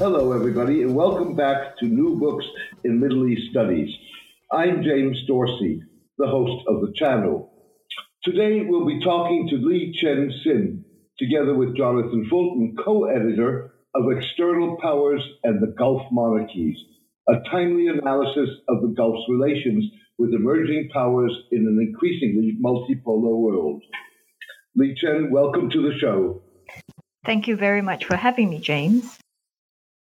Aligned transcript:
Hello, 0.00 0.32
everybody, 0.32 0.80
and 0.80 0.94
welcome 0.94 1.36
back 1.36 1.76
to 1.76 1.84
New 1.84 2.18
Books 2.18 2.46
in 2.84 3.00
Middle 3.00 3.28
East 3.28 3.50
Studies. 3.50 3.94
I'm 4.50 4.82
James 4.82 5.26
Dorsey, 5.26 5.82
the 6.16 6.26
host 6.26 6.64
of 6.68 6.80
the 6.80 6.94
channel. 6.94 7.52
Today, 8.24 8.62
we'll 8.64 8.86
be 8.86 9.04
talking 9.04 9.46
to 9.50 9.56
Lee 9.56 9.94
Chen 10.00 10.32
Sin, 10.42 10.86
together 11.18 11.54
with 11.54 11.76
Jonathan 11.76 12.26
Fulton, 12.30 12.76
co 12.82 13.04
editor 13.04 13.74
of 13.94 14.10
External 14.10 14.78
Powers 14.80 15.22
and 15.44 15.60
the 15.60 15.74
Gulf 15.76 16.00
Monarchies, 16.10 16.78
a 17.28 17.34
timely 17.50 17.88
analysis 17.88 18.48
of 18.70 18.80
the 18.80 18.94
Gulf's 18.96 19.28
relations 19.28 19.84
with 20.16 20.32
emerging 20.32 20.88
powers 20.94 21.36
in 21.52 21.66
an 21.66 21.78
increasingly 21.78 22.56
multipolar 22.58 23.36
world. 23.36 23.82
Li-Chen, 24.76 25.30
welcome 25.30 25.68
to 25.68 25.82
the 25.82 25.98
show. 25.98 26.40
Thank 27.26 27.48
you 27.48 27.56
very 27.56 27.82
much 27.82 28.06
for 28.06 28.16
having 28.16 28.48
me, 28.48 28.60
James. 28.60 29.18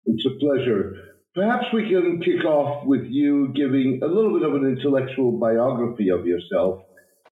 It's 0.06 0.26
a 0.26 0.38
pleasure. 0.38 0.96
Perhaps 1.34 1.66
we 1.72 1.88
can 1.88 2.20
kick 2.20 2.44
off 2.44 2.86
with 2.86 3.04
you 3.04 3.52
giving 3.54 4.00
a 4.02 4.06
little 4.06 4.32
bit 4.38 4.48
of 4.48 4.54
an 4.54 4.66
intellectual 4.66 5.32
biography 5.32 6.08
of 6.08 6.26
yourself 6.26 6.82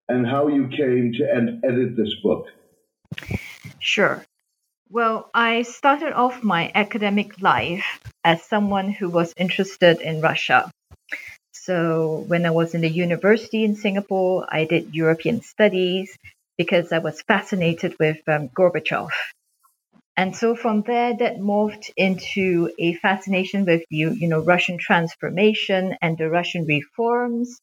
and 0.09 0.27
how 0.27 0.49
you 0.49 0.69
came 0.69 1.13
to 1.15 1.61
edit 1.65 1.97
this 1.97 2.15
book. 2.23 2.47
Sure. 3.81 4.25
Well, 4.91 5.29
I 5.35 5.63
started 5.63 6.13
off 6.13 6.43
my 6.43 6.71
academic 6.75 7.43
life 7.43 8.01
as 8.25 8.43
someone 8.43 8.91
who 8.91 9.11
was 9.11 9.35
interested 9.37 10.01
in 10.01 10.21
Russia. 10.21 10.71
So, 11.53 12.25
when 12.29 12.47
I 12.47 12.51
was 12.51 12.75
in 12.75 12.81
the 12.81 12.89
university 12.89 13.65
in 13.65 13.77
Singapore, 13.77 14.47
I 14.49 14.65
did 14.65 14.95
European 14.95 15.43
studies 15.43 16.17
because 16.57 16.93
I 16.93 16.99
was 16.99 17.21
fascinated 17.23 17.97
with 18.01 18.27
um, 18.27 18.49
Gorbachev 18.49 19.11
and 20.19 20.35
so 20.35 20.57
from 20.57 20.83
there, 20.83 21.17
that 21.17 21.37
morphed 21.37 21.91
into 21.97 22.73
a 22.77 22.95
fascination 22.95 23.65
with 23.65 23.85
you, 23.89 24.11
you 24.11 24.27
know, 24.27 24.41
Russian 24.41 24.77
transformation 24.77 25.95
and 26.03 26.19
the 26.19 26.29
Russian 26.29 26.67
reforms. 26.67 27.61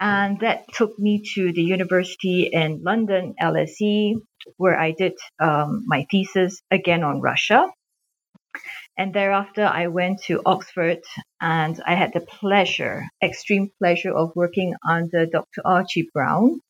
And 0.00 0.40
that 0.40 0.64
took 0.72 0.98
me 0.98 1.22
to 1.34 1.52
the 1.52 1.62
university 1.62 2.48
in 2.50 2.82
London, 2.82 3.34
LSE, 3.38 4.14
where 4.56 4.80
I 4.80 4.92
did 4.92 5.12
um, 5.38 5.84
my 5.86 6.06
thesis 6.10 6.62
again 6.70 7.04
on 7.04 7.20
Russia. 7.20 7.70
And 8.96 9.12
thereafter, 9.12 9.66
I 9.66 9.88
went 9.88 10.22
to 10.22 10.40
Oxford 10.46 11.00
and 11.38 11.78
I 11.86 11.96
had 11.96 12.14
the 12.14 12.22
pleasure, 12.22 13.04
extreme 13.22 13.68
pleasure 13.78 14.12
of 14.12 14.32
working 14.34 14.74
under 14.88 15.26
Dr. 15.26 15.60
Archie 15.66 16.08
Brown, 16.14 16.60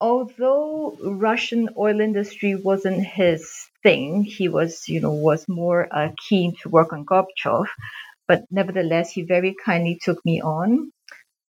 although 0.00 0.96
Russian 1.00 1.68
oil 1.78 2.00
industry 2.00 2.56
wasn't 2.56 3.06
his 3.06 3.68
thing, 3.86 4.24
he 4.24 4.48
was, 4.48 4.88
you 4.88 5.00
know, 5.00 5.12
was 5.12 5.46
more 5.48 5.86
uh, 5.98 6.08
keen 6.28 6.56
to 6.60 6.68
work 6.68 6.92
on 6.92 7.06
Gorbachev. 7.06 7.66
But 8.26 8.42
nevertheless, 8.50 9.12
he 9.12 9.22
very 9.22 9.54
kindly 9.64 9.96
took 10.02 10.18
me 10.24 10.42
on. 10.42 10.90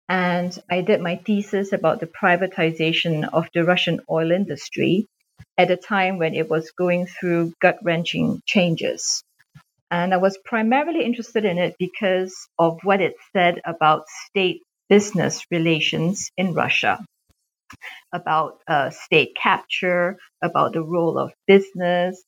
And 0.09 0.51
I 0.69 0.81
did 0.81 0.99
my 0.99 1.15
thesis 1.15 1.71
about 1.71 2.01
the 2.01 2.11
privatization 2.21 3.29
of 3.31 3.47
the 3.53 3.63
Russian 3.63 4.01
oil 4.11 4.31
industry 4.31 5.07
at 5.57 5.71
a 5.71 5.77
time 5.77 6.17
when 6.17 6.35
it 6.35 6.49
was 6.49 6.71
going 6.71 7.07
through 7.07 7.53
gut 7.61 7.79
wrenching 7.83 8.41
changes. 8.45 9.23
And 9.89 10.13
I 10.13 10.17
was 10.17 10.37
primarily 10.43 11.05
interested 11.05 11.45
in 11.45 11.57
it 11.57 11.75
because 11.79 12.35
of 12.59 12.79
what 12.83 12.99
it 12.99 13.15
said 13.31 13.61
about 13.65 14.09
state 14.27 14.59
business 14.89 15.45
relations 15.49 16.29
in 16.35 16.53
Russia 16.53 16.99
about 18.13 18.59
uh, 18.67 18.89
state 18.89 19.35
capture, 19.35 20.17
about 20.41 20.73
the 20.73 20.83
role 20.83 21.17
of 21.17 21.33
business. 21.47 22.23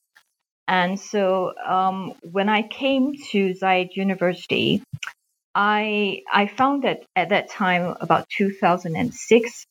And 0.68 1.00
so 1.00 1.54
um, 1.66 2.14
when 2.24 2.50
I 2.50 2.64
came 2.64 3.14
to 3.32 3.54
Zayed 3.54 3.96
University, 3.96 4.84
I, 5.56 6.22
I 6.32 6.48
found 6.48 6.84
that 6.84 7.04
at 7.16 7.30
that 7.30 7.50
time, 7.50 7.96
about 8.00 8.30
2006, 8.30 9.66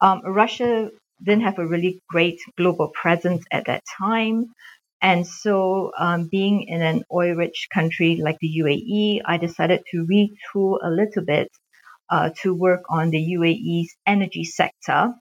um, 0.00 0.22
Russia 0.24 0.90
didn't 1.22 1.42
have 1.44 1.58
a 1.58 1.66
really 1.66 2.00
great 2.08 2.40
global 2.56 2.88
presence 2.88 3.44
at 3.50 3.66
that 3.66 3.82
time. 3.98 4.52
And 5.02 5.26
so, 5.26 5.92
um, 5.98 6.28
being 6.30 6.64
in 6.64 6.82
an 6.82 7.04
oil 7.12 7.34
rich 7.34 7.68
country 7.72 8.16
like 8.16 8.38
the 8.40 8.54
UAE, 8.58 9.22
I 9.24 9.38
decided 9.38 9.82
to 9.92 10.06
retool 10.06 10.78
a 10.82 10.90
little 10.90 11.24
bit 11.24 11.48
uh, 12.10 12.30
to 12.42 12.54
work 12.54 12.82
on 12.90 13.10
the 13.10 13.34
UAE's 13.34 13.94
energy 14.06 14.44
sector. 14.44 15.14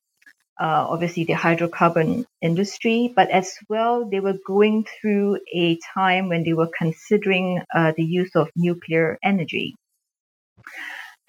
Uh, 0.60 0.86
obviously, 0.90 1.24
the 1.24 1.34
hydrocarbon 1.34 2.26
industry, 2.42 3.14
but 3.16 3.30
as 3.30 3.54
well, 3.70 4.10
they 4.10 4.20
were 4.20 4.38
going 4.46 4.86
through 5.00 5.40
a 5.54 5.78
time 5.94 6.28
when 6.28 6.44
they 6.44 6.54
were 6.54 6.70
considering 6.78 7.62
uh, 7.74 7.94
the 7.96 8.04
use 8.04 8.36
of 8.36 8.50
nuclear 8.58 9.18
energy. 9.24 9.76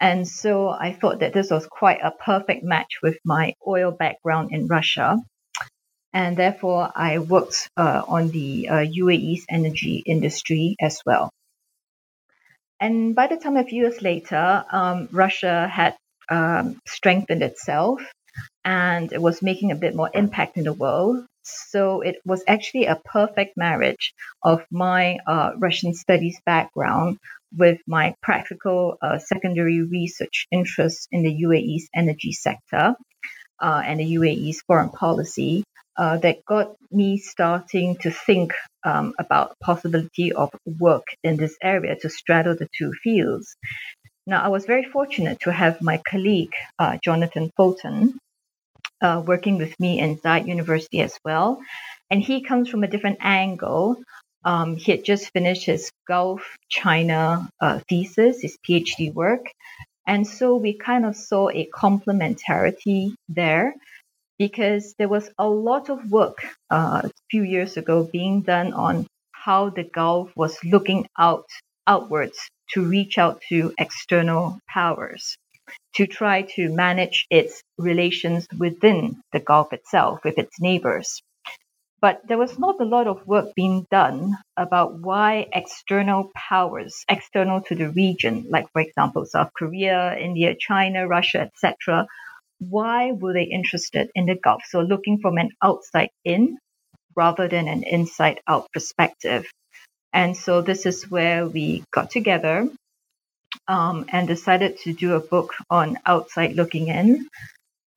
And 0.01 0.27
so 0.27 0.67
I 0.67 0.91
thought 0.93 1.19
that 1.19 1.31
this 1.31 1.49
was 1.49 1.65
quite 1.67 1.99
a 2.03 2.11
perfect 2.11 2.63
match 2.63 2.97
with 3.01 3.19
my 3.23 3.53
oil 3.65 3.91
background 3.91 4.49
in 4.51 4.67
Russia. 4.67 5.17
And 6.11 6.35
therefore, 6.35 6.91
I 6.93 7.19
worked 7.19 7.69
uh, 7.77 8.01
on 8.05 8.31
the 8.31 8.67
UAE's 8.69 9.43
uh, 9.43 9.55
energy 9.55 10.03
industry 10.05 10.75
as 10.81 11.01
well. 11.05 11.31
And 12.81 13.15
by 13.15 13.27
the 13.27 13.37
time 13.37 13.57
a 13.57 13.63
few 13.63 13.83
years 13.83 14.01
later, 14.01 14.65
um, 14.71 15.07
Russia 15.11 15.67
had 15.67 15.95
um, 16.29 16.79
strengthened 16.87 17.43
itself 17.43 18.01
and 18.65 19.13
it 19.13 19.21
was 19.21 19.43
making 19.43 19.71
a 19.71 19.75
bit 19.75 19.95
more 19.95 20.09
impact 20.13 20.57
in 20.57 20.63
the 20.63 20.73
world. 20.73 21.23
So 21.43 22.01
it 22.01 22.15
was 22.25 22.43
actually 22.47 22.85
a 22.85 22.99
perfect 23.05 23.55
marriage 23.55 24.13
of 24.43 24.65
my 24.71 25.19
uh, 25.27 25.51
Russian 25.57 25.93
studies 25.93 26.39
background 26.43 27.17
with 27.55 27.79
my 27.87 28.15
practical 28.23 28.97
uh, 29.01 29.19
secondary 29.19 29.83
research 29.83 30.47
interests 30.51 31.07
in 31.11 31.21
the 31.21 31.43
UAE's 31.43 31.87
energy 31.93 32.31
sector 32.31 32.95
uh, 33.59 33.81
and 33.85 33.99
the 33.99 34.15
UAE's 34.15 34.61
foreign 34.61 34.89
policy 34.89 35.63
uh, 35.97 36.17
that 36.17 36.45
got 36.45 36.75
me 36.91 37.17
starting 37.17 37.95
to 37.97 38.11
think 38.11 38.53
um, 38.83 39.13
about 39.19 39.57
possibility 39.59 40.31
of 40.33 40.49
work 40.65 41.05
in 41.23 41.37
this 41.37 41.57
area 41.61 41.95
to 41.95 42.09
straddle 42.09 42.55
the 42.55 42.67
two 42.77 42.91
fields. 43.03 43.55
Now, 44.25 44.43
I 44.43 44.49
was 44.49 44.65
very 44.65 44.85
fortunate 44.85 45.39
to 45.41 45.51
have 45.51 45.81
my 45.81 46.01
colleague, 46.09 46.53
uh, 46.79 46.97
Jonathan 47.03 47.51
Fulton, 47.57 48.19
uh, 49.01 49.21
working 49.25 49.57
with 49.57 49.77
me 49.79 49.99
in 49.99 50.17
Zayed 50.17 50.47
University 50.47 51.01
as 51.01 51.17
well. 51.25 51.59
And 52.09 52.21
he 52.21 52.41
comes 52.43 52.69
from 52.69 52.83
a 52.83 52.87
different 52.87 53.17
angle. 53.21 53.97
Um, 54.45 54.75
he 54.75 54.91
had 54.91 55.03
just 55.03 55.31
finished 55.31 55.65
his 55.65 55.91
Gulf 56.07 56.57
China 56.69 57.49
uh, 57.59 57.79
thesis, 57.89 58.41
his 58.41 58.57
PhD 58.67 59.13
work. 59.13 59.45
And 60.07 60.27
so 60.27 60.55
we 60.55 60.73
kind 60.73 61.05
of 61.05 61.15
saw 61.15 61.49
a 61.49 61.69
complementarity 61.73 63.13
there 63.29 63.75
because 64.41 64.95
there 64.97 65.07
was 65.07 65.29
a 65.37 65.47
lot 65.47 65.91
of 65.91 66.09
work 66.09 66.39
uh, 66.71 67.01
a 67.03 67.11
few 67.29 67.43
years 67.43 67.77
ago 67.77 68.09
being 68.11 68.41
done 68.41 68.73
on 68.73 69.05
how 69.31 69.69
the 69.69 69.83
Gulf 69.83 70.31
was 70.35 70.57
looking 70.63 71.05
out 71.15 71.45
outwards 71.85 72.39
to 72.71 72.81
reach 72.81 73.19
out 73.19 73.43
to 73.49 73.71
external 73.77 74.57
powers 74.67 75.37
to 75.93 76.07
try 76.07 76.41
to 76.55 76.73
manage 76.73 77.27
its 77.29 77.61
relations 77.77 78.47
within 78.57 79.21
the 79.31 79.39
Gulf 79.39 79.73
itself 79.73 80.21
with 80.23 80.39
its 80.39 80.59
neighbors. 80.59 81.21
But 82.01 82.21
there 82.27 82.39
was 82.39 82.57
not 82.57 82.81
a 82.81 82.91
lot 82.95 83.05
of 83.05 83.27
work 83.27 83.53
being 83.55 83.85
done 83.91 84.35
about 84.57 84.99
why 85.01 85.49
external 85.53 86.31
powers, 86.33 87.05
external 87.07 87.61
to 87.67 87.75
the 87.75 87.89
region, 87.91 88.47
like 88.49 88.71
for 88.73 88.81
example 88.81 89.23
South 89.27 89.51
Korea, 89.55 90.17
India, 90.17 90.55
China, 90.59 91.07
Russia, 91.07 91.41
etc., 91.41 92.07
why 92.61 93.11
were 93.11 93.33
they 93.33 93.43
interested 93.43 94.09
in 94.15 94.27
the 94.27 94.35
Gulf? 94.35 94.61
So 94.69 94.81
looking 94.81 95.19
from 95.19 95.37
an 95.37 95.49
outside 95.61 96.09
in 96.23 96.57
rather 97.15 97.47
than 97.47 97.67
an 97.67 97.83
inside 97.83 98.39
out 98.47 98.67
perspective. 98.71 99.45
And 100.13 100.37
so 100.37 100.61
this 100.61 100.85
is 100.85 101.09
where 101.09 101.47
we 101.47 101.83
got 101.91 102.11
together 102.11 102.69
um, 103.67 104.05
and 104.09 104.27
decided 104.27 104.77
to 104.79 104.93
do 104.93 105.15
a 105.15 105.19
book 105.19 105.53
on 105.69 105.97
outside 106.05 106.55
looking 106.55 106.87
in. 106.87 107.27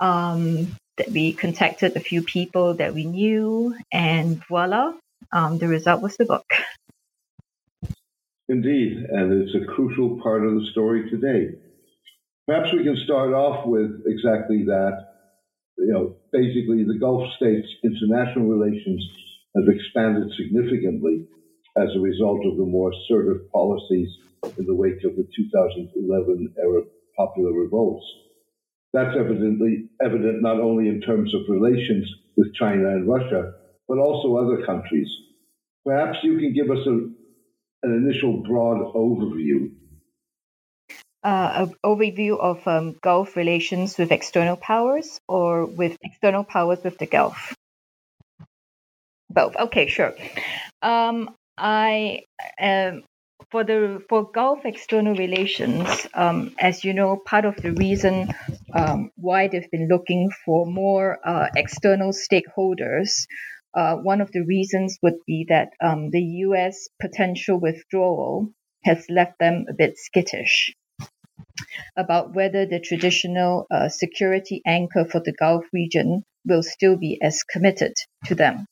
Um, 0.00 0.74
that 0.96 1.10
we 1.10 1.32
contacted 1.32 1.96
a 1.96 2.00
few 2.00 2.22
people 2.22 2.74
that 2.74 2.94
we 2.94 3.04
knew, 3.04 3.76
and 3.92 4.42
voila, 4.46 4.92
um, 5.32 5.58
the 5.58 5.68
result 5.68 6.00
was 6.02 6.16
the 6.16 6.24
book. 6.24 6.46
Indeed, 8.48 8.98
and 9.10 9.42
it's 9.42 9.54
a 9.54 9.64
crucial 9.74 10.20
part 10.22 10.44
of 10.44 10.54
the 10.54 10.66
story 10.70 11.10
today. 11.10 11.56
Perhaps 12.46 12.72
we 12.72 12.84
can 12.84 12.96
start 13.04 13.32
off 13.32 13.66
with 13.66 14.04
exactly 14.06 14.64
that. 14.66 15.08
You 15.78 15.92
know, 15.92 16.16
basically, 16.32 16.84
the 16.84 16.98
Gulf 17.00 17.24
states' 17.36 17.68
international 17.82 18.46
relations 18.46 19.02
have 19.56 19.64
expanded 19.68 20.30
significantly 20.36 21.26
as 21.76 21.88
a 21.96 22.00
result 22.00 22.44
of 22.46 22.56
the 22.56 22.64
more 22.64 22.92
assertive 22.92 23.50
policies 23.50 24.08
in 24.58 24.66
the 24.66 24.74
wake 24.74 25.02
of 25.04 25.16
the 25.16 25.26
2011 25.34 26.54
Arab 26.62 26.84
popular 27.16 27.52
revolts. 27.52 28.04
That's 28.92 29.16
evidently 29.18 29.88
evident 30.04 30.42
not 30.42 30.60
only 30.60 30.88
in 30.88 31.00
terms 31.00 31.34
of 31.34 31.48
relations 31.48 32.06
with 32.36 32.54
China 32.54 32.88
and 32.88 33.08
Russia, 33.08 33.54
but 33.88 33.98
also 33.98 34.36
other 34.36 34.64
countries. 34.64 35.08
Perhaps 35.84 36.18
you 36.22 36.38
can 36.38 36.54
give 36.54 36.70
us 36.70 36.86
a, 36.86 36.90
an 36.90 37.92
initial 38.06 38.42
broad 38.46 38.94
overview. 38.94 39.73
Uh, 41.24 41.68
an 41.68 41.74
overview 41.82 42.38
of 42.38 42.68
um, 42.68 42.94
Gulf 43.00 43.34
relations 43.34 43.96
with 43.96 44.12
external 44.12 44.56
powers 44.56 45.20
or 45.26 45.64
with 45.64 45.96
external 46.02 46.44
powers 46.44 46.80
with 46.84 46.98
the 46.98 47.06
Gulf? 47.06 47.54
Both. 49.30 49.56
Okay, 49.56 49.86
sure. 49.86 50.14
Um, 50.82 51.34
I 51.56 52.20
um, 52.60 53.04
for 53.50 53.64
the 53.64 54.02
for 54.08 54.30
Gulf 54.30 54.66
external 54.66 55.14
relations, 55.14 56.06
um, 56.12 56.54
as 56.58 56.84
you 56.84 56.92
know, 56.92 57.16
part 57.16 57.46
of 57.46 57.56
the 57.56 57.72
reason 57.72 58.34
um, 58.74 59.10
why 59.16 59.48
they've 59.48 59.70
been 59.70 59.88
looking 59.88 60.30
for 60.44 60.66
more 60.66 61.18
uh, 61.26 61.48
external 61.56 62.12
stakeholders, 62.12 63.26
uh, 63.74 63.96
one 63.96 64.20
of 64.20 64.30
the 64.32 64.42
reasons 64.42 64.98
would 65.02 65.18
be 65.26 65.46
that 65.48 65.70
um, 65.82 66.10
the 66.10 66.22
U.S. 66.48 66.88
potential 67.00 67.58
withdrawal 67.58 68.50
has 68.84 69.06
left 69.08 69.38
them 69.38 69.64
a 69.70 69.72
bit 69.72 69.96
skittish 69.96 70.74
about 71.96 72.34
whether 72.34 72.66
the 72.66 72.80
traditional 72.80 73.66
uh, 73.70 73.88
security 73.88 74.62
anchor 74.66 75.04
for 75.04 75.20
the 75.20 75.32
Gulf 75.32 75.64
region 75.72 76.24
will 76.46 76.62
still 76.62 76.96
be 76.96 77.18
as 77.22 77.42
committed 77.42 77.94
to 78.26 78.34
them. 78.34 78.66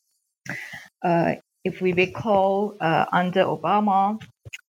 Uh, 1.04 1.34
if 1.64 1.80
we 1.80 1.92
recall, 1.92 2.76
uh, 2.80 3.06
under 3.12 3.44
Obama, 3.44 4.20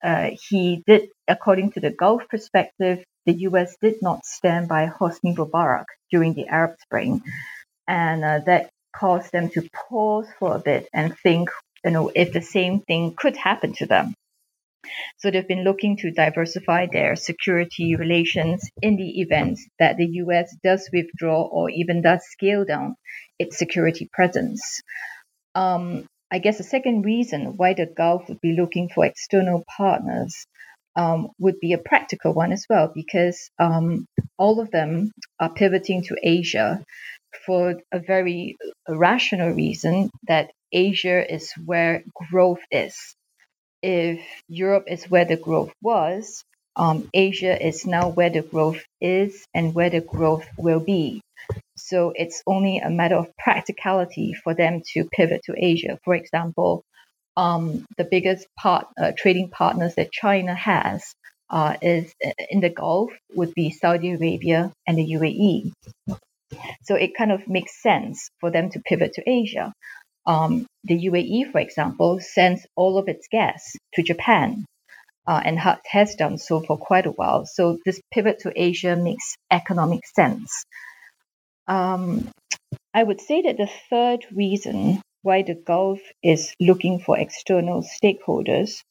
uh, 0.04 0.30
he 0.50 0.84
did, 0.88 1.10
according 1.28 1.72
to 1.74 1.80
the 1.80 1.92
Gulf 1.92 2.24
perspective, 2.30 3.04
the 3.26 3.34
U.S. 3.50 3.76
did 3.82 3.96
not 4.02 4.26
stand 4.26 4.68
by 4.68 4.88
Hosni 4.88 5.36
Mubarak 5.36 5.86
during 6.12 6.34
the 6.34 6.48
Arab 6.48 6.78
Spring, 6.82 7.22
and 7.88 8.24
uh, 8.24 8.40
that 8.46 8.70
caused 8.96 9.32
them 9.32 9.50
to 9.50 9.70
pause 9.90 10.28
for 10.40 10.56
a 10.56 10.60
bit 10.60 10.88
and 10.94 11.16
think, 11.20 11.50
you 11.86 11.92
know, 11.92 12.12
if 12.16 12.34
the 12.34 12.42
same 12.42 12.82
thing 12.82 13.14
could 13.16 13.38
happen 13.38 13.74
to 13.74 13.86
them. 13.86 14.16
So 15.18 15.32
they've 15.32 15.48
been 15.48 15.64
looking 15.64 15.98
to 15.98 16.12
diversify 16.12 16.88
their 16.92 17.16
security 17.16 17.96
relations 17.96 18.70
in 18.82 18.96
the 18.96 19.22
event 19.22 19.60
that 19.80 19.98
the 19.98 20.08
U.S. 20.24 20.56
does 20.64 20.90
withdraw 20.94 21.44
or 21.44 21.70
even 21.70 22.02
does 22.02 22.22
scale 22.30 22.66
down 22.66 22.96
its 23.38 23.58
security 23.58 24.10
presence. 24.12 24.82
Um, 25.56 26.06
I 26.32 26.40
guess 26.40 26.58
the 26.58 26.64
second 26.64 27.04
reason 27.04 27.58
why 27.58 27.74
the 27.74 27.88
Gulf 27.88 28.30
would 28.30 28.42
be 28.42 28.54
looking 28.54 28.90
for 28.90 29.06
external 29.06 29.64
partners 29.78 30.46
um, 30.96 31.30
would 31.40 31.60
be 31.60 31.74
a 31.74 31.78
practical 31.78 32.34
one 32.34 32.52
as 32.52 32.66
well, 32.70 32.92
because 32.94 33.50
um, 33.60 34.06
all 34.38 34.60
of 34.60 34.72
them 34.72 35.12
are 35.40 35.54
pivoting 35.54 36.04
to 36.04 36.18
Asia 36.22 36.84
for 37.46 37.76
a 37.92 38.00
very 38.00 38.58
rational 38.88 39.52
reason 39.52 40.10
that 40.28 40.52
Asia 40.72 41.32
is 41.34 41.52
where 41.66 42.04
growth 42.30 42.62
is. 42.72 42.96
If 43.82 44.22
Europe 44.48 44.86
is 44.88 45.06
where 45.10 45.26
the 45.26 45.38
growth 45.38 45.74
was, 45.82 46.44
um, 46.76 47.10
Asia 47.14 47.66
is 47.66 47.86
now 47.86 48.10
where 48.10 48.30
the 48.30 48.42
growth 48.42 48.84
is 49.02 49.46
and 49.54 49.74
where 49.74 49.90
the 49.90 50.02
growth 50.02 50.46
will 50.58 50.80
be. 50.80 51.22
So 51.78 52.14
it's 52.16 52.44
only 52.46 52.80
a 52.80 52.90
matter 52.90 53.16
of 53.16 53.36
practicality 53.38 54.34
for 54.44 54.54
them 54.54 54.82
to 54.94 55.06
pivot 55.06 55.42
to 55.46 55.56
Asia. 55.58 55.98
For 56.04 56.14
example, 56.14 56.84
um, 57.38 57.86
the 57.98 58.04
biggest 58.04 58.48
part 58.58 58.88
uh, 59.02 59.12
trading 59.18 59.50
partners 59.50 59.96
that 59.96 60.12
China 60.12 60.54
has 60.56 61.04
uh, 61.50 61.78
is 61.82 62.14
uh, 62.26 62.32
in 62.50 62.60
the 62.60 62.70
Gulf 62.70 63.12
would 63.34 63.54
be 63.54 63.72
Saudi 63.72 64.12
Arabia 64.12 64.72
and 64.86 64.98
the 64.98 65.14
UAE. 65.14 65.72
So 66.84 66.96
it 66.96 67.16
kind 67.18 67.32
of 67.32 67.48
makes 67.48 67.82
sense 67.82 68.30
for 68.40 68.52
them 68.52 68.70
to 68.72 68.82
pivot 68.82 69.14
to 69.14 69.30
Asia. 69.30 69.74
Um, 70.30 70.68
the 70.84 71.08
UAE, 71.08 71.52
for 71.52 71.60
example, 71.60 72.20
sends 72.22 72.68
all 72.76 73.00
of 73.00 73.10
its 73.10 73.28
gas 73.30 73.76
to 73.96 74.04
Japan 74.04 74.66
uh, 75.28 75.42
and 75.44 75.58
ha- 75.60 75.80
has 75.86 76.16
done 76.16 76.38
so 76.38 76.62
for 76.62 76.78
quite 76.78 77.08
a 77.08 77.12
while. 77.12 77.48
So 77.48 77.80
this 77.86 78.00
pivot 78.14 78.42
to 78.42 78.54
Asia 78.56 78.96
makes 78.96 79.36
economic 79.52 80.02
sense. 80.06 80.66
Um, 81.68 82.30
I 82.94 83.04
would 83.04 83.22
say 83.22 83.42
that 83.44 83.58
the 83.58 83.70
third 83.90 84.26
reason 84.36 85.02
why 85.24 85.44
the 85.44 85.56
Gulf 85.56 86.00
is 86.24 86.54
looking 86.60 87.00
for 87.00 87.18
external 87.18 87.84
stakeholders 87.84 88.82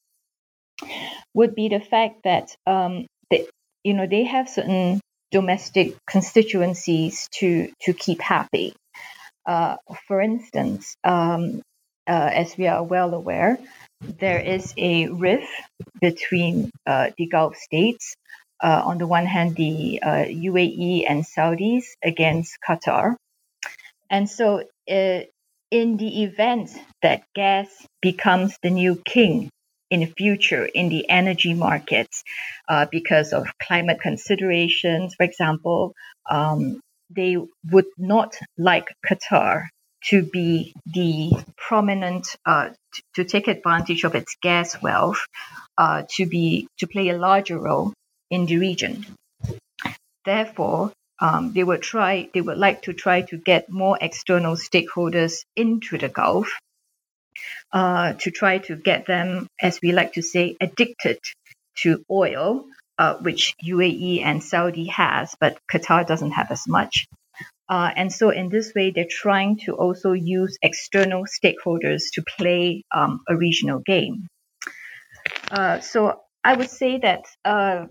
would 1.34 1.54
be 1.54 1.68
the 1.68 1.80
fact 1.80 2.22
that 2.24 2.54
um, 2.66 3.06
they, 3.30 3.46
you 3.84 3.94
know 3.94 4.06
they 4.06 4.24
have 4.24 4.48
certain 4.48 5.00
domestic 5.32 5.94
constituencies 6.10 7.28
to 7.38 7.70
to 7.82 7.92
keep 7.92 8.20
happy. 8.20 8.74
Uh, 9.48 9.76
for 10.06 10.20
instance, 10.20 10.94
um, 11.04 11.62
uh, 12.06 12.30
as 12.34 12.54
we 12.58 12.66
are 12.66 12.82
well 12.82 13.14
aware, 13.14 13.58
there 14.02 14.40
is 14.40 14.74
a 14.76 15.08
rift 15.08 15.50
between 16.02 16.70
uh, 16.86 17.10
the 17.16 17.26
Gulf 17.26 17.56
states 17.56 18.14
uh, 18.62 18.82
on 18.84 18.98
the 18.98 19.06
one 19.06 19.24
hand, 19.24 19.56
the 19.56 20.00
uh, 20.02 20.24
UAE 20.26 21.04
and 21.08 21.24
Saudis 21.24 21.84
against 22.04 22.58
Qatar. 22.60 23.16
And 24.10 24.28
so, 24.28 24.64
uh, 24.90 25.20
in 25.70 25.96
the 25.96 26.24
event 26.24 26.70
that 27.02 27.22
gas 27.34 27.68
becomes 28.02 28.56
the 28.62 28.70
new 28.70 28.96
king 28.96 29.50
in 29.90 30.00
the 30.00 30.12
future 30.16 30.66
in 30.66 30.90
the 30.90 31.08
energy 31.08 31.54
markets 31.54 32.22
uh, 32.68 32.86
because 32.90 33.32
of 33.32 33.46
climate 33.62 34.00
considerations, 34.00 35.14
for 35.14 35.24
example, 35.24 35.94
um, 36.30 36.80
they 37.10 37.36
would 37.70 37.86
not 37.96 38.34
like 38.56 38.94
Qatar 39.08 39.68
to 40.10 40.22
be 40.22 40.74
the 40.86 41.32
prominent 41.56 42.28
uh, 42.46 42.70
t- 42.94 43.02
to 43.14 43.24
take 43.24 43.48
advantage 43.48 44.04
of 44.04 44.14
its 44.14 44.36
gas 44.40 44.80
wealth 44.80 45.26
uh, 45.76 46.04
to 46.16 46.26
be 46.26 46.68
to 46.78 46.86
play 46.86 47.08
a 47.08 47.18
larger 47.18 47.58
role 47.58 47.92
in 48.30 48.46
the 48.46 48.58
region. 48.58 49.04
Therefore, 50.24 50.92
um, 51.20 51.52
they 51.52 51.64
would 51.64 51.82
try 51.82 52.28
they 52.32 52.40
would 52.40 52.58
like 52.58 52.82
to 52.82 52.92
try 52.92 53.22
to 53.22 53.36
get 53.38 53.70
more 53.70 53.98
external 54.00 54.54
stakeholders 54.56 55.44
into 55.56 55.98
the 55.98 56.08
Gulf 56.08 56.48
uh, 57.72 58.12
to 58.14 58.30
try 58.30 58.58
to 58.58 58.76
get 58.76 59.06
them, 59.06 59.46
as 59.60 59.80
we 59.82 59.92
like 59.92 60.14
to 60.14 60.22
say, 60.22 60.56
addicted 60.60 61.18
to 61.82 62.04
oil, 62.10 62.64
uh, 62.98 63.14
which 63.18 63.54
UAE 63.64 64.22
and 64.22 64.42
Saudi 64.42 64.86
has, 64.86 65.34
but 65.40 65.58
Qatar 65.72 66.06
doesn't 66.06 66.32
have 66.32 66.50
as 66.50 66.66
much. 66.66 67.06
Uh, 67.68 67.90
and 67.96 68.12
so, 68.12 68.30
in 68.30 68.48
this 68.48 68.72
way, 68.74 68.90
they're 68.90 69.06
trying 69.10 69.58
to 69.58 69.74
also 69.74 70.12
use 70.12 70.56
external 70.62 71.24
stakeholders 71.24 72.04
to 72.14 72.22
play 72.22 72.82
um, 72.94 73.20
a 73.28 73.36
regional 73.36 73.80
game. 73.80 74.26
Uh, 75.50 75.80
so, 75.80 76.20
I 76.42 76.56
would 76.56 76.70
say 76.70 76.98
that 76.98 77.26
uh, 77.44 77.86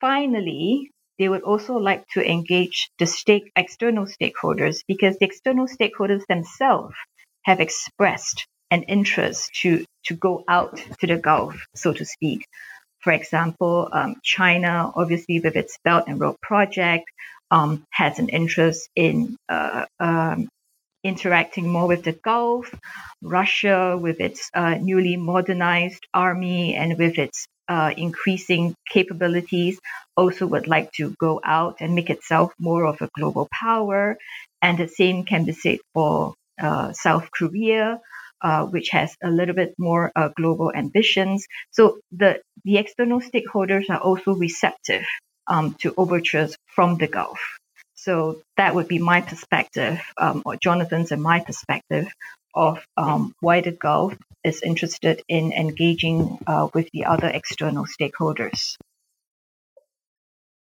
finally, 0.00 0.90
they 1.18 1.28
would 1.28 1.42
also 1.42 1.74
like 1.76 2.06
to 2.14 2.30
engage 2.30 2.90
the 2.98 3.06
stake, 3.06 3.50
external 3.56 4.06
stakeholders 4.06 4.82
because 4.86 5.16
the 5.18 5.26
external 5.26 5.66
stakeholders 5.66 6.26
themselves 6.28 6.94
have 7.44 7.60
expressed 7.60 8.46
an 8.70 8.82
interest 8.84 9.54
to, 9.54 9.84
to 10.04 10.14
go 10.14 10.44
out 10.48 10.76
to 11.00 11.06
the 11.06 11.16
Gulf, 11.16 11.54
so 11.74 11.92
to 11.92 12.04
speak. 12.04 12.46
For 13.04 13.12
example, 13.12 13.88
um, 13.92 14.16
China, 14.22 14.90
obviously 14.96 15.38
with 15.38 15.56
its 15.56 15.78
Belt 15.84 16.04
and 16.08 16.18
Road 16.18 16.36
project, 16.40 17.04
um, 17.50 17.84
has 17.90 18.18
an 18.18 18.30
interest 18.30 18.88
in 18.96 19.36
uh, 19.48 19.84
um, 20.00 20.48
interacting 21.04 21.68
more 21.68 21.86
with 21.86 22.02
the 22.02 22.12
Gulf. 22.12 22.74
Russia, 23.22 23.98
with 24.00 24.20
its 24.20 24.50
uh, 24.54 24.76
newly 24.76 25.16
modernized 25.16 26.06
army 26.14 26.74
and 26.74 26.98
with 26.98 27.18
its 27.18 27.46
uh, 27.68 27.92
increasing 27.96 28.74
capabilities, 28.90 29.78
also 30.16 30.46
would 30.46 30.66
like 30.66 30.90
to 30.92 31.14
go 31.20 31.40
out 31.44 31.76
and 31.80 31.94
make 31.94 32.08
itself 32.08 32.52
more 32.58 32.86
of 32.86 33.02
a 33.02 33.10
global 33.18 33.48
power. 33.52 34.16
And 34.62 34.78
the 34.78 34.88
same 34.88 35.24
can 35.24 35.44
be 35.44 35.52
said 35.52 35.78
for 35.92 36.34
uh, 36.58 36.92
South 36.94 37.30
Korea, 37.30 38.00
uh, 38.44 38.66
which 38.66 38.90
has 38.90 39.16
a 39.24 39.30
little 39.30 39.54
bit 39.54 39.74
more 39.78 40.12
uh, 40.14 40.28
global 40.36 40.70
ambitions. 40.70 41.46
So 41.70 41.98
the, 42.12 42.42
the 42.64 42.76
external 42.76 43.20
stakeholders 43.20 43.88
are 43.88 43.98
also 43.98 44.34
receptive 44.34 45.06
um, 45.46 45.74
to 45.80 45.94
overtures 45.96 46.54
from 46.66 46.98
the 46.98 47.06
Gulf. 47.06 47.40
So 47.94 48.42
that 48.58 48.74
would 48.74 48.86
be 48.86 48.98
my 48.98 49.22
perspective, 49.22 49.98
um, 50.18 50.42
or 50.44 50.56
Jonathan's 50.56 51.10
and 51.10 51.22
my 51.22 51.40
perspective 51.40 52.06
of 52.54 52.84
um, 52.98 53.32
why 53.40 53.62
the 53.62 53.72
Gulf 53.72 54.14
is 54.44 54.60
interested 54.60 55.22
in 55.26 55.52
engaging 55.54 56.38
uh, 56.46 56.68
with 56.74 56.90
the 56.92 57.06
other 57.06 57.28
external 57.28 57.86
stakeholders. 57.86 58.76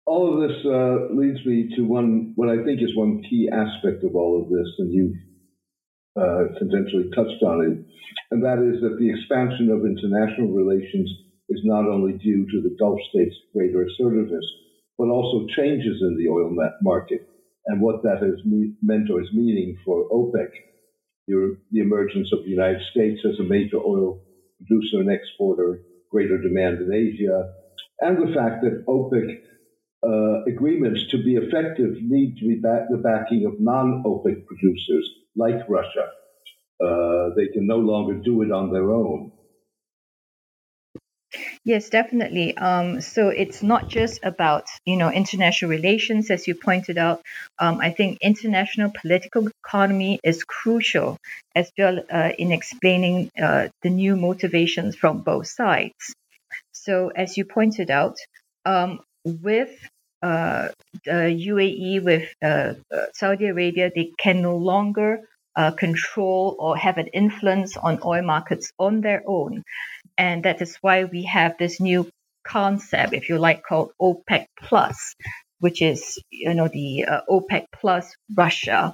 All 0.07 0.33
of 0.33 0.49
this 0.49 0.65
uh, 0.65 1.13
leads 1.13 1.45
me 1.45 1.75
to 1.75 1.83
one, 1.83 2.33
what 2.35 2.49
I 2.49 2.63
think 2.63 2.81
is 2.81 2.95
one 2.95 3.21
key 3.29 3.47
aspect 3.53 4.03
of 4.03 4.15
all 4.15 4.41
of 4.41 4.49
this, 4.49 4.67
and 4.79 4.91
you've 4.91 5.28
uh, 6.19 6.59
tangentially 6.59 7.07
touched 7.15 7.41
on 7.43 7.63
it, 7.63 7.77
and 8.31 8.43
that 8.43 8.59
is 8.59 8.81
that 8.81 8.97
the 8.99 9.09
expansion 9.09 9.71
of 9.71 9.85
international 9.85 10.51
relations 10.51 11.09
is 11.49 11.61
not 11.63 11.87
only 11.87 12.13
due 12.13 12.45
to 12.45 12.61
the 12.61 12.75
Gulf 12.77 12.99
states' 13.09 13.35
greater 13.55 13.83
assertiveness, 13.83 14.45
but 14.97 15.07
also 15.07 15.47
changes 15.55 16.01
in 16.01 16.17
the 16.17 16.29
oil 16.29 16.53
market 16.81 17.21
and 17.67 17.81
what 17.81 18.03
that 18.03 18.21
has 18.21 18.43
me- 18.45 18.73
meant 18.81 19.09
or 19.09 19.21
is 19.21 19.29
meaning 19.33 19.77
for 19.85 20.09
OPEC. 20.09 20.49
The 21.27 21.57
emergence 21.73 22.33
of 22.33 22.43
the 22.43 22.49
United 22.49 22.81
States 22.91 23.21
as 23.23 23.39
a 23.39 23.43
major 23.43 23.77
oil 23.77 24.21
producer 24.57 24.99
and 24.99 25.11
exporter, 25.11 25.81
greater 26.11 26.41
demand 26.41 26.79
in 26.81 26.91
Asia, 26.91 27.53
and 28.01 28.17
the 28.17 28.33
fact 28.33 28.63
that 28.63 28.83
OPEC 28.87 29.41
uh, 30.03 30.43
agreements 30.45 31.07
to 31.11 31.23
be 31.23 31.35
effective 31.35 31.97
need 32.01 32.37
to 32.37 32.47
be 32.47 32.55
back 32.55 32.89
the 32.89 32.97
backing 32.97 33.45
of 33.45 33.59
non-OPEC 33.59 34.45
producers 34.45 35.07
like 35.35 35.67
Russia. 35.67 36.09
Uh, 36.81 37.29
they 37.35 37.47
can 37.53 37.67
no 37.67 37.77
longer 37.77 38.13
do 38.15 38.41
it 38.41 38.51
on 38.51 38.71
their 38.71 38.91
own. 38.91 39.31
Yes, 41.63 41.89
definitely. 41.89 42.57
Um, 42.57 43.01
so 43.01 43.29
it's 43.29 43.61
not 43.61 43.89
just 43.89 44.19
about 44.23 44.65
you 44.85 44.97
know 44.97 45.11
international 45.11 45.69
relations, 45.69 46.31
as 46.31 46.47
you 46.47 46.55
pointed 46.55 46.97
out. 46.97 47.21
Um, 47.59 47.79
I 47.81 47.91
think 47.91 48.17
international 48.21 48.91
political 48.99 49.47
economy 49.47 50.19
is 50.23 50.43
crucial 50.43 51.17
as 51.55 51.71
well 51.77 51.99
uh, 52.11 52.31
in 52.37 52.51
explaining 52.51 53.29
uh, 53.41 53.67
the 53.83 53.89
new 53.89 54.15
motivations 54.15 54.95
from 54.95 55.19
both 55.19 55.47
sides. 55.47 56.13
So, 56.71 57.09
as 57.09 57.37
you 57.37 57.45
pointed 57.45 57.91
out, 57.91 58.17
um, 58.65 59.01
with 59.25 59.71
uh, 60.21 60.69
UAE, 61.07 62.03
with 62.03 62.29
uh, 62.43 62.73
uh, 62.93 63.05
Saudi 63.13 63.47
Arabia, 63.47 63.91
they 63.93 64.11
can 64.17 64.41
no 64.41 64.57
longer 64.57 65.21
uh, 65.55 65.71
control 65.71 66.55
or 66.59 66.77
have 66.77 66.97
an 66.97 67.07
influence 67.07 67.77
on 67.77 67.99
oil 68.03 68.23
markets 68.23 68.71
on 68.79 69.01
their 69.01 69.23
own. 69.25 69.63
And 70.17 70.43
that 70.43 70.61
is 70.61 70.77
why 70.81 71.05
we 71.05 71.23
have 71.23 71.57
this 71.57 71.79
new 71.79 72.09
concept, 72.43 73.13
if 73.13 73.29
you 73.29 73.37
like, 73.37 73.63
called 73.63 73.91
OPEC 74.01 74.45
Plus, 74.61 75.15
which 75.59 75.81
is, 75.81 76.19
you 76.31 76.53
know, 76.53 76.67
the 76.67 77.05
uh, 77.05 77.21
OPEC 77.29 77.65
Plus 77.73 78.15
Russia. 78.35 78.93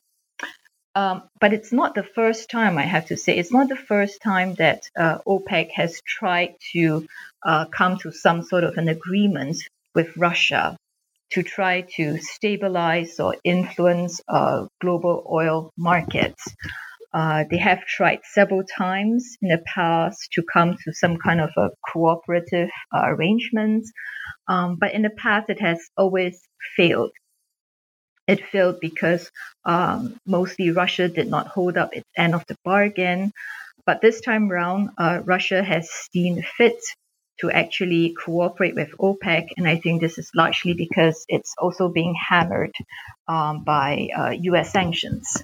Um, 0.96 1.24
but 1.42 1.52
it's 1.52 1.74
not 1.74 1.94
the 1.94 2.04
first 2.04 2.50
time, 2.50 2.78
I 2.78 2.84
have 2.84 3.08
to 3.08 3.18
say, 3.18 3.38
it's 3.38 3.52
not 3.52 3.68
the 3.68 3.76
first 3.76 4.22
time 4.22 4.56
that 4.56 4.90
uh, 4.98 5.18
OPEC 5.28 5.72
has 5.72 6.02
tried 6.08 6.56
to 6.72 7.06
uh, 7.44 7.66
come 7.66 7.98
to 8.00 8.12
some 8.12 8.44
sort 8.44 8.64
of 8.64 8.78
an 8.78 8.88
agreement 8.88 9.58
with 9.94 10.16
Russia 10.16 10.78
to 11.32 11.44
try 11.44 11.82
to 11.98 12.18
stabilize 12.20 13.20
or 13.20 13.36
influence 13.44 14.22
uh, 14.28 14.68
global 14.82 15.26
oil 15.32 15.72
markets. 15.78 16.44
Uh, 17.14 17.46
they 17.50 17.58
have 17.58 17.86
tried 17.86 18.20
several 18.24 18.64
times 18.64 19.38
in 19.42 19.50
the 19.50 19.62
past 19.66 20.30
to 20.34 20.44
come 20.44 20.76
to 20.84 20.94
some 20.94 21.18
kind 21.18 21.40
of 21.40 21.50
a 21.58 21.70
cooperative 21.92 22.70
uh, 22.94 23.04
arrangement, 23.06 23.86
um, 24.48 24.76
but 24.80 24.94
in 24.94 25.02
the 25.02 25.10
past 25.10 25.50
it 25.50 25.62
has 25.62 25.80
always 25.98 26.42
failed. 26.76 27.12
It 28.28 28.46
failed 28.48 28.80
because 28.82 29.32
um, 29.66 30.18
mostly 30.26 30.72
Russia 30.72 31.08
did 31.08 31.28
not 31.28 31.48
hold 31.48 31.78
up 31.78 31.96
its 31.96 32.10
end 32.18 32.34
of 32.36 32.44
the 32.48 32.58
bargain. 32.66 33.32
But 33.86 34.02
this 34.02 34.20
time 34.22 34.52
around, 34.52 34.90
uh, 34.98 35.22
Russia 35.24 35.64
has 35.64 35.90
seen 36.12 36.44
fit 36.58 36.82
to 37.40 37.52
actually 37.52 38.14
cooperate 38.14 38.76
with 38.76 38.92
OPEC. 38.98 39.50
And 39.58 39.68
I 39.68 39.78
think 39.78 40.02
this 40.02 40.18
is 40.18 40.30
largely 40.36 40.74
because 40.74 41.26
it's 41.28 41.54
also 41.60 41.90
being 41.90 42.16
hammered 42.16 42.74
um, 43.28 43.64
by 43.64 44.10
uh, 44.16 44.30
US 44.30 44.72
sanctions. 44.72 45.44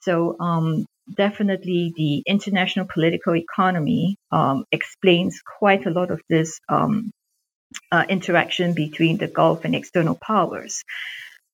So, 0.00 0.36
um, 0.38 0.86
definitely 1.14 1.92
the 1.96 2.22
international 2.26 2.86
political 2.92 3.36
economy 3.36 4.16
um, 4.32 4.64
explains 4.72 5.40
quite 5.40 5.86
a 5.86 5.90
lot 5.90 6.10
of 6.10 6.20
this 6.28 6.58
um, 6.68 7.10
uh, 7.92 8.04
interaction 8.08 8.74
between 8.74 9.16
the 9.16 9.28
Gulf 9.28 9.64
and 9.64 9.74
external 9.74 10.16
powers. 10.16 10.82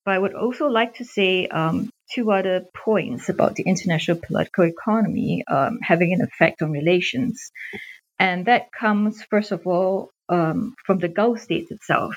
But 0.05 0.15
I 0.15 0.19
would 0.19 0.35
also 0.35 0.67
like 0.67 0.97
to 0.97 1.05
say 1.05 1.47
um, 1.47 1.91
two 2.13 2.31
other 2.33 2.65
points 2.75 3.29
about 3.29 3.55
the 3.55 3.63
international 3.65 4.19
political 4.19 4.65
economy 4.65 5.45
um, 5.49 5.79
having 5.81 6.13
an 6.13 6.23
effect 6.23 6.63
on 6.63 6.73
relations. 6.73 7.53
And 8.19 8.47
that 8.47 8.73
comes, 8.73 9.23
first 9.25 9.53
of 9.53 9.67
all, 9.67 10.11
um, 10.29 10.75
from 10.87 10.99
the 10.99 11.09
Gulf 11.09 11.41
states 11.41 11.71
itself. 11.71 12.17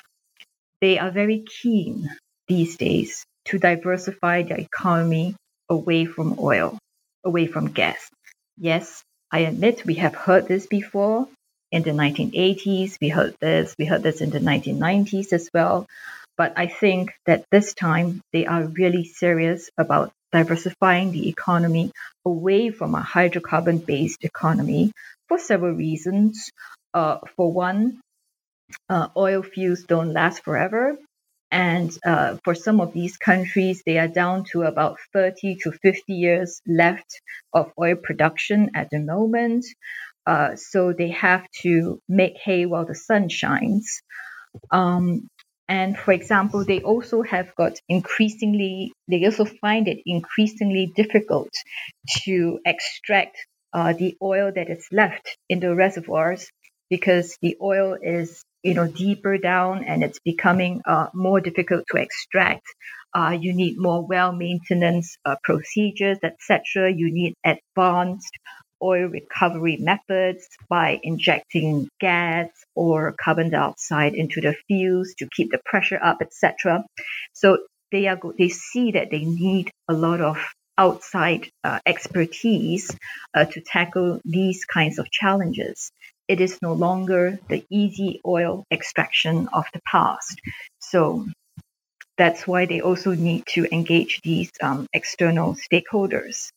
They 0.81 0.99
are 0.99 1.11
very 1.11 1.43
keen 1.61 2.09
these 2.47 2.77
days 2.77 3.25
to 3.45 3.59
diversify 3.59 4.43
their 4.43 4.59
economy 4.59 5.35
away 5.69 6.05
from 6.05 6.37
oil, 6.39 6.77
away 7.23 7.47
from 7.47 7.71
gas. 7.71 8.09
Yes, 8.57 9.03
I 9.31 9.39
admit 9.39 9.85
we 9.85 9.95
have 9.95 10.15
heard 10.15 10.47
this 10.47 10.67
before. 10.67 11.27
In 11.71 11.83
the 11.83 11.91
1980s, 11.91 12.97
we 13.01 13.09
heard 13.09 13.35
this. 13.41 13.75
We 13.79 13.85
heard 13.85 14.03
this 14.03 14.21
in 14.21 14.29
the 14.29 14.39
1990s 14.39 15.33
as 15.33 15.49
well. 15.53 15.87
But 16.37 16.53
I 16.57 16.67
think 16.67 17.11
that 17.25 17.45
this 17.51 17.73
time 17.73 18.21
they 18.33 18.45
are 18.45 18.63
really 18.63 19.05
serious 19.05 19.69
about 19.77 20.11
diversifying 20.35 21.11
the 21.11 21.29
economy 21.29 21.91
away 22.25 22.69
from 22.69 22.93
a 22.93 23.01
hydrocarbon 23.01 23.85
based 23.85 24.25
economy 24.25 24.91
for 25.29 25.39
several 25.39 25.73
reasons. 25.73 26.51
Uh, 26.93 27.19
for 27.35 27.53
one, 27.53 28.01
uh, 28.89 29.07
oil 29.15 29.41
fields 29.43 29.83
don't 29.83 30.11
last 30.11 30.43
forever. 30.43 30.97
And 31.51 31.89
uh, 32.05 32.37
for 32.43 32.53
some 32.53 32.81
of 32.81 32.91
these 32.91 33.15
countries, 33.15 33.83
they 33.85 33.97
are 33.97 34.09
down 34.09 34.43
to 34.51 34.63
about 34.63 34.97
30 35.13 35.55
to 35.63 35.71
50 35.71 36.13
years 36.13 36.61
left 36.67 37.21
of 37.53 37.71
oil 37.79 37.95
production 37.95 38.71
at 38.75 38.89
the 38.89 38.99
moment. 38.99 39.65
Uh, 40.27 40.57
so 40.57 40.91
they 40.91 41.11
have 41.11 41.45
to 41.61 41.99
make 42.09 42.35
hay 42.43 42.65
while 42.65 42.85
the 42.85 42.95
sun 43.09 43.29
shines. 43.29 44.01
Um, 44.71 45.27
and 45.67 45.97
for 45.97 46.11
example, 46.11 46.63
they 46.63 46.81
also 46.81 47.23
have 47.23 47.53
got 47.55 47.79
increasingly, 47.89 48.91
they 49.07 49.25
also 49.25 49.45
find 49.45 49.87
it 49.87 49.99
increasingly 50.05 50.91
difficult 50.95 51.49
to 52.23 52.59
extract 52.65 53.37
uh, 53.73 53.93
the 53.93 54.15
oil 54.21 54.51
that 54.55 54.69
is 54.69 54.87
left 54.91 55.37
in 55.49 55.59
the 55.59 55.73
reservoirs 55.75 56.47
because 56.89 57.37
the 57.41 57.57
oil 57.61 57.97
is 57.99 58.43
you 58.63 58.73
know 58.73 58.87
deeper 58.87 59.37
down 59.37 59.83
and 59.83 60.03
it's 60.03 60.19
becoming 60.23 60.81
uh, 60.87 61.07
more 61.13 61.41
difficult 61.41 61.83
to 61.91 61.97
extract. 61.97 62.65
Uh, 63.13 63.37
you 63.39 63.53
need 63.53 63.77
more 63.77 64.05
well 64.05 64.33
maintenance 64.33 65.17
uh, 65.25 65.35
procedures 65.43 66.17
etc 66.21 66.91
you 66.91 67.11
need 67.13 67.33
advanced 67.45 68.31
oil 68.85 69.07
recovery 69.07 69.77
methods 69.77 70.47
by 70.69 70.99
injecting 71.03 71.89
gas 71.99 72.49
or 72.75 73.15
carbon 73.23 73.49
dioxide 73.49 74.13
into 74.13 74.39
the 74.41 74.55
fuels 74.67 75.13
to 75.17 75.27
keep 75.35 75.51
the 75.51 75.61
pressure 75.65 75.99
up 76.01 76.17
etc 76.21 76.83
so 77.33 77.57
they 77.91 78.07
are 78.07 78.19
they 78.37 78.49
see 78.49 78.91
that 78.91 79.09
they 79.11 79.25
need 79.25 79.71
a 79.87 79.93
lot 79.93 80.21
of 80.21 80.37
outside 80.77 81.49
uh, 81.63 81.79
expertise 81.85 82.91
uh, 83.33 83.45
to 83.45 83.61
tackle 83.61 84.19
these 84.25 84.65
kinds 84.65 84.99
of 84.99 85.09
challenges. 85.09 85.91
It 86.27 86.41
is 86.41 86.59
no 86.61 86.73
longer 86.73 87.39
the 87.49 87.63
easy 87.69 88.19
oil 88.25 88.65
extraction 88.71 89.47
of 89.53 89.65
the 89.73 89.81
past. 89.89 90.41
So 90.79 91.27
that's 92.17 92.47
why 92.47 92.65
they 92.65 92.81
also 92.81 93.13
need 93.13 93.45
to 93.49 93.67
engage 93.71 94.21
these 94.23 94.51
um, 94.61 94.87
external 94.93 95.55
stakeholders. 95.55 96.49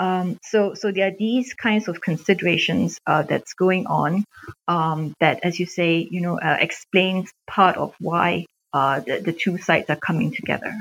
Um, 0.00 0.38
so, 0.42 0.72
so 0.72 0.90
there 0.90 1.08
are 1.08 1.16
these 1.16 1.52
kinds 1.52 1.86
of 1.86 2.00
considerations 2.00 2.98
uh, 3.06 3.22
that's 3.22 3.52
going 3.52 3.86
on 3.86 4.24
um, 4.66 5.12
that, 5.20 5.40
as 5.42 5.60
you 5.60 5.66
say, 5.66 6.08
you 6.10 6.22
know, 6.22 6.40
uh, 6.40 6.56
explains 6.58 7.30
part 7.46 7.76
of 7.76 7.94
why 8.00 8.46
uh, 8.72 9.00
the, 9.00 9.20
the 9.20 9.34
two 9.34 9.58
sides 9.58 9.90
are 9.90 9.96
coming 9.96 10.32
together. 10.32 10.72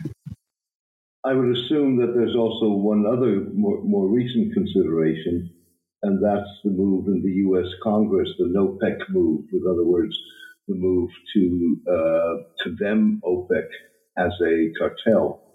I 1.26 1.34
would 1.34 1.54
assume 1.54 1.98
that 1.98 2.14
there's 2.16 2.36
also 2.36 2.70
one 2.70 3.06
other 3.06 3.46
more, 3.54 3.84
more 3.84 4.08
recent 4.08 4.54
consideration, 4.54 5.50
and 6.02 6.24
that's 6.24 6.50
the 6.64 6.72
move 6.72 7.08
in 7.08 7.22
the 7.22 7.32
U.S. 7.50 7.68
Congress, 7.84 8.30
the 8.38 8.46
NOPEC 8.46 9.00
move. 9.10 9.44
In 9.52 9.64
other 9.70 9.84
words, 9.84 10.18
the 10.70 10.76
move 10.76 11.10
to 11.34 11.78
uh, 11.92 12.36
condemn 12.64 13.20
OPEC 13.26 13.68
as 14.18 14.32
a 14.48 14.72
cartel. 14.80 15.49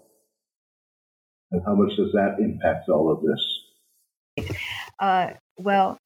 And 1.51 1.61
how 1.65 1.75
much 1.75 1.95
does 1.97 2.11
that 2.13 2.37
impact 2.39 2.89
all 2.89 3.11
of 3.11 3.21
this? 3.21 4.47
Uh, 4.99 5.31
well, 5.57 5.97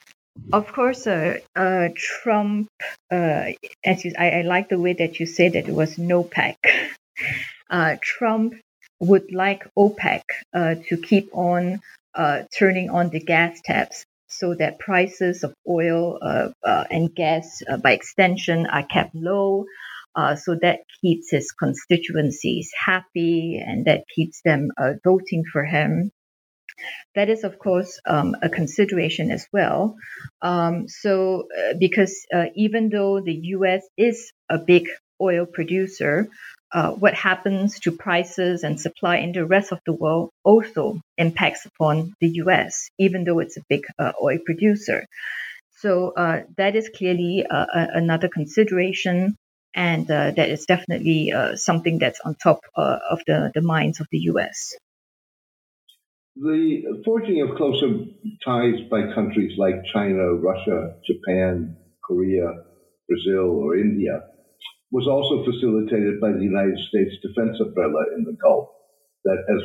of 0.53 0.71
course, 0.71 1.05
uh, 1.07 1.37
uh, 1.55 1.89
Trump, 1.95 2.69
uh, 3.11 3.51
as 3.85 4.05
you, 4.05 4.13
I, 4.17 4.29
I, 4.29 4.41
like 4.41 4.69
the 4.69 4.79
way 4.79 4.93
that 4.93 5.19
you 5.19 5.25
said 5.25 5.53
that 5.53 5.67
it 5.67 5.75
was 5.75 5.95
NOPEC. 5.97 6.55
Uh, 7.69 7.97
Trump 8.01 8.55
would 8.99 9.31
like 9.31 9.67
OPEC 9.77 10.21
uh, 10.55 10.73
to 10.87 10.97
keep 10.97 11.29
on 11.33 11.79
uh, 12.15 12.41
turning 12.57 12.89
on 12.89 13.09
the 13.09 13.19
gas 13.19 13.61
taps 13.63 14.05
so 14.27 14.55
that 14.55 14.79
prices 14.79 15.43
of 15.43 15.53
oil 15.67 16.17
and 16.63 17.13
gas, 17.13 17.61
by 17.83 17.91
extension, 17.91 18.65
are 18.65 18.81
kept 18.81 19.13
low. 19.13 19.65
Uh, 20.15 20.35
so 20.35 20.57
that 20.61 20.79
keeps 21.01 21.31
his 21.31 21.51
constituencies 21.51 22.71
happy 22.85 23.63
and 23.65 23.85
that 23.85 24.03
keeps 24.13 24.41
them 24.43 24.69
voting 25.03 25.43
for 25.51 25.63
him. 25.63 26.11
That 27.15 27.29
is, 27.29 27.43
of 27.43 27.59
course, 27.59 27.99
um, 28.05 28.35
a 28.41 28.49
consideration 28.49 29.31
as 29.31 29.45
well. 29.51 29.95
Um, 30.41 30.87
so, 30.87 31.47
because 31.77 32.25
even 32.55 32.89
though 32.89 33.19
the 33.19 33.35
US 33.57 33.83
is 33.97 34.31
a 34.49 34.57
big 34.57 34.87
oil 35.21 35.45
producer, 35.45 36.29
uh, 36.71 36.91
what 36.91 37.13
happens 37.13 37.79
to 37.79 37.91
prices 37.91 38.63
and 38.63 38.79
supply 38.79 39.17
in 39.17 39.31
the 39.31 39.45
rest 39.45 39.71
of 39.71 39.79
the 39.85 39.93
world 39.93 40.29
also 40.43 40.99
impacts 41.17 41.65
upon 41.65 42.13
the 42.21 42.29
US, 42.43 42.89
even 42.99 43.23
though 43.23 43.39
it's 43.39 43.57
a 43.57 43.63
big 43.69 43.85
uh, 43.97 44.11
oil 44.21 44.37
producer. 44.45 45.05
So 45.79 46.11
uh, 46.11 46.43
that 46.57 46.75
is 46.75 46.89
clearly 46.89 47.45
uh, 47.49 47.65
another 47.73 48.27
consideration, 48.27 49.35
and 49.75 50.09
uh, 50.09 50.31
that 50.31 50.49
is 50.49 50.65
definitely 50.65 51.31
uh, 51.31 51.55
something 51.55 51.99
that's 51.99 52.19
on 52.25 52.35
top 52.35 52.61
uh, 52.75 52.97
of 53.09 53.19
the, 53.27 53.51
the 53.53 53.61
minds 53.61 53.99
of 53.99 54.07
the 54.11 54.19
U.S. 54.33 54.75
The 56.35 57.01
forging 57.05 57.41
of 57.41 57.57
closer 57.57 57.87
ties 58.45 58.79
by 58.89 59.13
countries 59.13 59.57
like 59.57 59.75
China, 59.93 60.33
Russia, 60.33 60.95
Japan, 61.05 61.75
Korea, 62.03 62.47
Brazil, 63.07 63.49
or 63.59 63.75
India 63.75 64.23
was 64.91 65.07
also 65.07 65.43
facilitated 65.45 66.19
by 66.19 66.31
the 66.31 66.43
United 66.43 66.79
States 66.89 67.13
defense 67.21 67.59
umbrella 67.59 68.05
in 68.17 68.23
the 68.23 68.35
Gulf, 68.41 68.69
that, 69.25 69.37
as 69.53 69.61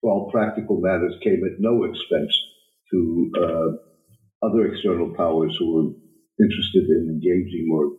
for 0.00 0.10
all 0.10 0.30
practical 0.30 0.80
matters, 0.80 1.14
came 1.22 1.42
at 1.44 1.60
no 1.60 1.84
expense 1.84 2.32
to 2.90 3.30
uh, 3.36 4.46
other 4.46 4.66
external 4.66 5.14
powers 5.14 5.56
who 5.58 5.74
were 5.74 6.44
interested 6.44 6.84
in 6.88 7.20
engaging 7.20 7.68
more 7.68 7.90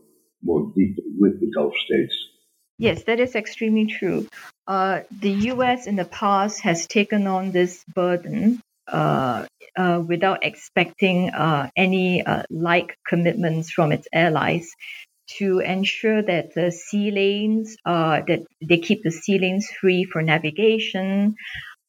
more 0.43 0.71
deeply 0.75 1.03
with 1.19 1.39
the 1.39 1.51
Gulf 1.55 1.73
states. 1.85 2.15
Yes, 2.77 3.03
that 3.03 3.19
is 3.19 3.35
extremely 3.35 3.85
true. 3.85 4.27
Uh, 4.67 5.01
the 5.11 5.31
U.S. 5.53 5.87
in 5.87 5.95
the 5.95 6.05
past 6.05 6.61
has 6.61 6.87
taken 6.87 7.27
on 7.27 7.51
this 7.51 7.83
burden 7.93 8.59
uh, 8.87 9.45
uh, 9.77 10.01
without 10.05 10.43
expecting 10.43 11.29
uh, 11.29 11.69
any 11.75 12.25
uh, 12.25 12.43
like 12.49 12.97
commitments 13.07 13.71
from 13.71 13.91
its 13.91 14.07
allies 14.13 14.69
to 15.37 15.59
ensure 15.59 16.21
that 16.21 16.53
the 16.53 16.71
sea 16.71 17.11
lanes 17.11 17.77
uh, 17.85 18.21
that 18.27 18.41
they 18.61 18.77
keep 18.77 19.03
the 19.03 19.11
sea 19.11 19.39
lanes 19.39 19.67
free 19.79 20.03
for 20.03 20.21
navigation, 20.21 21.35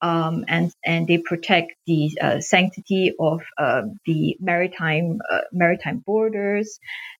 um, 0.01 0.45
and 0.49 0.71
and 0.85 1.07
they 1.07 1.19
protect 1.19 1.73
the 1.87 2.11
uh, 2.21 2.41
sanctity 2.41 3.13
of 3.19 3.41
uh, 3.59 3.83
the 4.07 4.37
maritime 4.41 5.19
uh, 5.31 5.41
maritime 5.53 6.03
borders, 6.07 6.79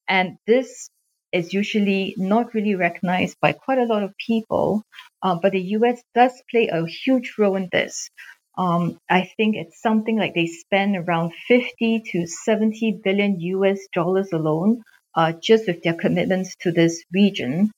and 0.09 0.37
this 0.47 0.91
is 1.35 1.53
usually 1.53 2.15
not 2.17 2.55
really 2.55 2.77
recognized 2.77 3.37
by 3.41 3.53
quite 3.53 3.79
a 3.79 3.85
lot 3.85 4.03
of 4.03 4.17
people, 4.17 4.83
uh, 5.23 5.37
but 5.43 5.53
the 5.53 5.61
U.S. 5.79 6.03
does 6.15 6.33
play 6.51 6.69
a 6.69 6.87
huge 6.87 7.35
role 7.39 7.57
in 7.57 7.69
this. 7.73 8.09
Um, 8.57 8.99
I 9.11 9.31
think 9.37 9.57
it's 9.57 9.83
something 9.83 10.17
like 10.17 10.35
they 10.35 10.47
spend 10.47 10.97
around 10.97 11.33
50 11.49 12.05
to 12.13 12.27
70 12.27 13.01
billion 13.05 13.41
US 13.41 13.81
dollars 13.93 14.33
alone 14.33 14.83
uh, 15.17 15.33
just 15.33 15.67
with 15.67 15.83
their 15.83 15.95
commitments 15.95 16.55
to 16.61 16.73
this 16.73 17.05
region. 17.13 17.73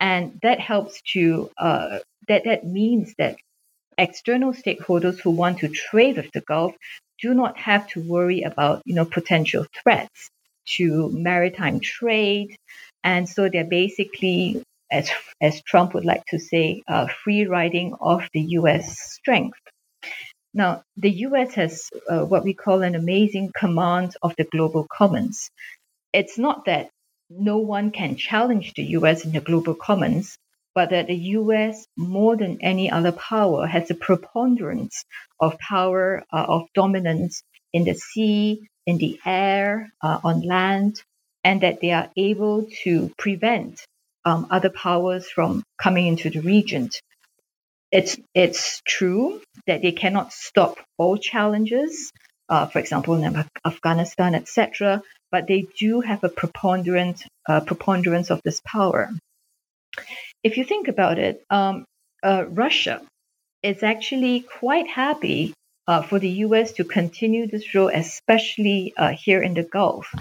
And 0.00 0.38
that 0.42 0.60
helps 0.60 1.00
to, 1.14 1.50
uh, 1.58 2.00
that, 2.28 2.44
that 2.44 2.66
means 2.66 3.14
that 3.18 3.36
external 3.98 4.52
stakeholders 4.52 5.20
who 5.20 5.30
want 5.30 5.60
to 5.60 5.68
trade 5.68 6.16
with 6.16 6.30
the 6.32 6.42
Gulf 6.42 6.74
do 7.20 7.34
not 7.34 7.58
have 7.58 7.88
to 7.88 8.00
worry 8.00 8.42
about 8.42 8.82
you 8.84 8.94
know 8.94 9.04
potential 9.04 9.66
threats 9.82 10.30
to 10.76 11.10
maritime 11.10 11.80
trade, 11.80 12.56
and 13.04 13.28
so 13.28 13.48
they're 13.48 13.64
basically, 13.64 14.62
as 14.92 15.10
as 15.40 15.62
Trump 15.62 15.94
would 15.94 16.04
like 16.04 16.24
to 16.28 16.38
say, 16.38 16.82
uh, 16.88 17.08
free 17.24 17.46
riding 17.46 17.94
off 17.94 18.28
the 18.34 18.42
U.S. 18.60 19.00
strength. 19.00 19.58
Now, 20.54 20.82
the 20.96 21.10
U.S. 21.28 21.54
has 21.54 21.90
uh, 22.08 22.24
what 22.24 22.44
we 22.44 22.54
call 22.54 22.82
an 22.82 22.94
amazing 22.96 23.52
command 23.58 24.16
of 24.22 24.34
the 24.38 24.44
global 24.44 24.86
commons. 24.92 25.50
It's 26.12 26.38
not 26.38 26.66
that 26.66 26.90
no 27.30 27.58
one 27.58 27.92
can 27.92 28.16
challenge 28.16 28.74
the 28.74 28.84
U.S. 28.98 29.24
in 29.24 29.32
the 29.32 29.40
global 29.40 29.74
commons, 29.74 30.36
but 30.74 30.90
that 30.90 31.06
the 31.08 31.16
US, 31.38 31.86
more 31.96 32.36
than 32.36 32.58
any 32.62 32.90
other 32.90 33.12
power, 33.12 33.66
has 33.66 33.90
a 33.90 33.94
preponderance 33.94 35.04
of 35.40 35.58
power, 35.60 36.24
uh, 36.32 36.46
of 36.48 36.64
dominance 36.74 37.42
in 37.72 37.84
the 37.84 37.94
sea, 37.94 38.68
in 38.86 38.98
the 38.98 39.20
air, 39.26 39.88
uh, 40.02 40.20
on 40.24 40.42
land, 40.42 41.02
and 41.48 41.62
that 41.62 41.80
they 41.80 41.92
are 41.92 42.10
able 42.16 42.66
to 42.84 43.10
prevent 43.18 43.80
um, 44.26 44.46
other 44.50 44.70
powers 44.70 45.28
from 45.30 45.62
coming 45.82 46.06
into 46.06 46.30
the 46.30 46.40
region. 46.40 46.90
It's, 47.90 48.18
it's 48.34 48.82
true 48.86 49.40
that 49.66 49.82
they 49.82 49.92
cannot 49.92 50.32
stop 50.32 50.78
all 50.98 51.16
challenges, 51.16 52.12
uh, 52.50 52.66
for 52.66 52.80
example, 52.80 53.14
in 53.14 53.44
Afghanistan, 53.64 54.34
etc., 54.34 55.02
but 55.32 55.46
they 55.48 55.66
do 55.78 56.00
have 56.02 56.24
a 56.24 56.28
preponderant, 56.28 57.24
uh, 57.48 57.60
preponderance 57.60 58.30
of 58.30 58.42
this 58.44 58.60
power 58.66 59.10
if 60.44 60.56
you 60.56 60.64
think 60.64 60.88
about 60.88 61.18
it, 61.18 61.44
um, 61.50 61.84
uh, 62.22 62.44
Russia 62.48 63.02
is 63.62 63.82
actually 63.82 64.40
quite 64.40 64.88
happy 64.88 65.54
uh, 65.86 66.02
for 66.02 66.18
the 66.18 66.30
U.S. 66.46 66.72
to 66.74 66.84
continue 66.84 67.46
this 67.46 67.74
role, 67.74 67.90
especially 67.92 68.94
uh, 68.96 69.10
here 69.10 69.42
in 69.42 69.54
the 69.54 69.64
Gulf. 69.64 70.14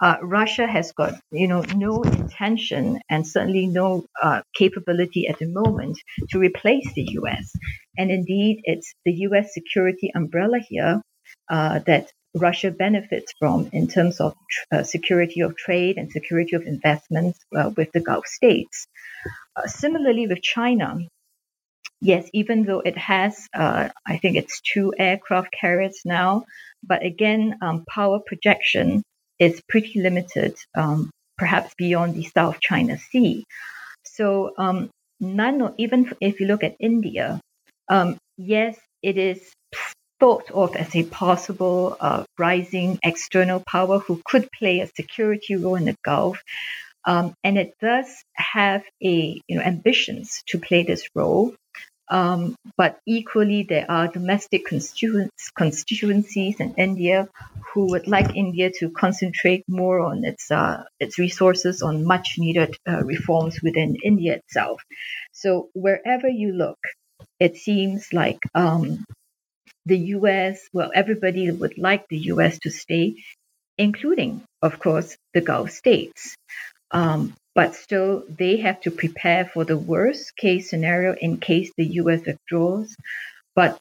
Uh, 0.00 0.16
Russia 0.22 0.66
has 0.66 0.92
got, 0.92 1.14
you 1.30 1.46
know, 1.46 1.62
no 1.74 2.02
intention 2.02 3.00
and 3.08 3.26
certainly 3.26 3.66
no 3.66 4.04
uh, 4.22 4.42
capability 4.54 5.28
at 5.28 5.38
the 5.38 5.46
moment 5.46 5.96
to 6.30 6.38
replace 6.38 6.92
the 6.94 7.06
U.S. 7.12 7.52
And 7.96 8.10
indeed, 8.10 8.60
it's 8.64 8.94
the 9.04 9.12
U.S. 9.28 9.54
security 9.54 10.10
umbrella 10.14 10.58
here 10.58 11.00
uh, 11.48 11.78
that 11.86 12.10
Russia 12.34 12.72
benefits 12.72 13.32
from 13.38 13.68
in 13.72 13.86
terms 13.86 14.20
of 14.20 14.34
uh, 14.72 14.82
security 14.82 15.40
of 15.40 15.56
trade 15.56 15.96
and 15.96 16.10
security 16.10 16.56
of 16.56 16.62
investments 16.62 17.38
uh, 17.56 17.70
with 17.76 17.92
the 17.92 18.00
Gulf 18.00 18.26
states. 18.26 18.88
Uh, 19.56 19.68
similarly, 19.68 20.26
with 20.26 20.42
China, 20.42 20.98
yes, 22.00 22.28
even 22.32 22.64
though 22.64 22.80
it 22.80 22.98
has, 22.98 23.48
uh, 23.54 23.90
I 24.04 24.16
think 24.18 24.36
it's 24.36 24.60
two 24.60 24.92
aircraft 24.98 25.52
carriers 25.52 26.00
now, 26.04 26.44
but 26.82 27.04
again, 27.04 27.56
um, 27.62 27.84
power 27.88 28.18
projection 28.18 29.04
is 29.44 29.62
pretty 29.68 30.00
limited, 30.00 30.56
um, 30.74 31.10
perhaps 31.38 31.74
beyond 31.76 32.14
the 32.14 32.24
South 32.24 32.60
China 32.60 32.98
Sea. 32.98 33.44
So, 34.04 34.52
um, 34.58 34.90
none, 35.20 35.74
even 35.78 36.12
if 36.20 36.40
you 36.40 36.46
look 36.46 36.64
at 36.64 36.76
India, 36.80 37.40
um, 37.88 38.16
yes, 38.36 38.78
it 39.02 39.18
is 39.18 39.52
thought 40.20 40.50
of 40.50 40.76
as 40.76 40.94
a 40.96 41.02
possible 41.04 41.96
uh, 42.00 42.24
rising 42.38 42.98
external 43.02 43.62
power 43.68 43.98
who 43.98 44.20
could 44.24 44.48
play 44.58 44.80
a 44.80 44.86
security 44.86 45.56
role 45.56 45.74
in 45.74 45.84
the 45.84 45.96
Gulf. 46.04 46.40
Um, 47.06 47.34
and 47.44 47.58
it 47.58 47.74
does 47.80 48.06
have 48.34 48.82
a 49.02 49.40
you 49.46 49.56
know 49.56 49.62
ambitions 49.62 50.42
to 50.48 50.58
play 50.58 50.82
this 50.84 51.06
role. 51.14 51.54
Um, 52.10 52.56
but 52.76 52.98
equally, 53.06 53.62
there 53.62 53.90
are 53.90 54.08
domestic 54.08 54.66
constituents, 54.66 55.50
constituencies 55.56 56.60
in 56.60 56.74
India 56.76 57.28
who 57.72 57.86
would 57.90 58.06
like 58.06 58.36
India 58.36 58.70
to 58.78 58.90
concentrate 58.90 59.64
more 59.68 60.00
on 60.00 60.24
its 60.24 60.50
uh, 60.50 60.84
its 61.00 61.18
resources 61.18 61.82
on 61.82 62.04
much 62.04 62.36
needed 62.38 62.76
uh, 62.86 63.02
reforms 63.04 63.60
within 63.62 63.96
India 64.04 64.34
itself. 64.34 64.82
So 65.32 65.70
wherever 65.74 66.28
you 66.28 66.52
look, 66.52 66.78
it 67.40 67.56
seems 67.56 68.12
like 68.12 68.38
um, 68.54 69.04
the 69.86 69.98
US, 70.16 70.60
well, 70.72 70.90
everybody 70.94 71.50
would 71.50 71.78
like 71.78 72.06
the 72.08 72.18
US 72.32 72.58
to 72.60 72.70
stay, 72.70 73.16
including, 73.78 74.42
of 74.62 74.78
course, 74.78 75.16
the 75.34 75.40
Gulf 75.40 75.70
states. 75.70 76.34
Um, 76.90 77.34
but 77.54 77.74
still, 77.74 78.24
they 78.28 78.58
have 78.58 78.80
to 78.82 78.90
prepare 78.90 79.44
for 79.44 79.64
the 79.64 79.78
worst 79.78 80.36
case 80.36 80.70
scenario 80.70 81.14
in 81.14 81.38
case 81.38 81.72
the 81.76 81.86
US 82.02 82.26
withdraws. 82.26 82.96
But 83.54 83.78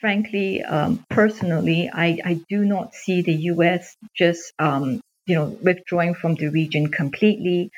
frankly, 0.00 0.62
um, 0.62 1.04
personally, 1.10 1.90
I, 1.92 2.18
I 2.24 2.40
do 2.48 2.64
not 2.64 2.94
see 2.94 3.22
the 3.22 3.34
US 3.52 3.96
just 4.16 4.52
um, 4.58 5.00
you 5.26 5.34
know 5.34 5.46
withdrawing 5.62 6.14
from 6.14 6.34
the 6.34 6.48
region 6.48 6.90
completely. 6.90 7.70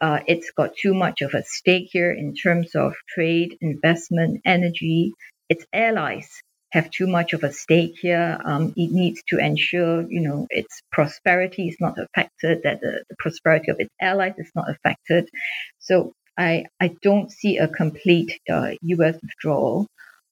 Uh, 0.00 0.20
it's 0.26 0.50
got 0.52 0.76
too 0.76 0.94
much 0.94 1.22
of 1.22 1.34
a 1.34 1.42
stake 1.44 1.88
here 1.92 2.12
in 2.12 2.34
terms 2.34 2.74
of 2.74 2.94
trade, 3.08 3.56
investment, 3.60 4.40
energy. 4.44 5.12
Its 5.48 5.64
allies 5.72 6.28
have 6.72 6.90
too 6.90 7.06
much 7.06 7.32
of 7.32 7.44
a 7.44 7.52
stake 7.52 7.96
here. 8.00 8.38
Um, 8.44 8.72
it 8.76 8.90
needs 8.92 9.22
to 9.28 9.38
ensure, 9.38 10.02
you 10.10 10.20
know, 10.20 10.46
its 10.50 10.82
prosperity 10.92 11.68
is 11.68 11.76
not 11.80 11.96
affected, 11.98 12.60
that 12.64 12.80
the, 12.80 13.04
the 13.08 13.16
prosperity 13.18 13.70
of 13.70 13.76
its 13.78 13.94
allies 14.00 14.34
is 14.38 14.50
not 14.54 14.68
affected. 14.68 15.28
So 15.78 16.12
I, 16.36 16.66
I 16.80 16.94
don't 17.02 17.32
see 17.32 17.58
a 17.58 17.68
complete 17.68 18.38
uh, 18.50 18.72
U.S. 18.82 19.18
withdrawal. 19.22 19.86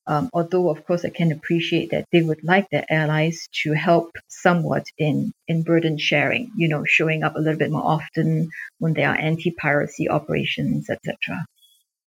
Um, 0.09 0.31
although, 0.33 0.71
of 0.71 0.87
course, 0.87 1.05
I 1.05 1.11
can 1.11 1.33
appreciate 1.33 1.91
that 1.91 2.05
they 2.13 2.23
would 2.23 2.45
like 2.45 2.69
their 2.71 2.85
allies 2.89 3.49
to 3.65 3.73
help 3.73 4.13
somewhat 4.29 4.85
in, 4.99 5.33
in 5.49 5.65
burden 5.65 5.99
sharing, 5.99 6.53
you 6.57 6.69
know, 6.69 6.85
showing 6.87 7.25
up 7.25 7.35
a 7.35 7.41
little 7.41 7.59
bit 7.59 7.73
more 7.73 7.85
often 7.85 8.49
when 8.79 8.95
there 8.95 9.09
are 9.09 9.17
anti-piracy 9.17 10.09
operations, 10.09 10.89
etc. 10.89 11.45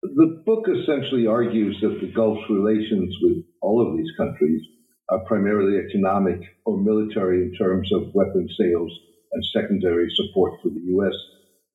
The 0.02 0.42
book 0.44 0.66
essentially 0.68 1.28
argues 1.28 1.78
that 1.82 2.00
the 2.00 2.12
Gulf's 2.12 2.50
relations 2.50 3.14
with 3.22 3.44
all 3.64 3.80
of 3.80 3.96
these 3.96 4.12
countries 4.18 4.60
are 5.08 5.24
primarily 5.24 5.78
economic 5.78 6.40
or 6.66 6.76
military 6.76 7.42
in 7.42 7.54
terms 7.54 7.90
of 7.92 8.14
weapon 8.14 8.46
sales 8.58 8.92
and 9.32 9.44
secondary 9.52 10.08
support 10.14 10.60
for 10.62 10.68
the 10.68 10.84
U.S., 11.00 11.14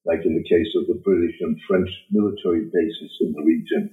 like 0.06 0.26
in 0.26 0.36
the 0.36 0.48
case 0.48 0.74
of 0.76 0.88
the 0.88 1.02
British 1.04 1.36
and 1.42 1.58
French 1.68 1.90
military 2.12 2.66
bases 2.66 3.18
in 3.22 3.34
the 3.34 3.44
region. 3.44 3.90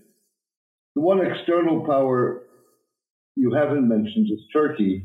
The 0.95 1.03
one 1.03 1.25
external 1.25 1.85
power 1.85 2.43
you 3.35 3.53
haven't 3.53 3.89
mentioned 3.89 4.29
is 4.31 4.41
Turkey, 4.53 5.05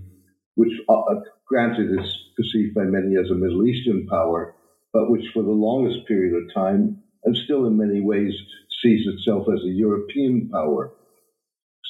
which, 0.56 0.72
uh, 0.88 1.16
granted, 1.48 1.92
is 2.00 2.18
perceived 2.38 2.76
by 2.76 2.84
many 2.84 3.16
as 3.18 3.30
a 3.30 3.36
Middle 3.36 3.66
Eastern 3.66 4.08
power, 4.08 4.56
but 4.94 5.10
which 5.10 5.26
for 5.34 5.44
the 5.44 5.50
longest 5.50 6.08
period 6.08 6.34
of 6.36 6.54
time, 6.54 7.02
and 7.24 7.36
still 7.36 7.66
in 7.68 7.78
many 7.78 8.02
ways, 8.02 8.34
sees 8.82 9.06
itself 9.08 9.48
as 9.54 9.64
a 9.64 9.72
European 9.72 10.50
power. 10.50 10.94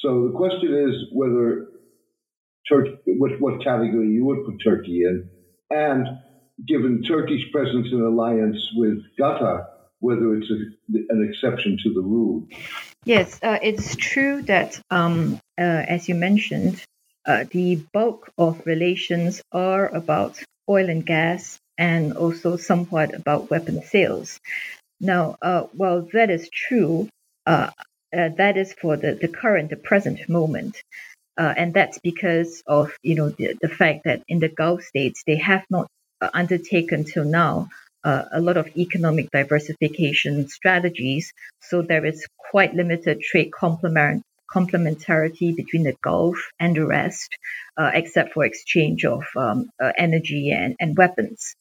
So 0.02 0.26
the 0.26 0.36
question 0.36 0.74
is 0.74 1.06
whether 1.12 1.68
Turkey, 2.68 2.96
what, 3.06 3.40
what 3.40 3.62
category 3.62 4.08
you 4.08 4.24
would 4.24 4.44
put 4.44 4.56
Turkey 4.62 5.04
in, 5.04 5.28
and 5.70 6.06
given 6.66 7.02
Turkey's 7.02 7.44
presence 7.52 7.88
in 7.92 8.00
alliance 8.00 8.58
with 8.74 8.98
Qatar, 9.18 9.66
whether 10.00 10.34
it's 10.34 10.50
a, 10.50 10.98
an 11.10 11.28
exception 11.28 11.78
to 11.84 11.94
the 11.94 12.00
rule. 12.00 12.46
Yes, 13.04 13.38
uh, 13.42 13.58
it's 13.62 13.94
true 13.94 14.42
that, 14.42 14.80
um, 14.90 15.40
uh, 15.58 15.62
as 15.62 16.08
you 16.08 16.16
mentioned, 16.16 16.82
uh, 17.24 17.44
the 17.50 17.76
bulk 17.92 18.32
of 18.36 18.66
relations 18.66 19.40
are 19.52 19.88
about 19.88 20.38
oil 20.68 20.88
and 20.88 21.06
gas 21.06 21.58
and 21.78 22.12
also 22.16 22.56
somewhat 22.56 23.14
about 23.14 23.50
weapon 23.50 23.82
sales. 23.84 24.40
Now, 25.00 25.36
uh, 25.40 25.62
while 25.72 26.08
that 26.12 26.30
is 26.30 26.48
true, 26.48 27.08
uh, 28.16 28.28
that 28.36 28.56
is 28.56 28.72
for 28.74 28.96
the, 28.96 29.14
the 29.14 29.28
current, 29.28 29.70
the 29.70 29.76
present 29.76 30.28
moment. 30.28 30.76
Uh, 31.38 31.54
and 31.56 31.72
that's 31.72 31.98
because 32.00 32.62
of 32.66 32.92
you 33.02 33.14
know 33.14 33.30
the, 33.30 33.56
the 33.62 33.68
fact 33.68 34.02
that 34.04 34.22
in 34.28 34.38
the 34.38 34.48
Gulf 34.48 34.82
states 34.82 35.22
they 35.26 35.36
have 35.36 35.64
not 35.70 35.88
uh, 36.20 36.28
undertaken 36.34 37.04
till 37.04 37.24
now 37.24 37.68
uh, 38.04 38.24
a 38.32 38.40
lot 38.40 38.56
of 38.56 38.68
economic 38.76 39.30
diversification 39.30 40.48
strategies. 40.48 41.32
So 41.60 41.82
there 41.82 42.04
is 42.04 42.26
quite 42.50 42.74
limited 42.74 43.20
trade 43.22 43.50
complement 43.52 44.22
complementarity 44.54 45.56
between 45.56 45.84
the 45.84 45.96
Gulf 46.02 46.36
and 46.60 46.76
the 46.76 46.84
rest, 46.84 47.30
uh, 47.78 47.90
except 47.94 48.34
for 48.34 48.44
exchange 48.44 49.06
of 49.06 49.24
um, 49.34 49.70
uh, 49.82 49.92
energy 49.96 50.50
and, 50.50 50.76
and 50.78 50.96
weapons. 50.96 51.54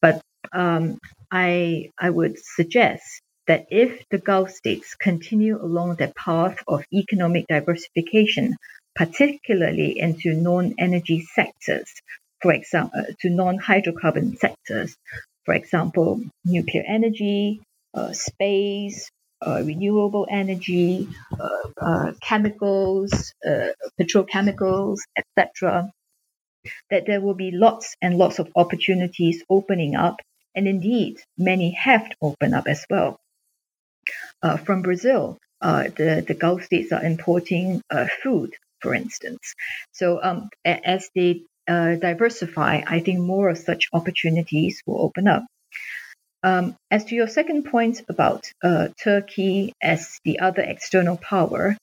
But 0.00 0.22
um, 0.52 0.98
I 1.30 1.90
I 1.98 2.08
would 2.08 2.38
suggest 2.38 3.04
that 3.52 3.66
if 3.70 4.08
the 4.08 4.16
Gulf 4.16 4.50
states 4.50 4.94
continue 4.94 5.62
along 5.62 5.96
the 5.96 6.10
path 6.16 6.56
of 6.66 6.86
economic 6.90 7.46
diversification, 7.48 8.56
particularly 8.94 9.98
into 9.98 10.32
non-energy 10.32 11.20
sectors, 11.34 11.90
for 12.40 12.54
example, 12.54 12.98
uh, 12.98 13.12
to 13.20 13.28
non-hydrocarbon 13.28 14.38
sectors, 14.38 14.96
for 15.44 15.52
example, 15.52 16.22
nuclear 16.46 16.82
energy, 16.88 17.60
uh, 17.92 18.14
space, 18.14 19.10
uh, 19.46 19.60
renewable 19.62 20.26
energy, 20.30 21.06
uh, 21.38 21.68
uh, 21.76 22.12
chemicals, 22.22 23.34
uh, 23.46 23.68
petrochemicals, 24.00 25.00
etc. 25.14 25.92
That 26.90 27.04
there 27.06 27.20
will 27.20 27.34
be 27.34 27.50
lots 27.50 27.96
and 28.00 28.16
lots 28.16 28.38
of 28.38 28.48
opportunities 28.56 29.44
opening 29.50 29.94
up, 29.94 30.16
and 30.54 30.66
indeed, 30.66 31.18
many 31.36 31.72
have 31.72 32.10
opened 32.22 32.54
up 32.54 32.66
as 32.66 32.86
well. 32.88 33.18
From 34.64 34.82
Brazil, 34.82 35.38
the, 35.60 36.24
the 36.26 36.34
Gulf 36.34 36.64
states 36.64 36.92
are 36.92 37.04
importing 37.04 37.82
food 38.22 38.54
for 38.82 38.94
instance. 38.94 39.54
So 39.92 40.20
um, 40.22 40.50
as 40.64 41.08
they 41.14 41.42
uh, 41.66 41.94
diversify, 41.94 42.82
I 42.86 43.00
think 43.00 43.20
more 43.20 43.48
of 43.48 43.58
such 43.58 43.88
opportunities 43.92 44.82
will 44.86 45.00
open 45.00 45.28
up. 45.28 45.44
Um, 46.42 46.74
as 46.90 47.04
to 47.06 47.14
your 47.14 47.28
second 47.28 47.66
point 47.70 48.02
about 48.08 48.50
uh, 48.64 48.88
Turkey 49.00 49.72
as 49.80 50.18
the 50.24 50.40
other 50.40 50.62
external 50.62 51.16
power, 51.16 51.76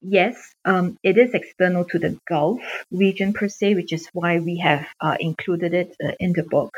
yes, 0.00 0.52
um, 0.64 0.96
it 1.02 1.18
is 1.18 1.34
external 1.34 1.84
to 1.86 1.98
the 1.98 2.16
Gulf 2.28 2.62
region 2.92 3.32
per 3.32 3.48
se, 3.48 3.74
which 3.74 3.92
is 3.92 4.08
why 4.12 4.38
we 4.38 4.58
have 4.58 4.86
uh, 5.00 5.16
included 5.18 5.74
it 5.74 5.96
uh, 6.02 6.12
in 6.20 6.32
the 6.32 6.44
book. 6.44 6.72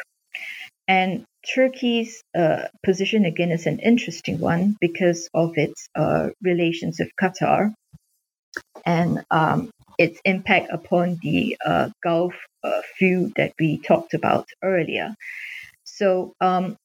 And 0.88 1.26
Turkey's 1.54 2.22
uh, 2.36 2.64
position 2.84 3.24
again 3.24 3.52
is 3.52 3.66
an 3.66 3.78
interesting 3.78 4.38
one 4.38 4.76
because 4.80 5.28
of 5.32 5.56
its 5.56 5.88
uh, 5.94 6.30
relations 6.42 6.98
with 6.98 7.10
Qatar 7.20 7.72
and 8.84 9.24
um, 9.30 9.70
its 9.98 10.20
impact 10.24 10.68
upon 10.72 11.18
the 11.22 11.56
uh, 11.64 11.90
Gulf 12.02 12.34
uh, 12.64 12.82
feud 12.98 13.32
that 13.36 13.52
we 13.58 13.78
talked 13.78 14.14
about 14.14 14.48
earlier. 14.62 15.14
So 15.84 16.32
um, 16.40 16.76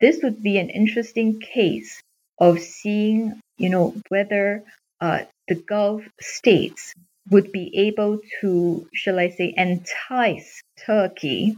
this 0.00 0.20
would 0.22 0.42
be 0.42 0.58
an 0.58 0.70
interesting 0.70 1.40
case 1.40 2.00
of 2.38 2.60
seeing, 2.60 3.40
you 3.56 3.70
know, 3.70 3.94
whether 4.08 4.64
uh, 5.00 5.20
the 5.48 5.54
Gulf 5.54 6.02
states 6.20 6.92
would 7.30 7.52
be 7.52 7.88
able 7.88 8.20
to, 8.40 8.86
shall 8.94 9.18
I 9.18 9.30
say, 9.30 9.54
entice 9.56 10.62
Turkey 10.86 11.56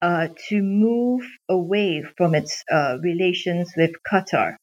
uh, 0.00 0.28
to 0.48 0.62
move 0.62 1.22
away 1.48 2.04
from 2.16 2.34
its 2.34 2.62
uh, 2.70 2.98
relations 3.02 3.72
with 3.76 3.92
Qatar. 4.10 4.56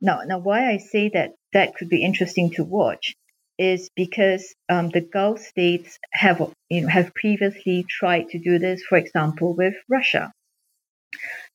Now, 0.00 0.20
now, 0.26 0.38
why 0.38 0.70
I 0.70 0.78
say 0.78 1.08
that 1.14 1.32
that 1.52 1.74
could 1.74 1.88
be 1.88 2.04
interesting 2.04 2.50
to 2.52 2.64
watch 2.64 3.14
is 3.58 3.88
because 3.96 4.54
um, 4.68 4.90
the 4.90 5.00
Gulf 5.00 5.40
states 5.40 5.98
have 6.12 6.52
you 6.68 6.82
know 6.82 6.88
have 6.88 7.14
previously 7.14 7.86
tried 7.88 8.28
to 8.30 8.38
do 8.38 8.58
this, 8.58 8.82
for 8.82 8.98
example, 8.98 9.54
with 9.56 9.74
Russia. 9.88 10.32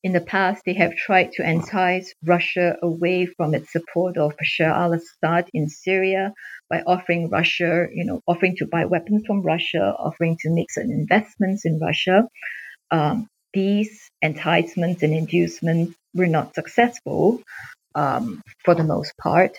In 0.02 0.12
the 0.12 0.20
past, 0.20 0.64
they 0.66 0.74
have 0.74 0.96
tried 0.96 1.30
to 1.32 1.48
entice 1.48 2.12
Russia 2.24 2.76
away 2.82 3.26
from 3.26 3.54
its 3.54 3.70
support 3.70 4.16
of 4.16 4.36
Bashar 4.36 4.74
al-Assad 4.74 5.48
in 5.54 5.68
Syria 5.68 6.32
by 6.68 6.82
offering 6.82 7.30
Russia, 7.30 7.86
you 7.94 8.04
know, 8.04 8.20
offering 8.26 8.56
to 8.56 8.66
buy 8.66 8.86
weapons 8.86 9.22
from 9.24 9.42
Russia, 9.42 9.94
offering 9.96 10.36
to 10.40 10.50
make 10.50 10.72
some 10.72 10.90
investments 10.90 11.64
in 11.64 11.78
Russia. 11.78 12.26
Um, 12.92 13.26
these 13.52 14.08
enticements 14.22 15.02
and 15.02 15.12
inducements 15.12 15.96
were 16.14 16.28
not 16.28 16.54
successful 16.54 17.42
um, 17.94 18.42
for 18.64 18.74
the 18.74 18.84
most 18.84 19.12
part. 19.20 19.58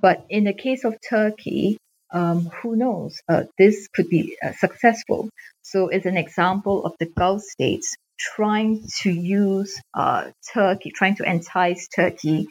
But 0.00 0.26
in 0.28 0.44
the 0.44 0.52
case 0.52 0.84
of 0.84 0.96
Turkey, 1.08 1.78
um, 2.12 2.50
who 2.62 2.76
knows? 2.76 3.20
Uh, 3.28 3.44
this 3.58 3.88
could 3.88 4.08
be 4.08 4.36
uh, 4.44 4.52
successful. 4.52 5.28
So 5.62 5.88
it's 5.88 6.06
an 6.06 6.16
example 6.16 6.84
of 6.84 6.92
the 7.00 7.06
Gulf 7.06 7.42
states 7.42 7.96
trying 8.18 8.86
to 9.00 9.10
use 9.10 9.80
uh, 9.94 10.30
Turkey, 10.54 10.90
trying 10.90 11.16
to 11.16 11.28
entice 11.28 11.88
Turkey 11.88 12.46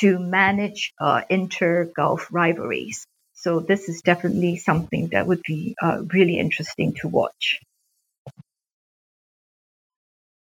to 0.00 0.18
manage 0.18 0.92
uh, 1.00 1.22
inter-Gulf 1.30 2.28
rivalries. 2.30 3.04
So 3.34 3.60
this 3.60 3.88
is 3.88 4.02
definitely 4.02 4.56
something 4.58 5.08
that 5.12 5.26
would 5.26 5.42
be 5.42 5.74
uh, 5.82 6.02
really 6.12 6.38
interesting 6.38 6.94
to 7.00 7.08
watch. 7.08 7.60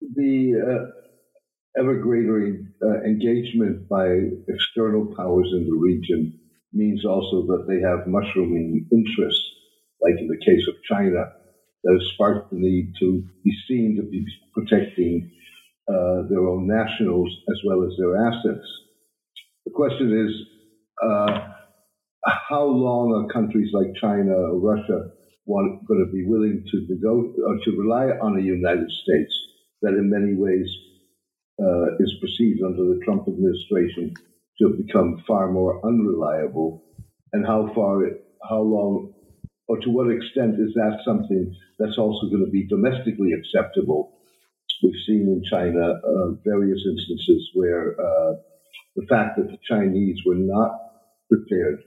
The 0.01 0.55
uh, 0.55 1.81
ever 1.81 2.01
greater 2.01 2.57
uh, 2.83 3.03
engagement 3.05 3.89
by 3.89 4.07
external 4.49 5.15
powers 5.17 5.51
in 5.53 5.67
the 5.67 5.77
region 5.77 6.39
means 6.73 7.05
also 7.05 7.47
that 7.47 7.67
they 7.69 7.81
have 7.81 8.07
mushrooming 8.07 8.87
interests, 8.93 9.45
like 10.01 10.15
in 10.19 10.29
the 10.29 10.39
case 10.45 10.67
of 10.69 10.75
China, 10.89 11.33
that 11.85 11.93
has 11.93 12.09
sparked 12.15 12.51
the 12.51 12.59
need 12.59 12.93
to 13.01 13.25
be 13.45 13.53
seen 13.69 13.97
to 13.97 14.09
be 14.09 14.25
protecting 14.55 15.31
uh, 15.89 16.29
their 16.29 16.47
own 16.47 16.67
nationals 16.67 17.31
as 17.51 17.61
well 17.67 17.83
as 17.85 17.93
their 17.99 18.17
assets. 18.27 18.67
The 19.65 19.73
question 19.75 20.27
is, 20.27 20.35
uh, 21.03 21.41
how 22.49 22.65
long 22.65 23.15
are 23.15 23.33
countries 23.33 23.71
like 23.73 23.95
China 24.01 24.33
or 24.33 24.59
Russia 24.59 25.11
want, 25.47 25.87
going 25.87 26.05
to 26.05 26.13
be 26.13 26.25
willing 26.27 26.65
to 26.71 26.99
go 27.03 27.33
or 27.47 27.59
to 27.65 27.71
rely 27.79 28.11
on 28.21 28.37
the 28.37 28.43
United 28.43 28.91
States 28.91 29.48
that 29.83 29.95
in 29.95 30.11
many 30.11 30.35
ways 30.35 30.69
uh, 31.61 31.97
is 31.99 32.15
perceived 32.21 32.63
under 32.63 32.85
the 32.85 33.01
Trump 33.05 33.29
administration 33.29 34.15
to 34.59 34.69
have 34.69 34.87
become 34.87 35.23
far 35.27 35.51
more 35.51 35.85
unreliable, 35.87 36.83
and 37.33 37.47
how 37.47 37.73
far, 37.75 38.05
it, 38.05 38.25
how 38.49 38.61
long, 38.61 39.13
or 39.69 39.79
to 39.79 39.91
what 39.91 40.11
extent 40.11 40.55
is 40.59 40.75
that 40.75 40.99
something 41.05 41.55
that's 41.79 41.99
also 41.99 42.27
going 42.29 42.45
to 42.45 42.51
be 42.51 42.67
domestically 42.67 43.33
acceptable? 43.33 44.19
We've 44.83 44.95
seen 45.07 45.27
in 45.29 45.43
China 45.49 45.95
uh, 46.05 46.31
various 46.45 46.81
instances 46.87 47.51
where 47.55 47.95
uh, 48.01 48.35
the 48.97 49.07
fact 49.09 49.37
that 49.37 49.49
the 49.49 49.59
Chinese 49.69 50.19
were 50.25 50.37
not 50.37 50.71
prepared 51.29 51.81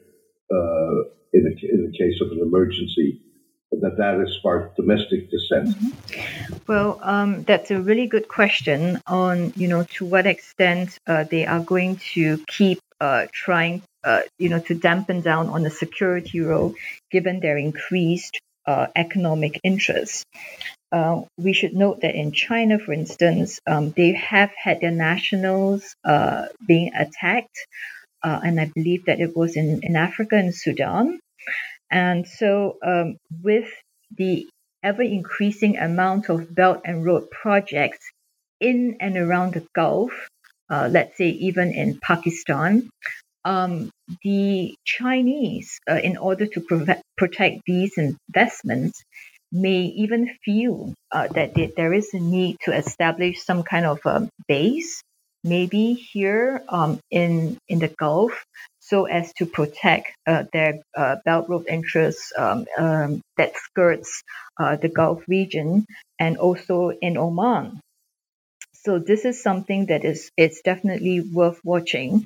uh, 0.51 1.09
in, 1.33 1.47
a, 1.47 1.73
in 1.73 1.91
the 1.91 1.97
case 1.97 2.19
of 2.21 2.31
an 2.31 2.39
emergency 2.41 3.20
that 3.79 3.97
that 3.97 4.19
has 4.19 4.33
sparked 4.37 4.75
domestic 4.75 5.29
dissent? 5.31 5.69
Mm-hmm. 5.69 6.55
Well, 6.67 6.99
um, 7.01 7.43
that's 7.43 7.71
a 7.71 7.81
really 7.81 8.07
good 8.07 8.27
question 8.27 9.01
on 9.07 9.53
you 9.55 9.67
know 9.67 9.83
to 9.95 10.05
what 10.05 10.27
extent 10.27 10.97
uh, 11.07 11.23
they 11.23 11.45
are 11.45 11.59
going 11.59 11.97
to 12.13 12.43
keep 12.47 12.79
uh, 12.99 13.27
trying 13.31 13.81
uh, 14.03 14.21
you 14.37 14.49
know 14.49 14.59
to 14.59 14.75
dampen 14.75 15.21
down 15.21 15.47
on 15.47 15.63
the 15.63 15.69
security 15.69 16.41
role 16.41 16.75
given 17.11 17.39
their 17.39 17.57
increased 17.57 18.39
uh, 18.65 18.87
economic 18.95 19.59
interests. 19.63 20.25
Uh, 20.91 21.21
we 21.37 21.53
should 21.53 21.73
note 21.73 22.01
that 22.01 22.15
in 22.15 22.33
China, 22.33 22.77
for 22.77 22.91
instance, 22.91 23.59
um, 23.65 23.91
they 23.91 24.11
have 24.11 24.51
had 24.61 24.81
their 24.81 24.91
nationals 24.91 25.95
uh, 26.03 26.47
being 26.67 26.91
attacked, 26.93 27.65
and 28.21 28.59
I 28.59 28.65
believe 28.75 29.05
that 29.05 29.21
it 29.21 29.35
was 29.35 29.55
in, 29.55 29.79
in 29.83 29.95
Africa 29.95 30.35
and 30.35 30.53
Sudan. 30.53 31.21
And 31.91 32.27
so, 32.27 32.77
um, 32.83 33.17
with 33.43 33.69
the 34.17 34.47
ever 34.83 35.03
increasing 35.03 35.77
amount 35.77 36.29
of 36.29 36.53
Belt 36.55 36.81
and 36.85 37.05
Road 37.05 37.31
projects 37.31 37.99
in 38.59 38.97
and 39.01 39.17
around 39.17 39.55
the 39.55 39.65
Gulf, 39.75 40.13
uh, 40.69 40.89
let's 40.91 41.17
say 41.17 41.29
even 41.29 41.73
in 41.73 41.99
Pakistan, 42.01 42.89
um, 43.45 43.91
the 44.23 44.75
Chinese, 44.85 45.79
uh, 45.89 45.95
in 45.95 46.17
order 46.17 46.47
to 46.47 46.97
protect 47.17 47.61
these 47.67 47.93
investments, 47.97 49.03
may 49.51 49.81
even 49.97 50.29
feel 50.45 50.93
uh, 51.11 51.27
that 51.29 51.53
they, 51.55 51.67
there 51.75 51.93
is 51.93 52.13
a 52.13 52.19
need 52.19 52.57
to 52.63 52.75
establish 52.75 53.43
some 53.43 53.63
kind 53.63 53.85
of 53.85 53.99
a 54.05 54.29
base, 54.47 55.01
maybe 55.43 55.93
here 55.93 56.63
um, 56.69 56.99
in 57.11 57.57
in 57.67 57.79
the 57.79 57.89
Gulf, 57.89 58.45
so 58.91 59.05
as 59.05 59.31
to 59.35 59.45
protect 59.45 60.11
uh, 60.27 60.43
their 60.51 60.81
uh, 60.97 61.15
Belt 61.23 61.47
Road 61.47 61.65
interests 61.69 62.33
um, 62.37 62.65
um, 62.77 63.21
that 63.37 63.55
skirts 63.55 64.21
uh, 64.59 64.75
the 64.75 64.89
Gulf 64.89 65.23
region 65.29 65.85
and 66.19 66.37
also 66.37 66.89
in 66.89 67.15
Oman. 67.15 67.79
So 68.73 68.99
this 68.99 69.23
is 69.23 69.41
something 69.41 69.85
that 69.85 70.03
is 70.03 70.29
it's 70.35 70.61
definitely 70.61 71.21
worth 71.21 71.61
watching. 71.63 72.25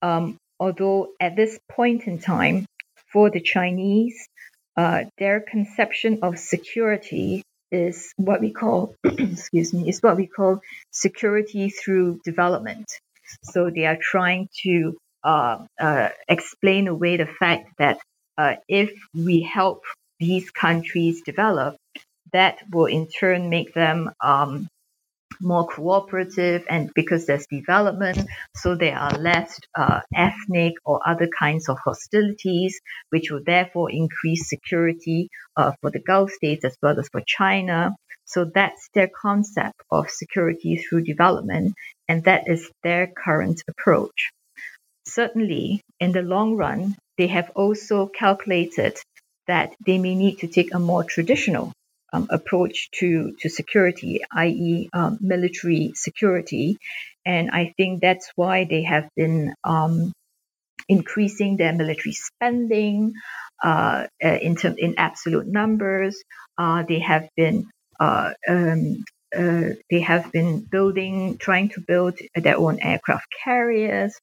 Um, 0.00 0.38
although 0.58 1.08
at 1.20 1.36
this 1.36 1.58
point 1.70 2.04
in 2.04 2.18
time, 2.18 2.64
for 3.12 3.28
the 3.28 3.40
Chinese, 3.40 4.16
uh, 4.78 5.04
their 5.18 5.40
conception 5.40 6.20
of 6.22 6.38
security 6.38 7.42
is 7.70 8.14
what 8.16 8.40
we 8.40 8.50
call, 8.50 8.94
excuse 9.04 9.74
me, 9.74 9.90
is 9.90 10.00
what 10.00 10.16
we 10.16 10.26
call 10.26 10.60
security 10.90 11.68
through 11.68 12.20
development. 12.24 12.86
So 13.42 13.68
they 13.68 13.84
are 13.84 13.98
trying 14.00 14.48
to 14.62 14.96
uh, 15.28 15.66
uh, 15.78 16.08
explain 16.26 16.88
away 16.88 17.18
the 17.18 17.26
fact 17.26 17.68
that 17.78 17.98
uh, 18.38 18.54
if 18.66 18.90
we 19.14 19.42
help 19.42 19.82
these 20.18 20.50
countries 20.50 21.20
develop, 21.20 21.76
that 22.32 22.56
will 22.72 22.86
in 22.86 23.06
turn 23.08 23.50
make 23.50 23.74
them 23.74 24.10
um, 24.24 24.66
more 25.40 25.66
cooperative 25.66 26.64
and 26.70 26.90
because 26.94 27.26
there's 27.26 27.46
development, 27.46 28.18
so 28.56 28.74
there 28.74 28.96
are 28.96 29.18
less 29.18 29.58
uh, 29.74 30.00
ethnic 30.14 30.72
or 30.86 31.00
other 31.06 31.28
kinds 31.38 31.68
of 31.68 31.76
hostilities, 31.84 32.80
which 33.10 33.30
will 33.30 33.42
therefore 33.44 33.90
increase 33.90 34.48
security 34.48 35.28
uh, 35.58 35.72
for 35.82 35.90
the 35.90 36.00
Gulf 36.00 36.30
states 36.30 36.64
as 36.64 36.76
well 36.82 36.98
as 36.98 37.08
for 37.12 37.22
China. 37.26 37.94
So 38.24 38.50
that's 38.54 38.88
their 38.94 39.10
concept 39.14 39.80
of 39.90 40.10
security 40.10 40.76
through 40.76 41.04
development, 41.04 41.74
and 42.08 42.24
that 42.24 42.48
is 42.48 42.70
their 42.82 43.06
current 43.06 43.62
approach. 43.68 44.30
Certainly, 45.08 45.80
in 46.00 46.12
the 46.12 46.22
long 46.22 46.56
run, 46.56 46.96
they 47.16 47.28
have 47.28 47.50
also 47.54 48.06
calculated 48.06 48.98
that 49.46 49.74
they 49.84 49.98
may 49.98 50.14
need 50.14 50.38
to 50.40 50.46
take 50.46 50.74
a 50.74 50.78
more 50.78 51.02
traditional 51.04 51.72
um, 52.12 52.26
approach 52.30 52.90
to, 52.92 53.34
to 53.40 53.48
security, 53.48 54.20
i.e., 54.32 54.88
um, 54.92 55.18
military 55.20 55.92
security. 55.94 56.76
And 57.24 57.50
I 57.50 57.74
think 57.76 58.00
that's 58.00 58.30
why 58.36 58.64
they 58.64 58.82
have 58.82 59.08
been 59.16 59.54
um, 59.64 60.12
increasing 60.88 61.56
their 61.56 61.72
military 61.72 62.12
spending 62.12 63.14
uh, 63.62 64.06
uh 64.22 64.38
in, 64.40 64.54
term, 64.56 64.76
in 64.78 64.94
absolute 64.98 65.46
numbers. 65.46 66.22
Uh, 66.56 66.84
they 66.84 67.00
have 67.00 67.28
been 67.36 67.66
uh, 67.98 68.32
um, 68.48 69.04
uh, 69.36 69.70
they 69.90 70.00
have 70.00 70.32
been 70.32 70.60
building, 70.60 71.36
trying 71.38 71.68
to 71.70 71.80
build 71.80 72.18
their 72.34 72.56
own 72.56 72.78
aircraft 72.80 73.26
carriers. 73.44 74.14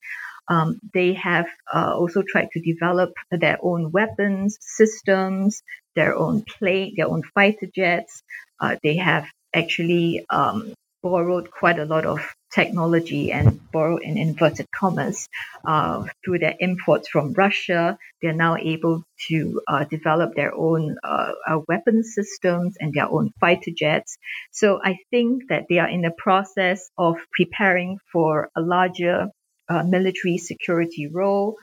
Um, 0.48 0.80
they 0.94 1.14
have 1.14 1.48
uh, 1.74 1.94
also 1.96 2.24
tried 2.28 2.50
to 2.52 2.62
develop 2.62 3.14
their 3.32 3.58
own 3.62 3.92
weapons 3.92 4.58
systems, 4.62 5.62
their 5.96 6.16
own 6.16 6.44
plane, 6.44 6.94
their 6.98 7.08
own 7.08 7.24
fighter 7.34 7.68
jets. 7.74 8.22
Uh, 8.60 8.76
they 8.84 8.98
have 8.98 9.26
actually 9.54 10.26
um, 10.30 10.74
borrowed 11.02 11.52
quite 11.52 11.80
a 11.80 11.86
lot 11.86 12.06
of 12.06 12.20
technology 12.52 13.32
and 13.32 13.60
borrowed 13.72 14.02
in 14.02 14.18
inverted 14.18 14.66
commas 14.72 15.28
uh, 15.68 16.06
through 16.24 16.40
their 16.40 16.56
imports 16.60 17.10
from 17.10 17.34
Russia. 17.34 17.98
They're 18.22 18.34
now 18.34 18.56
able 18.58 19.04
to 19.28 19.62
uh, 19.68 19.84
develop 19.84 20.36
their 20.36 20.54
own 20.56 20.98
uh, 21.04 21.34
uh 21.48 21.60
weapon 21.68 22.04
systems 22.04 22.78
and 22.80 22.94
their 22.94 23.10
own 23.12 23.32
fighter 23.40 23.72
jets. 23.76 24.18
So 24.52 24.80
I 24.84 24.98
think 25.12 25.50
that 25.50 25.66
they 25.70 25.80
are 25.80 25.90
in 25.90 26.02
the 26.02 26.16
process 26.18 26.90
of 26.98 27.18
preparing 27.38 28.00
for 28.12 28.50
a 28.56 28.62
larger 28.62 29.28
uh, 29.70 29.84
military 29.84 30.38
security 30.38 31.08
role, 31.08 31.58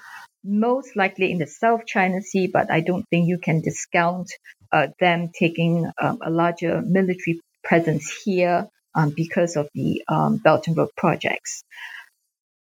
most 0.45 0.97
likely 0.97 1.31
in 1.31 1.39
the 1.39 1.47
South 1.47 1.87
China 1.87 2.21
Sea, 2.21 2.47
but 2.47 2.71
I 2.71 2.81
don't 2.81 3.07
think 3.11 3.29
you 3.29 3.39
can 3.39 3.61
discount 3.61 4.33
uh, 4.73 4.89
them 4.99 5.31
taking 5.33 5.91
um, 6.01 6.19
a 6.23 6.31
larger 6.31 6.83
military 6.83 7.41
presence 7.63 8.11
here 8.25 8.69
um, 8.95 9.11
because 9.11 9.57
of 9.57 9.69
the 9.75 10.03
um, 10.09 10.37
Belt 10.39 10.67
and 10.67 10.77
Road 10.77 10.91
projects. 10.97 11.63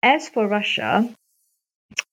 As 0.02 0.28
for 0.28 0.46
Russia, 0.46 1.09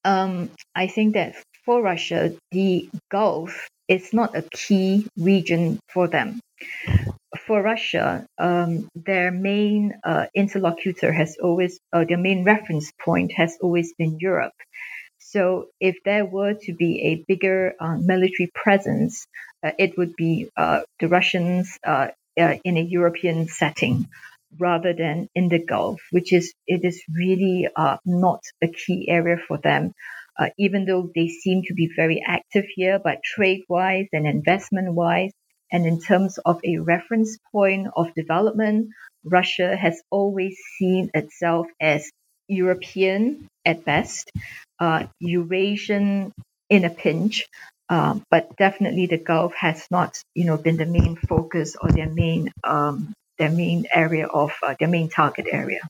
um, 0.03 0.49
I 0.75 0.87
think 0.87 1.13
that 1.13 1.35
for 1.65 1.81
Russia, 1.81 2.33
the 2.51 2.89
Gulf 3.09 3.67
is 3.87 4.13
not 4.13 4.35
a 4.35 4.43
key 4.53 5.07
region 5.17 5.79
for 5.91 6.07
them 6.07 6.39
for 7.49 7.63
Russia, 7.63 8.27
um, 8.37 8.87
their 8.93 9.31
main 9.31 9.95
uh, 10.03 10.27
interlocutor 10.35 11.11
has 11.11 11.35
always, 11.41 11.79
uh, 11.91 12.05
their 12.07 12.23
main 12.29 12.43
reference 12.43 12.91
point 13.03 13.31
has 13.31 13.57
always 13.59 13.91
been 13.97 14.19
Europe. 14.19 14.53
So 15.17 15.69
if 15.79 15.95
there 16.05 16.25
were 16.25 16.53
to 16.65 16.73
be 16.73 16.91
a 17.09 17.25
bigger 17.27 17.73
uh, 17.79 17.97
military 17.97 18.51
presence, 18.53 19.25
uh, 19.63 19.71
it 19.79 19.97
would 19.97 20.15
be 20.15 20.51
uh, 20.55 20.81
the 20.99 21.07
Russians 21.07 21.75
uh, 21.83 22.09
in 22.37 22.77
a 22.77 22.87
European 22.97 23.47
setting 23.47 24.07
rather 24.59 24.93
than 24.93 25.27
in 25.33 25.49
the 25.49 25.63
Gulf, 25.73 25.99
which 26.11 26.31
is 26.31 26.53
it 26.67 26.85
is 26.85 27.01
really 27.11 27.67
not 28.05 28.41
a 28.61 28.67
key 28.67 29.09
area 29.09 29.37
for 29.47 29.57
them. 29.57 29.93
even 30.67 30.85
though 30.85 31.05
they 31.15 31.27
seem 31.43 31.63
to 31.63 31.73
be 31.73 31.89
very 32.01 32.19
active 32.25 32.65
here, 32.75 32.97
but 33.07 33.17
trade-wise 33.33 34.09
and 34.13 34.25
investment-wise, 34.37 35.33
and 35.71 35.85
in 35.85 35.99
terms 36.01 36.37
of 36.39 36.59
a 36.63 36.77
reference 36.77 37.37
point 37.51 37.87
of 37.95 38.13
development, 38.15 38.89
Russia 39.23 39.75
has 39.75 40.01
always 40.09 40.57
seen 40.77 41.11
itself 41.13 41.67
as 41.79 42.09
European 42.47 43.47
at 43.65 43.85
best, 43.85 44.31
uh, 44.79 45.05
Eurasian 45.19 46.33
in 46.69 46.85
a 46.85 46.89
pinch, 46.89 47.47
uh, 47.89 48.19
but 48.29 48.55
definitely 48.57 49.05
the 49.07 49.17
Gulf 49.17 49.53
has 49.53 49.85
not, 49.91 50.21
you 50.33 50.45
know, 50.45 50.57
been 50.57 50.77
the 50.77 50.85
main 50.85 51.15
focus 51.15 51.75
or 51.79 51.89
their 51.89 52.09
main 52.09 52.51
um, 52.63 53.13
their 53.37 53.51
main 53.51 53.85
area 53.93 54.27
of 54.27 54.51
uh, 54.61 54.75
their 54.79 54.89
main 54.89 55.09
target 55.09 55.47
area. 55.51 55.81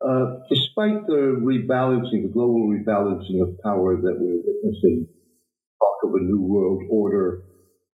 Uh, 0.00 0.38
despite 0.50 1.06
the 1.06 1.38
rebalancing, 1.40 2.22
the 2.22 2.30
global 2.32 2.68
rebalancing 2.68 3.42
of 3.42 3.60
power 3.62 3.96
that 3.96 4.16
we're 4.18 4.42
witnessing 4.44 5.08
talk 5.80 5.96
of 6.04 6.14
a 6.14 6.24
new 6.24 6.40
world 6.40 6.82
order, 6.90 7.42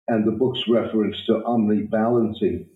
and 0.09 0.27
the 0.27 0.33
book's 0.33 0.63
reference 0.69 1.17
to 1.27 1.43
omni-balancing, 1.45 2.67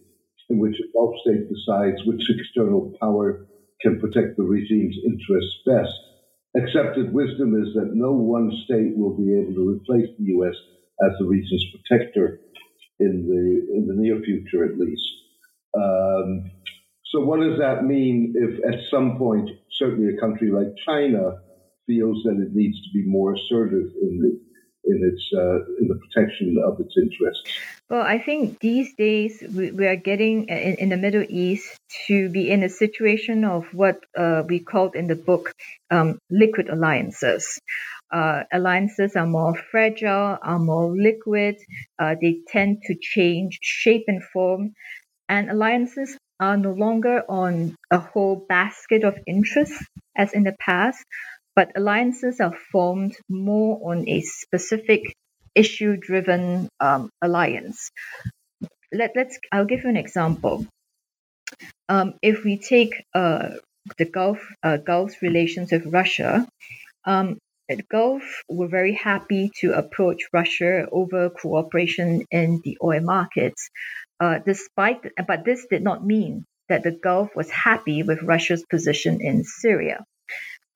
in 0.51 0.59
which 0.59 0.77
a 0.81 0.93
Gulf 0.93 1.14
state 1.23 1.49
decides 1.49 2.05
which 2.05 2.31
external 2.31 2.93
power 3.01 3.47
can 3.83 3.99
protect 4.01 4.37
the 4.37 4.45
regime's 4.45 4.97
interests 5.05 5.59
best. 5.67 5.93
Accepted 6.57 7.12
wisdom 7.12 7.55
is 7.61 7.75
that 7.75 7.90
no 7.95 8.12
one 8.12 8.51
state 8.64 8.97
will 8.97 9.17
be 9.17 9.35
able 9.35 9.55
to 9.55 9.71
replace 9.71 10.09
the 10.19 10.25
U.S. 10.38 10.55
as 11.05 11.12
the 11.19 11.27
region's 11.27 11.64
protector 11.73 12.38
in 13.01 13.27
the 13.27 13.77
in 13.77 13.87
the 13.87 13.95
near 13.95 14.21
future, 14.21 14.64
at 14.64 14.79
least. 14.79 15.03
Um, 15.77 16.51
so, 17.07 17.21
what 17.21 17.40
does 17.40 17.59
that 17.59 17.85
mean 17.85 18.35
if, 18.37 18.59
at 18.73 18.81
some 18.90 19.19
point, 19.19 19.51
certainly 19.73 20.14
a 20.14 20.21
country 20.21 20.51
like 20.51 20.69
China 20.87 21.33
feels 21.87 22.23
that 22.25 22.40
it 22.40 22.55
needs 22.55 22.81
to 22.83 22.90
be 22.93 23.05
more 23.07 23.35
assertive 23.35 23.90
in 24.03 24.19
the 24.21 24.40
in 24.87 25.11
its 25.12 25.31
uh, 25.35 25.57
in 25.81 25.88
the 25.88 25.99
protection 26.03 26.57
of 26.64 26.81
its 26.81 26.94
interests. 26.97 27.42
Well, 27.90 28.03
I 28.03 28.18
think 28.18 28.61
these 28.61 28.94
days 28.94 29.42
we, 29.55 29.70
we 29.70 29.87
are 29.87 29.97
getting 29.97 30.49
in, 30.49 30.75
in, 30.77 30.88
the 30.88 30.97
Middle 30.97 31.25
East 31.29 31.77
to 32.07 32.29
be 32.29 32.51
in 32.51 32.62
a 32.62 32.68
situation 32.68 33.44
of 33.44 33.66
what 33.73 34.01
uh, 34.16 34.42
we 34.49 34.61
called 34.61 34.94
in 34.94 35.07
the 35.07 35.16
book 35.16 35.53
um, 35.90 36.18
liquid 36.31 36.68
alliances. 36.68 37.59
Uh, 38.12 38.44
alliances 38.53 39.16
are 39.16 39.27
more 39.27 39.55
fragile, 39.70 40.38
are 40.40 40.59
more 40.59 40.94
liquid. 40.97 41.57
Uh, 41.99 42.14
they 42.20 42.38
tend 42.49 42.83
to 42.87 42.94
change 43.01 43.59
shape 43.61 44.05
and 44.07 44.23
form, 44.33 44.73
and 45.29 45.51
alliances 45.51 46.16
are 46.40 46.57
no 46.57 46.73
longer 46.73 47.23
on 47.29 47.75
a 47.90 47.99
whole 47.99 48.44
basket 48.49 49.05
of 49.05 49.18
interests 49.27 49.85
as 50.16 50.33
in 50.33 50.44
the 50.44 50.55
past, 50.59 51.05
but 51.57 51.73
alliances 51.77 52.40
are 52.40 52.57
formed 52.73 53.17
more 53.29 53.93
on 53.93 54.09
a 54.09 54.21
specific 54.21 55.14
issue 55.55 55.97
driven 55.97 56.69
um, 56.81 57.11
alliance. 57.23 57.90
Let, 58.93 59.12
let's, 59.14 59.38
I'll 59.53 59.64
give 59.64 59.83
you 59.85 59.90
an 59.90 59.97
example. 59.97 60.67
Um, 61.88 62.14
if 62.23 62.45
we 62.45 62.59
take 62.59 63.05
uh, 63.14 63.51
the 63.99 64.05
Gulf, 64.05 64.38
uh, 64.62 64.79
Gulf's 64.79 65.23
relations 65.23 65.71
with 65.73 65.87
Russia, 65.87 66.47
um, 67.05 67.38
the 67.69 67.83
Gulf 67.90 68.43
were 68.49 68.69
very 68.69 68.93
happy 68.93 69.51
to 69.61 69.73
approach 69.73 70.23
Russia 70.33 70.87
over 70.90 71.31
cooperation 71.31 72.25
in 72.31 72.61
the 72.64 72.79
oil 72.83 73.01
markets. 73.01 73.71
Uh, 74.21 74.38
despite, 74.45 75.01
but 75.27 75.45
this 75.45 75.67
did 75.71 75.83
not 75.83 76.05
mean 76.05 76.45
that 76.69 76.83
the 76.83 76.93
Gulf 76.93 77.31
was 77.35 77.51
happy 77.51 78.03
with 78.03 78.23
Russia's 78.23 78.64
position 78.69 79.21
in 79.21 79.45
Syria. 79.45 80.05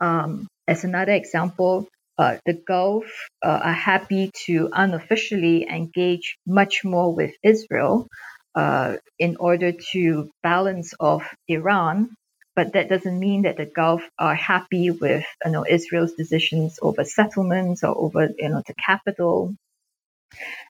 Um, 0.01 0.49
as 0.69 0.85
another 0.85 1.15
example, 1.15 1.89
uh, 2.19 2.39
the 2.47 2.55
Gulf 2.55 3.07
uh, 3.45 3.61
are 3.65 3.75
happy 3.75 4.33
to 4.47 4.71
unofficially 4.73 5.69
engage 5.69 6.39
much 6.47 6.85
more 6.85 7.15
with 7.15 7.33
Israel 7.45 8.09
uh, 8.57 8.99
in 9.19 9.39
order 9.39 9.73
to 9.93 10.31
balance 10.45 10.95
off 11.01 11.35
Iran 11.49 12.11
but 12.57 12.75
that 12.75 12.91
doesn't 12.91 13.21
mean 13.21 13.43
that 13.45 13.57
the 13.59 13.67
Gulf 13.67 14.03
are 14.19 14.37
happy 14.37 14.91
with 14.91 15.25
you 15.45 15.53
know 15.53 15.67
Israel's 15.69 16.15
decisions 16.15 16.79
over 16.83 17.05
settlements 17.05 17.85
or 17.85 17.97
over 17.97 18.31
you 18.39 18.51
know 18.51 18.63
the 18.67 18.75
capital. 18.75 19.55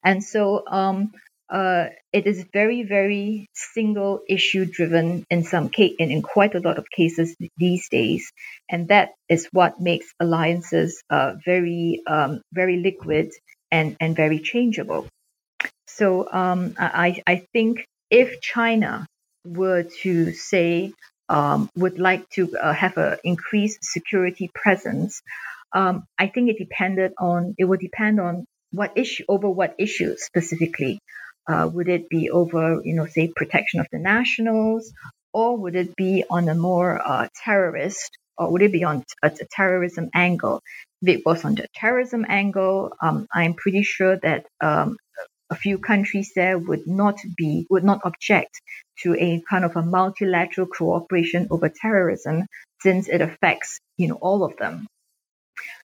And 0.05 0.25
so 0.25 0.65
um, 0.69 1.13
uh, 1.51 1.87
it 2.13 2.27
is 2.27 2.45
very, 2.53 2.83
very 2.83 3.47
single 3.55 4.21
issue 4.29 4.65
driven 4.65 5.25
in 5.31 5.45
some 5.45 5.69
case, 5.69 5.95
in, 5.99 6.11
in 6.11 6.23
quite 6.23 6.55
a 6.55 6.61
lot 6.61 6.79
of 6.79 6.91
cases 6.91 7.35
these 7.57 7.89
days, 7.89 8.31
and 8.71 8.89
that 8.89 9.13
is 9.29 9.49
what 9.53 9.81
makes 9.81 10.07
alliances 10.21 11.03
uh, 11.11 11.35
very, 11.45 12.03
um, 12.07 12.43
very 12.53 12.77
liquid 12.79 13.31
and 13.71 13.97
and 14.01 14.17
very 14.17 14.41
changeable. 14.41 15.07
So 15.87 16.29
um, 16.31 16.75
I 16.79 17.23
I 17.27 17.47
think 17.53 17.85
if 18.11 18.41
China 18.41 19.07
were 19.45 19.85
to 20.03 20.33
say 20.33 20.93
um, 21.29 21.71
would 21.77 21.99
like 21.99 22.29
to 22.31 22.57
uh, 22.57 22.73
have 22.73 22.97
an 22.97 23.19
increased 23.25 23.79
security 23.83 24.51
presence, 24.55 25.23
um, 25.73 26.05
I 26.19 26.29
think 26.29 26.51
it 26.51 26.59
depended 26.59 27.13
on 27.19 27.55
it 27.59 27.65
would 27.65 27.81
depend 27.81 28.21
on 28.21 28.47
what 28.71 28.93
issue 28.97 29.25
over 29.29 29.49
what 29.49 29.75
issue 29.79 30.17
specifically. 30.19 30.99
Uh, 31.49 31.69
would 31.73 31.89
it 31.89 32.09
be 32.09 32.31
over, 32.31 32.81
you 32.85 32.95
know, 32.95 33.07
say 33.07 33.33
protection 33.35 33.81
of 33.81 33.87
the 33.91 33.99
nationals, 33.99 34.93
or 35.33 35.57
would 35.57 35.75
it 35.75 35.97
be 35.97 36.25
on 36.29 36.49
a 36.49 36.55
more 36.55 37.01
uh, 37.05 37.29
terrorist, 37.45 38.11
or 38.37 38.53
would 38.53 38.63
it 38.63 38.73
be 38.73 38.85
on 38.85 39.03
a, 39.23 39.27
a, 39.29 39.47
terrorism 39.51 40.11
angle? 40.15 40.61
If 41.01 41.09
it 41.09 41.27
was 41.27 41.45
on 41.45 41.55
the 41.55 41.67
terrorism 41.75 42.27
angle, 42.29 42.93
um, 43.01 43.27
I'm 43.33 43.55
pretty 43.55 43.83
sure 43.83 44.17
that 44.19 44.47
um, 44.61 44.97
a 45.51 45.55
few 45.55 45.79
countries 45.79 46.33
there 46.35 46.59
would 46.59 46.87
not 46.87 47.19
be 47.37 47.67
would 47.71 47.85
not 47.85 48.01
object 48.05 48.61
to 49.03 49.15
a 49.15 49.43
kind 49.49 49.65
of 49.65 49.77
a 49.77 49.83
multilateral 49.83 50.67
cooperation 50.67 51.47
over 51.51 51.69
terrorism 51.69 52.47
since 52.83 53.09
it 53.09 53.21
affects 53.21 53.81
you 53.97 54.09
know 54.09 54.19
all 54.21 54.45
of 54.45 54.57
them 54.57 54.87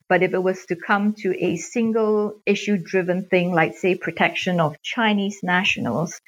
but 0.09 0.23
if 0.23 0.35
it 0.35 0.43
was 0.43 0.67
to 0.67 0.77
come 0.77 1.15
to 1.15 1.35
a 1.45 1.57
single 1.57 2.41
issue 2.47 2.77
driven 2.77 3.25
thing 3.25 3.53
like 3.53 3.77
say 3.77 3.95
protection 3.95 4.61
of 4.61 4.81
chinese 4.83 5.41
nationals 5.43 6.21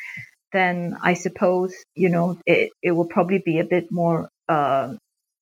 then 0.52 0.96
i 1.02 1.14
suppose 1.14 1.74
you 1.94 2.08
know 2.08 2.38
it, 2.46 2.70
it 2.82 2.92
will 2.92 3.06
probably 3.06 3.42
be 3.44 3.58
a 3.58 3.64
bit 3.64 3.90
more 3.90 4.28
uh, 4.48 4.94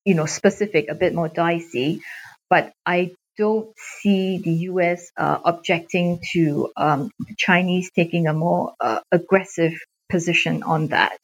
you 0.03 0.15
know 0.15 0.25
specific 0.25 0.87
a 0.89 0.95
bit 0.95 1.13
more 1.13 1.29
dicey 1.29 2.01
but 2.49 2.71
i 2.85 3.11
don't 3.37 3.69
see 3.77 4.37
the 4.37 4.51
U.S. 4.71 5.11
Uh, 5.17 5.39
objecting 5.43 6.19
to 6.33 6.71
um, 6.77 7.11
Chinese 7.37 7.91
taking 7.95 8.27
a 8.27 8.33
more 8.33 8.73
uh, 8.79 8.99
aggressive 9.11 9.73
position 10.09 10.63
on 10.63 10.87
that. 10.87 11.19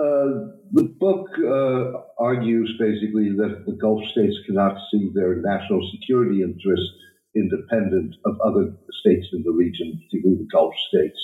Uh, 0.00 0.54
the 0.72 0.94
book 1.00 1.28
uh, 1.38 2.22
argues 2.22 2.72
basically 2.78 3.30
that 3.30 3.64
the 3.66 3.72
Gulf 3.72 4.04
states 4.12 4.36
cannot 4.46 4.76
see 4.90 5.10
their 5.14 5.36
national 5.36 5.80
security 5.92 6.42
interests 6.42 6.86
independent 7.34 8.14
of 8.24 8.40
other 8.44 8.72
states 9.00 9.26
in 9.32 9.42
the 9.42 9.50
region, 9.50 10.00
particularly 10.06 10.42
the 10.42 10.48
Gulf 10.52 10.74
states. 10.88 11.18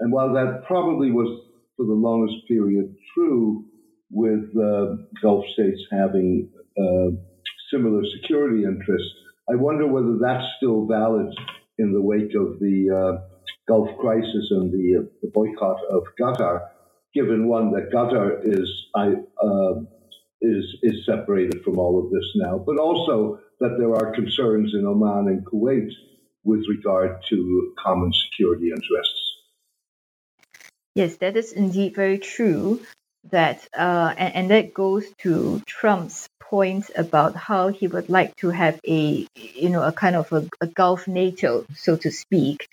And 0.00 0.12
while 0.12 0.32
that 0.34 0.64
probably 0.66 1.10
was 1.10 1.44
for 1.76 1.86
the 1.86 1.92
longest 1.92 2.48
period 2.48 2.94
true, 3.14 3.66
with 4.12 4.44
uh, 4.56 4.96
Gulf 5.22 5.44
states 5.54 5.80
having 5.90 6.50
uh, 6.78 7.16
similar 7.72 8.02
security 8.20 8.64
interests. 8.64 9.08
I 9.50 9.56
wonder 9.56 9.86
whether 9.86 10.18
that's 10.20 10.46
still 10.58 10.86
valid 10.86 11.34
in 11.78 11.92
the 11.92 12.02
wake 12.02 12.34
of 12.36 12.60
the 12.60 12.90
uh, 12.92 13.24
Gulf 13.66 13.88
crisis 13.98 14.48
and 14.50 14.70
the, 14.70 15.08
the, 15.22 15.30
boycott 15.32 15.78
of 15.90 16.02
Qatar, 16.20 16.68
given 17.14 17.48
one 17.48 17.72
that 17.72 17.90
Qatar 17.90 18.40
is 18.44 18.68
I, 18.94 19.14
um, 19.42 19.88
is 20.40 20.64
is 20.82 21.06
separated 21.06 21.62
from 21.64 21.78
all 21.78 22.04
of 22.04 22.10
this 22.10 22.28
now, 22.36 22.58
but 22.58 22.78
also 22.78 23.40
that 23.60 23.76
there 23.78 23.94
are 23.94 24.14
concerns 24.14 24.74
in 24.74 24.86
Oman 24.86 25.28
and 25.28 25.46
Kuwait 25.46 25.90
with 26.44 26.64
regard 26.68 27.22
to 27.28 27.72
common 27.78 28.12
security 28.12 28.70
interests. 28.70 29.22
Yes, 30.94 31.16
that 31.18 31.36
is 31.36 31.52
indeed 31.52 31.94
very 31.94 32.18
true 32.18 32.80
that 33.30 33.66
uh, 33.76 34.12
and, 34.16 34.34
and 34.34 34.50
that 34.50 34.74
goes 34.74 35.04
to 35.18 35.62
Trump's 35.66 36.28
point 36.40 36.90
about 36.96 37.36
how 37.36 37.68
he 37.68 37.86
would 37.86 38.08
like 38.08 38.34
to 38.36 38.50
have 38.50 38.78
a 38.86 39.26
you 39.36 39.70
know 39.70 39.82
a 39.82 39.92
kind 39.92 40.16
of 40.16 40.32
a, 40.32 40.48
a 40.60 40.66
Gulf 40.66 41.06
NATO, 41.06 41.64
so 41.76 41.96
to 41.96 42.10
speak. 42.10 42.68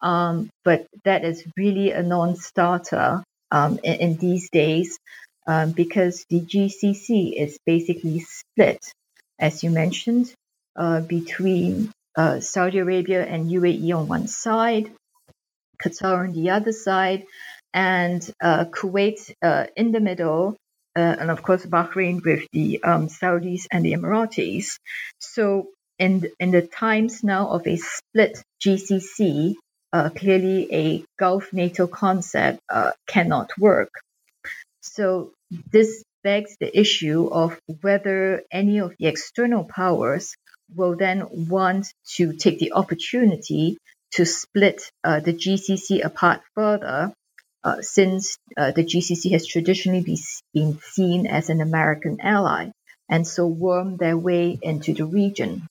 Um, 0.00 0.48
but 0.64 0.86
that 1.04 1.24
is 1.24 1.44
really 1.58 1.90
a 1.92 2.02
non-starter 2.02 3.22
um, 3.50 3.78
in, 3.82 3.94
in, 3.94 4.16
these 4.16 4.50
days 4.50 4.98
um, 5.46 5.72
because 5.72 6.24
the 6.28 6.40
GCC 6.40 7.32
is 7.36 7.58
basically 7.66 8.20
split, 8.20 8.84
as 9.38 9.62
you 9.62 9.70
mentioned, 9.70 10.32
uh, 10.76 11.00
between 11.00 11.92
uh, 12.16 12.40
Saudi 12.40 12.78
Arabia 12.78 13.24
and 13.24 13.50
UAE 13.50 13.96
on 13.96 14.08
one 14.08 14.28
side, 14.28 14.90
Qatar 15.82 16.28
on 16.28 16.32
the 16.32 16.50
other 16.50 16.72
side, 16.72 17.24
and 17.72 18.28
uh, 18.42 18.64
Kuwait 18.66 19.32
uh, 19.42 19.66
in 19.76 19.92
the 19.92 20.00
middle, 20.00 20.56
uh, 20.96 21.16
and 21.20 21.30
of 21.30 21.42
course 21.42 21.64
Bahrain 21.64 22.22
with 22.24 22.46
the 22.52 22.82
um, 22.82 23.08
Saudis 23.08 23.66
and 23.70 23.84
the 23.84 23.92
Emiratis. 23.92 24.78
So 25.18 25.68
in 25.98 26.26
in 26.40 26.50
the 26.50 26.62
times 26.62 27.22
now 27.22 27.48
of 27.48 27.66
a 27.66 27.76
split 27.76 28.42
GCC, 28.64 29.54
uh, 29.92 30.10
clearly 30.10 30.68
a 30.72 31.04
Gulf 31.18 31.52
NATO 31.52 31.86
concept 31.86 32.60
uh, 32.68 32.92
cannot 33.06 33.50
work. 33.58 33.90
So 34.80 35.32
this 35.72 36.04
begs 36.22 36.56
the 36.60 36.78
issue 36.78 37.28
of 37.30 37.58
whether 37.80 38.42
any 38.52 38.78
of 38.78 38.94
the 38.98 39.06
external 39.06 39.64
powers 39.64 40.34
will 40.74 40.96
then 40.96 41.48
want 41.48 41.88
to 42.16 42.32
take 42.32 42.58
the 42.58 42.72
opportunity 42.72 43.78
to 44.12 44.24
split 44.24 44.90
uh, 45.04 45.20
the 45.20 45.32
GCC 45.32 46.04
apart 46.04 46.40
further 46.54 47.12
uh, 47.62 47.82
since 47.82 48.38
uh, 48.56 48.70
the 48.72 48.84
GCC 48.84 49.32
has 49.32 49.46
traditionally 49.46 50.02
be, 50.02 50.18
been 50.54 50.78
seen 50.82 51.26
as 51.26 51.50
an 51.50 51.60
American 51.60 52.20
ally, 52.20 52.70
and 53.08 53.26
so 53.26 53.46
worm 53.46 53.96
their 53.96 54.16
way 54.16 54.58
into 54.62 54.94
the 54.94 55.04
region. 55.04 55.66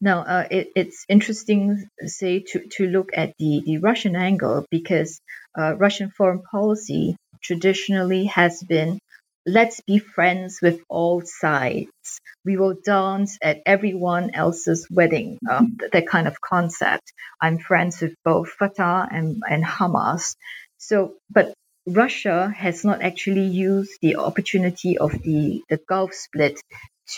Now, 0.00 0.20
uh, 0.20 0.46
it, 0.50 0.72
it's 0.76 1.04
interesting, 1.08 1.88
say, 2.06 2.40
to, 2.52 2.66
to 2.76 2.86
look 2.86 3.10
at 3.14 3.34
the, 3.38 3.62
the 3.64 3.78
Russian 3.78 4.16
angle 4.16 4.64
because 4.70 5.20
uh, 5.58 5.76
Russian 5.76 6.10
foreign 6.10 6.42
policy 6.42 7.16
traditionally 7.42 8.26
has 8.26 8.62
been 8.62 8.98
let's 9.46 9.80
be 9.80 9.98
friends 9.98 10.60
with 10.62 10.80
all 10.88 11.22
sides. 11.24 12.20
We 12.44 12.56
will 12.56 12.76
dance 12.84 13.38
at 13.42 13.62
everyone 13.66 14.30
else's 14.34 14.86
wedding. 14.90 15.38
Um, 15.50 15.76
that 15.92 16.06
kind 16.06 16.26
of 16.26 16.40
concept. 16.40 17.12
I'm 17.40 17.58
friends 17.58 18.00
with 18.00 18.14
both 18.24 18.48
Fatah 18.50 19.08
and, 19.10 19.42
and 19.48 19.64
Hamas. 19.64 20.36
So, 20.78 21.14
but 21.30 21.52
Russia 21.86 22.52
has 22.56 22.84
not 22.84 23.02
actually 23.02 23.46
used 23.46 23.98
the 24.00 24.16
opportunity 24.16 24.98
of 24.98 25.12
the, 25.22 25.62
the 25.68 25.78
Gulf 25.88 26.14
split 26.14 26.60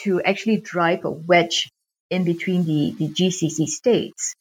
to 0.03 0.22
actually 0.22 0.59
drive 0.59 1.05
a 1.05 1.11
wedge 1.11 1.68
in 2.13 2.25
between 2.25 2.65
the, 2.65 2.95
the 2.99 3.09
GCC 3.09 3.67
states. 3.67 4.35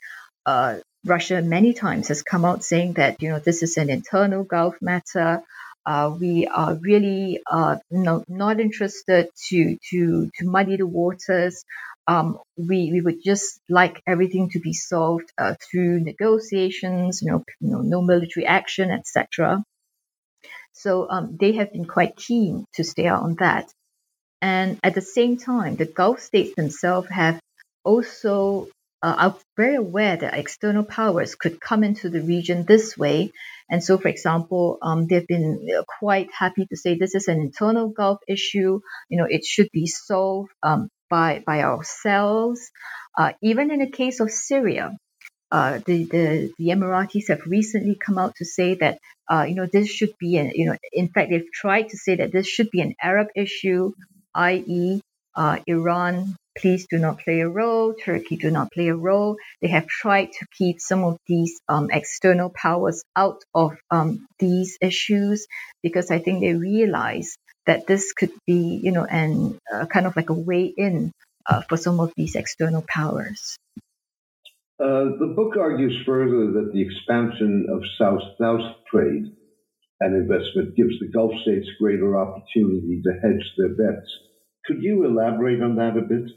Uh, 0.45 0.77
Russia 1.05 1.41
many 1.41 1.73
times 1.73 2.09
has 2.09 2.21
come 2.21 2.45
out 2.45 2.63
saying 2.63 2.93
that 2.93 3.21
you 3.21 3.29
know 3.29 3.39
this 3.39 3.63
is 3.63 3.77
an 3.77 3.89
internal 3.89 4.43
Gulf 4.43 4.75
matter. 4.81 5.41
Uh, 5.83 6.15
we 6.19 6.45
are 6.45 6.75
really 6.75 7.41
uh, 7.49 7.77
no, 7.89 8.23
not 8.27 8.59
interested 8.59 9.29
to, 9.49 9.77
to, 9.89 10.29
to 10.35 10.45
muddy 10.45 10.77
the 10.77 10.85
waters. 10.85 11.65
Um, 12.07 12.37
we, 12.55 12.91
we 12.91 13.01
would 13.01 13.23
just 13.23 13.59
like 13.67 13.99
everything 14.05 14.49
to 14.51 14.59
be 14.59 14.73
solved 14.73 15.31
uh, 15.39 15.55
through 15.59 16.01
negotiations, 16.01 17.21
you 17.23 17.31
know, 17.31 17.43
you 17.59 17.69
know 17.71 17.81
no 17.81 18.01
military 18.03 18.45
action, 18.45 18.91
etc. 18.91 19.63
So 20.73 21.09
um, 21.09 21.37
they 21.39 21.53
have 21.53 21.73
been 21.73 21.85
quite 21.85 22.15
keen 22.15 22.65
to 22.75 22.83
stay 22.83 23.07
out 23.07 23.23
on 23.23 23.35
that. 23.39 23.71
And 24.41 24.79
at 24.83 24.95
the 24.95 25.01
same 25.01 25.37
time, 25.37 25.75
the 25.75 25.85
Gulf 25.85 26.19
states 26.19 26.55
themselves 26.55 27.09
have 27.09 27.39
also 27.83 28.67
uh, 29.03 29.15
are 29.17 29.37
very 29.57 29.75
aware 29.75 30.15
that 30.15 30.33
external 30.35 30.83
powers 30.83 31.35
could 31.35 31.59
come 31.59 31.83
into 31.83 32.09
the 32.09 32.21
region 32.21 32.65
this 32.65 32.97
way. 32.97 33.31
And 33.69 33.83
so, 33.83 33.97
for 33.97 34.09
example, 34.09 34.77
um, 34.81 35.07
they've 35.07 35.25
been 35.25 35.67
uh, 35.75 35.83
quite 35.99 36.29
happy 36.37 36.65
to 36.67 36.77
say 36.77 36.95
this 36.95 37.15
is 37.15 37.27
an 37.27 37.39
internal 37.39 37.89
Gulf 37.89 38.19
issue. 38.27 38.81
You 39.09 39.17
know, 39.17 39.27
it 39.29 39.45
should 39.45 39.69
be 39.71 39.87
solved 39.87 40.51
um, 40.61 40.89
by 41.09 41.43
by 41.45 41.63
ourselves. 41.63 42.59
Uh, 43.17 43.33
even 43.41 43.71
in 43.71 43.79
the 43.79 43.89
case 43.89 44.19
of 44.19 44.29
Syria, 44.31 44.95
uh, 45.51 45.79
the, 45.85 46.03
the 46.05 46.53
the 46.57 46.67
Emiratis 46.67 47.29
have 47.29 47.41
recently 47.45 47.95
come 47.95 48.17
out 48.17 48.35
to 48.35 48.45
say 48.45 48.75
that 48.75 48.99
uh, 49.29 49.45
you 49.47 49.55
know 49.55 49.67
this 49.71 49.89
should 49.89 50.13
be 50.19 50.37
an 50.37 50.51
you 50.53 50.67
know 50.67 50.77
in 50.91 51.07
fact 51.07 51.29
they've 51.29 51.51
tried 51.53 51.89
to 51.89 51.97
say 51.97 52.15
that 52.15 52.31
this 52.31 52.47
should 52.47 52.69
be 52.71 52.81
an 52.81 52.95
Arab 53.01 53.27
issue, 53.35 53.93
i.e. 54.35 55.01
Uh, 55.33 55.59
Iran 55.65 56.35
please 56.57 56.87
do 56.89 56.97
not 56.97 57.19
play 57.19 57.39
a 57.41 57.49
role, 57.49 57.93
Turkey 57.93 58.37
do 58.37 58.51
not 58.51 58.71
play 58.71 58.87
a 58.87 58.95
role. 58.95 59.37
They 59.61 59.69
have 59.69 59.87
tried 59.87 60.31
to 60.39 60.45
keep 60.57 60.79
some 60.79 61.03
of 61.03 61.17
these 61.27 61.59
um, 61.67 61.89
external 61.91 62.49
powers 62.49 63.03
out 63.15 63.41
of 63.53 63.77
um, 63.89 64.25
these 64.39 64.77
issues 64.81 65.47
because 65.83 66.11
I 66.11 66.19
think 66.19 66.41
they 66.41 66.53
realize 66.53 67.35
that 67.65 67.87
this 67.87 68.13
could 68.13 68.31
be, 68.47 68.79
you 68.83 68.91
know, 68.91 69.05
and 69.05 69.57
uh, 69.71 69.85
kind 69.85 70.05
of 70.05 70.15
like 70.15 70.29
a 70.29 70.33
way 70.33 70.73
in 70.75 71.11
uh, 71.47 71.61
for 71.67 71.77
some 71.77 71.99
of 71.99 72.11
these 72.15 72.35
external 72.35 72.83
powers. 72.87 73.57
Uh, 74.79 75.13
the 75.19 75.33
book 75.35 75.57
argues 75.57 75.95
further 76.05 76.51
that 76.53 76.71
the 76.73 76.81
expansion 76.81 77.67
of 77.71 77.81
South-South 77.99 78.77
trade 78.89 79.25
and 79.99 80.15
investment 80.15 80.75
gives 80.75 80.97
the 80.99 81.11
Gulf 81.13 81.31
states 81.43 81.67
greater 81.79 82.17
opportunity 82.17 83.01
to 83.03 83.11
hedge 83.21 83.45
their 83.57 83.69
bets. 83.69 84.09
Could 84.65 84.81
you 84.81 85.05
elaborate 85.05 85.61
on 85.61 85.75
that 85.75 85.97
a 85.97 86.01
bit? 86.01 86.31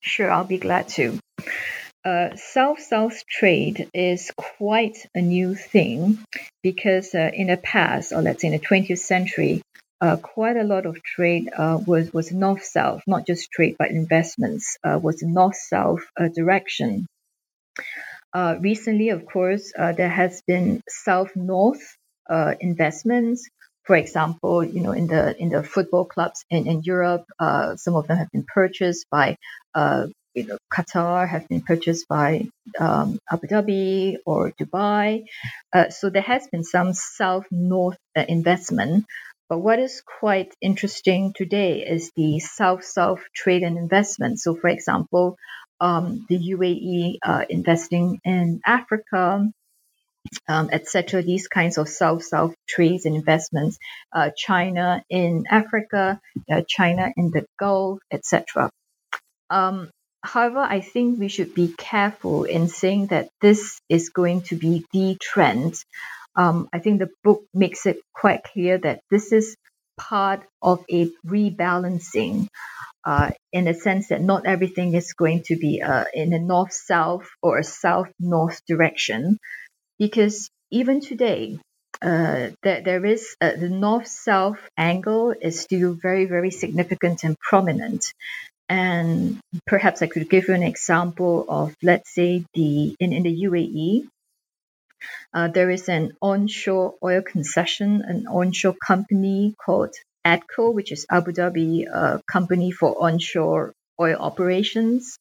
Sure, 0.00 0.30
I'll 0.30 0.44
be 0.44 0.58
glad 0.58 0.88
to. 0.90 1.18
Uh, 2.02 2.34
South-South 2.34 3.26
trade 3.26 3.90
is 3.92 4.30
quite 4.34 5.06
a 5.14 5.20
new 5.20 5.54
thing 5.54 6.18
because 6.62 7.14
uh, 7.14 7.30
in 7.34 7.48
the 7.48 7.58
past, 7.58 8.12
or 8.12 8.22
let's 8.22 8.40
say 8.40 8.48
in 8.48 8.54
the 8.54 8.58
20th 8.58 8.98
century, 8.98 9.60
uh, 10.00 10.16
quite 10.16 10.56
a 10.56 10.64
lot 10.64 10.86
of 10.86 11.02
trade 11.02 11.50
uh, 11.54 11.78
was 11.86 12.10
was 12.10 12.32
north-south, 12.32 13.02
not 13.06 13.26
just 13.26 13.50
trade 13.50 13.76
but 13.78 13.90
investments 13.90 14.78
uh, 14.82 14.98
was 14.98 15.22
north-south 15.22 16.00
uh, 16.18 16.28
direction. 16.28 17.06
recently, 18.60 19.10
of 19.10 19.26
course, 19.26 19.72
there 19.76 20.08
has 20.08 20.40
been 20.46 20.80
south-north 20.88 21.96
investments. 22.60 23.46
For 23.90 23.96
example, 23.96 24.62
you 24.62 24.82
know, 24.82 24.92
in 24.92 25.08
the 25.08 25.34
in 25.36 25.48
the 25.48 25.64
football 25.64 26.04
clubs 26.04 26.44
in, 26.48 26.68
in 26.68 26.82
Europe, 26.84 27.24
some 27.74 27.96
of 27.96 28.06
them 28.06 28.18
have 28.18 28.30
been 28.30 28.46
purchased 28.46 29.06
by 29.10 29.36
uh, 29.74 30.06
you 30.32 30.46
know, 30.46 30.58
Qatar 30.72 31.28
have 31.28 31.48
been 31.48 31.62
purchased 31.62 32.06
by 32.06 32.46
um, 32.78 33.18
Abu 33.28 33.48
Dhabi 33.48 34.18
or 34.24 34.52
Dubai. 34.52 35.24
Uh, 35.72 35.88
so 35.90 36.08
there 36.08 36.22
has 36.22 36.46
been 36.52 36.62
some 36.62 36.92
south 36.92 37.46
north 37.50 37.98
uh, 38.16 38.24
investment. 38.28 39.06
But 39.48 39.58
what 39.58 39.80
is 39.80 40.04
quite 40.20 40.54
interesting 40.60 41.32
today 41.34 41.84
is 41.84 42.12
the 42.14 42.38
south 42.38 42.84
south 42.84 43.22
trade 43.34 43.64
and 43.64 43.76
investment. 43.76 44.38
So, 44.38 44.54
for 44.54 44.68
example, 44.68 45.36
um, 45.80 46.26
the 46.28 46.38
UAE 46.38 47.16
uh, 47.24 47.44
investing 47.50 48.20
in 48.22 48.60
Africa, 48.64 49.50
um, 50.48 50.70
etc. 50.72 51.22
These 51.22 51.48
kinds 51.48 51.78
of 51.78 51.88
south-south 51.88 52.54
trades 52.68 53.06
and 53.06 53.16
investments. 53.16 53.78
Uh, 54.12 54.30
China 54.36 55.02
in 55.10 55.44
Africa, 55.50 56.20
uh, 56.50 56.62
China 56.68 57.12
in 57.16 57.30
the 57.30 57.46
Gulf, 57.58 58.00
etc. 58.10 58.70
Um, 59.50 59.90
however, 60.22 60.60
I 60.60 60.80
think 60.80 61.18
we 61.18 61.28
should 61.28 61.54
be 61.54 61.74
careful 61.76 62.44
in 62.44 62.68
saying 62.68 63.08
that 63.08 63.30
this 63.40 63.80
is 63.88 64.10
going 64.10 64.42
to 64.42 64.56
be 64.56 64.84
the 64.92 65.16
trend. 65.20 65.74
Um, 66.36 66.68
I 66.72 66.78
think 66.78 67.00
the 67.00 67.10
book 67.24 67.44
makes 67.52 67.86
it 67.86 67.98
quite 68.14 68.44
clear 68.44 68.78
that 68.78 69.00
this 69.10 69.32
is 69.32 69.56
part 69.98 70.42
of 70.62 70.84
a 70.90 71.10
rebalancing 71.26 72.48
uh, 73.04 73.30
in 73.52 73.64
the 73.64 73.74
sense 73.74 74.08
that 74.08 74.20
not 74.20 74.46
everything 74.46 74.94
is 74.94 75.12
going 75.14 75.42
to 75.44 75.56
be 75.56 75.82
uh, 75.82 76.04
in 76.14 76.32
a 76.32 76.38
north 76.38 76.72
south 76.72 77.28
or 77.42 77.58
a 77.58 77.64
south 77.64 78.08
north 78.18 78.60
direction. 78.66 79.38
Because 80.00 80.50
even 80.72 81.00
today, 81.00 81.60
uh, 82.02 82.48
that 82.62 82.84
there 82.84 83.04
is 83.04 83.36
uh, 83.40 83.52
the 83.52 83.68
north 83.68 84.08
south 84.08 84.58
angle 84.78 85.34
is 85.38 85.60
still 85.60 85.92
very, 85.92 86.24
very 86.24 86.50
significant 86.50 87.22
and 87.22 87.38
prominent. 87.38 88.12
And 88.70 89.38
perhaps 89.66 90.00
I 90.00 90.06
could 90.06 90.30
give 90.30 90.48
you 90.48 90.54
an 90.54 90.62
example 90.62 91.44
of, 91.48 91.74
let's 91.82 92.14
say, 92.14 92.44
the 92.54 92.96
in, 92.98 93.12
in 93.12 93.24
the 93.24 93.42
UAE, 93.44 94.08
uh, 95.34 95.48
there 95.48 95.68
is 95.70 95.88
an 95.90 96.12
onshore 96.22 96.94
oil 97.04 97.20
concession, 97.20 98.02
an 98.06 98.26
onshore 98.26 98.76
company 98.86 99.54
called 99.62 99.94
ADCO, 100.24 100.72
which 100.72 100.92
is 100.92 101.04
Abu 101.10 101.32
Dhabi 101.32 101.84
uh, 101.92 102.18
company 102.30 102.70
for 102.70 103.02
onshore 103.02 103.74
oil 104.00 104.16
operations. 104.18 105.18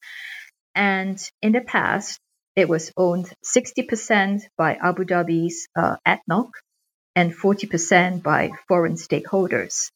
And 0.76 1.20
in 1.42 1.52
the 1.52 1.62
past, 1.62 2.20
it 2.60 2.68
was 2.70 2.92
owned 2.98 3.32
60% 3.44 4.42
by 4.58 4.76
Abu 4.76 5.06
Dhabi's 5.06 5.68
uh, 5.76 5.96
ADNOC 6.06 6.52
and 7.16 7.34
40% 7.34 8.22
by 8.22 8.52
foreign 8.68 8.96
stakeholders. 8.96 9.90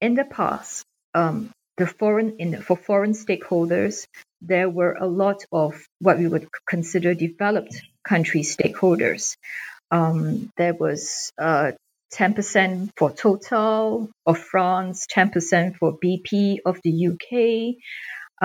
In 0.00 0.14
the 0.14 0.24
past, 0.24 0.84
um, 1.14 1.50
the 1.76 1.86
foreign 1.86 2.62
for 2.62 2.76
foreign 2.76 3.12
stakeholders, 3.12 4.06
there 4.42 4.68
were 4.68 4.94
a 4.94 5.06
lot 5.06 5.44
of 5.52 5.80
what 6.00 6.18
we 6.18 6.26
would 6.26 6.48
consider 6.68 7.14
developed 7.14 7.80
country 8.06 8.42
stakeholders. 8.42 9.36
Um, 9.90 10.50
there 10.56 10.74
was 10.74 11.32
uh, 11.40 11.72
10% 12.14 12.90
for 12.96 13.10
Total 13.10 14.08
of 14.26 14.38
France, 14.38 15.06
10% 15.12 15.76
for 15.76 15.98
BP 15.98 16.58
of 16.64 16.80
the 16.82 17.08
UK, 17.08 17.76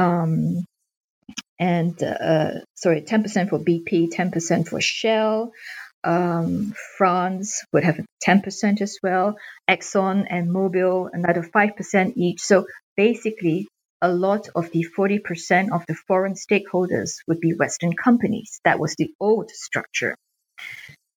um, 0.01 0.65
and 1.59 2.01
uh, 2.01 2.51
sorry, 2.75 3.01
10% 3.01 3.49
for 3.49 3.59
BP, 3.59 4.11
10% 4.11 4.67
for 4.67 4.79
Shell. 4.79 5.51
Um, 6.03 6.73
France 6.97 7.65
would 7.73 7.83
have 7.83 7.99
10% 8.25 8.81
as 8.81 8.97
well. 9.03 9.37
Exxon 9.69 10.25
and 10.29 10.49
Mobil 10.49 11.09
another 11.11 11.43
5% 11.43 12.13
each. 12.15 12.39
So 12.39 12.65
basically 12.95 13.67
a 14.01 14.09
lot 14.09 14.47
of 14.55 14.71
the 14.71 14.85
40% 14.97 15.71
of 15.73 15.85
the 15.87 15.95
foreign 15.95 16.35
stakeholders 16.35 17.17
would 17.27 17.41
be 17.41 17.53
Western 17.53 17.93
companies. 17.93 18.61
That 18.63 18.79
was 18.79 18.95
the 18.95 19.11
old 19.19 19.51
structure. 19.51 20.15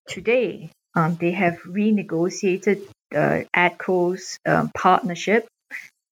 Today, 0.07 0.69
um, 0.95 1.15
they 1.15 1.31
have 1.31 1.59
renegotiated 1.65 2.81
uh, 3.15 3.43
ADCO's 3.55 4.37
um, 4.45 4.69
partnership, 4.75 5.47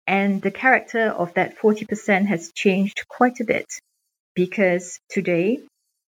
and 0.08 0.42
the 0.42 0.52
character 0.52 1.10
of 1.10 1.34
that 1.34 1.58
40% 1.58 2.28
has 2.28 2.52
changed 2.54 3.06
quite 3.10 3.42
a 3.42 3.44
bit 3.44 3.68
because 4.36 5.00
today 5.10 5.60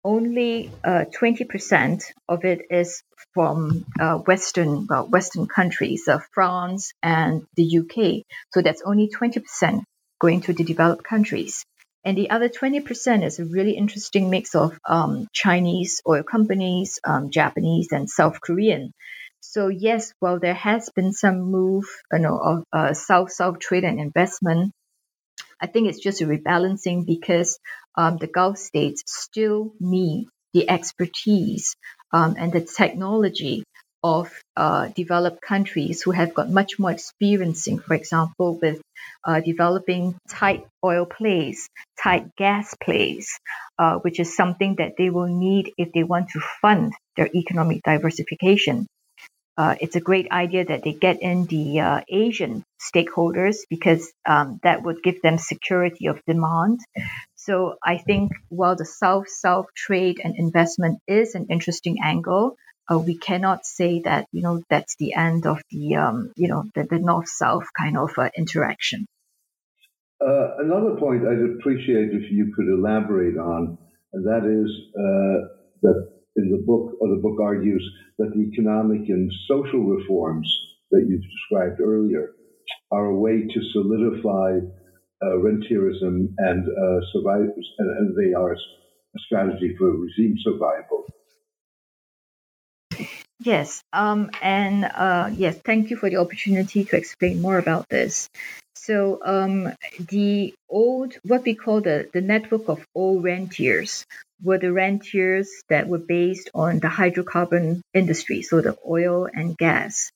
only 0.04 0.70
uh, 0.84 1.04
20% 1.20 2.04
of 2.28 2.44
it 2.44 2.60
is 2.70 3.02
from 3.34 3.84
uh, 4.00 4.18
Western 4.18 4.86
well, 4.86 5.06
Western 5.06 5.46
countries, 5.46 6.06
uh, 6.06 6.20
France 6.32 6.92
and 7.02 7.44
the 7.56 7.78
UK. 7.78 8.22
So 8.52 8.62
that's 8.62 8.82
only 8.82 9.08
20% 9.08 9.82
going 10.20 10.40
to 10.42 10.52
the 10.52 10.64
developed 10.64 11.02
countries. 11.02 11.64
And 12.04 12.16
the 12.16 12.30
other 12.30 12.48
20% 12.48 13.24
is 13.24 13.40
a 13.40 13.44
really 13.44 13.72
interesting 13.72 14.30
mix 14.30 14.54
of 14.54 14.78
um, 14.88 15.26
Chinese 15.32 16.00
oil 16.08 16.22
companies, 16.22 17.00
um, 17.04 17.30
Japanese, 17.30 17.88
and 17.90 18.08
South 18.08 18.40
Korean. 18.40 18.92
So 19.40 19.68
yes, 19.68 20.12
while 20.20 20.38
there 20.38 20.54
has 20.54 20.88
been 20.94 21.12
some 21.12 21.40
move, 21.40 21.84
you 22.12 22.20
know, 22.20 22.62
of 22.72 22.96
South-South 22.96 23.58
trade 23.58 23.84
and 23.84 23.98
investment, 23.98 24.72
I 25.60 25.66
think 25.66 25.88
it's 25.88 26.00
just 26.00 26.20
a 26.20 26.26
rebalancing 26.26 27.06
because 27.06 27.58
um, 27.96 28.18
the 28.18 28.26
Gulf 28.26 28.58
states 28.58 29.02
still 29.06 29.72
need 29.80 30.28
the 30.52 30.68
expertise 30.68 31.74
um, 32.12 32.36
and 32.38 32.52
the 32.52 32.60
technology 32.60 33.64
of 34.02 34.32
uh, 34.56 34.88
developed 34.94 35.40
countries 35.42 36.02
who 36.02 36.12
have 36.12 36.32
got 36.34 36.48
much 36.48 36.78
more 36.78 36.92
experiencing, 36.92 37.78
for 37.78 37.94
example, 37.94 38.58
with 38.62 38.80
uh, 39.24 39.40
developing 39.40 40.16
tight 40.28 40.66
oil 40.84 41.06
plays, 41.06 41.68
tight 42.00 42.34
gas 42.36 42.74
plays, 42.82 43.38
uh, 43.78 43.96
which 43.96 44.20
is 44.20 44.36
something 44.36 44.76
that 44.76 44.92
they 44.96 45.10
will 45.10 45.26
need 45.26 45.72
if 45.76 45.92
they 45.92 46.04
want 46.04 46.30
to 46.30 46.40
fund 46.62 46.92
their 47.16 47.28
economic 47.34 47.82
diversification 47.82 48.86
uh, 49.56 49.74
it's 49.80 49.96
a 49.96 50.00
great 50.00 50.30
idea 50.30 50.64
that 50.64 50.84
they 50.84 50.92
get 50.92 51.22
in 51.22 51.46
the 51.46 51.80
uh, 51.80 52.00
Asian 52.08 52.62
stakeholders 52.80 53.58
because 53.70 54.12
um, 54.28 54.60
that 54.62 54.82
would 54.82 55.02
give 55.02 55.22
them 55.22 55.38
security 55.38 56.06
of 56.06 56.20
demand. 56.26 56.80
So 57.46 57.76
I 57.82 57.98
think 57.98 58.32
while 58.48 58.74
the 58.74 58.84
South-South 58.84 59.66
trade 59.76 60.20
and 60.22 60.34
investment 60.36 60.98
is 61.06 61.36
an 61.36 61.46
interesting 61.48 61.98
angle, 62.02 62.56
uh, 62.90 62.98
we 62.98 63.16
cannot 63.16 63.64
say 63.64 64.00
that 64.04 64.26
you 64.32 64.42
know 64.42 64.62
that's 64.68 64.96
the 64.96 65.14
end 65.14 65.46
of 65.46 65.58
the 65.70 65.94
um, 65.94 66.32
you 66.36 66.48
know 66.48 66.64
the, 66.74 66.82
the 66.84 66.98
North-South 66.98 67.66
kind 67.78 67.96
of 67.96 68.10
uh, 68.18 68.30
interaction. 68.36 69.06
Uh, 70.20 70.58
another 70.58 70.96
point 70.98 71.22
I'd 71.22 71.58
appreciate 71.58 72.10
if 72.10 72.32
you 72.32 72.52
could 72.56 72.66
elaborate 72.66 73.36
on, 73.36 73.78
and 74.12 74.24
that 74.26 74.42
is 74.42 74.70
uh, 74.98 75.38
that 75.82 75.98
in 76.36 76.50
the 76.50 76.62
book, 76.66 76.98
or 77.00 77.08
the 77.14 77.22
book 77.22 77.38
argues 77.40 77.84
that 78.18 78.32
the 78.34 78.42
economic 78.42 79.08
and 79.08 79.30
social 79.46 79.84
reforms 79.84 80.48
that 80.90 81.06
you 81.08 81.20
described 81.20 81.80
earlier 81.80 82.32
are 82.90 83.06
a 83.06 83.16
way 83.16 83.42
to 83.42 83.60
solidify 83.72 84.58
uh, 85.22 85.36
rentierism 85.38 86.34
and 86.38 86.64
uh, 86.66 87.00
and 87.78 88.16
they 88.16 88.34
are 88.34 88.52
a 88.52 89.18
strategy 89.26 89.74
for 89.78 89.90
regime 89.90 90.36
survival. 90.42 91.04
Yes, 93.40 93.82
um, 93.92 94.30
and 94.40 94.84
uh, 94.84 95.30
yes, 95.32 95.58
thank 95.58 95.90
you 95.90 95.96
for 95.96 96.08
the 96.08 96.16
opportunity 96.16 96.84
to 96.84 96.96
explain 96.96 97.42
more 97.42 97.58
about 97.58 97.88
this. 97.88 98.28
So, 98.74 99.20
um, 99.24 99.72
the 99.98 100.54
old, 100.68 101.14
what 101.22 101.44
we 101.44 101.54
call 101.54 101.80
the, 101.80 102.08
the 102.12 102.20
network 102.20 102.68
of 102.68 102.84
old 102.94 103.24
rentiers, 103.24 104.04
were 104.42 104.58
the 104.58 104.72
rentiers 104.72 105.48
that 105.68 105.88
were 105.88 105.98
based 105.98 106.50
on 106.54 106.78
the 106.78 106.88
hydrocarbon 106.88 107.80
industry, 107.94 108.42
so 108.42 108.60
the 108.60 108.76
oil 108.86 109.28
and 109.32 109.56
gas. 109.56 110.10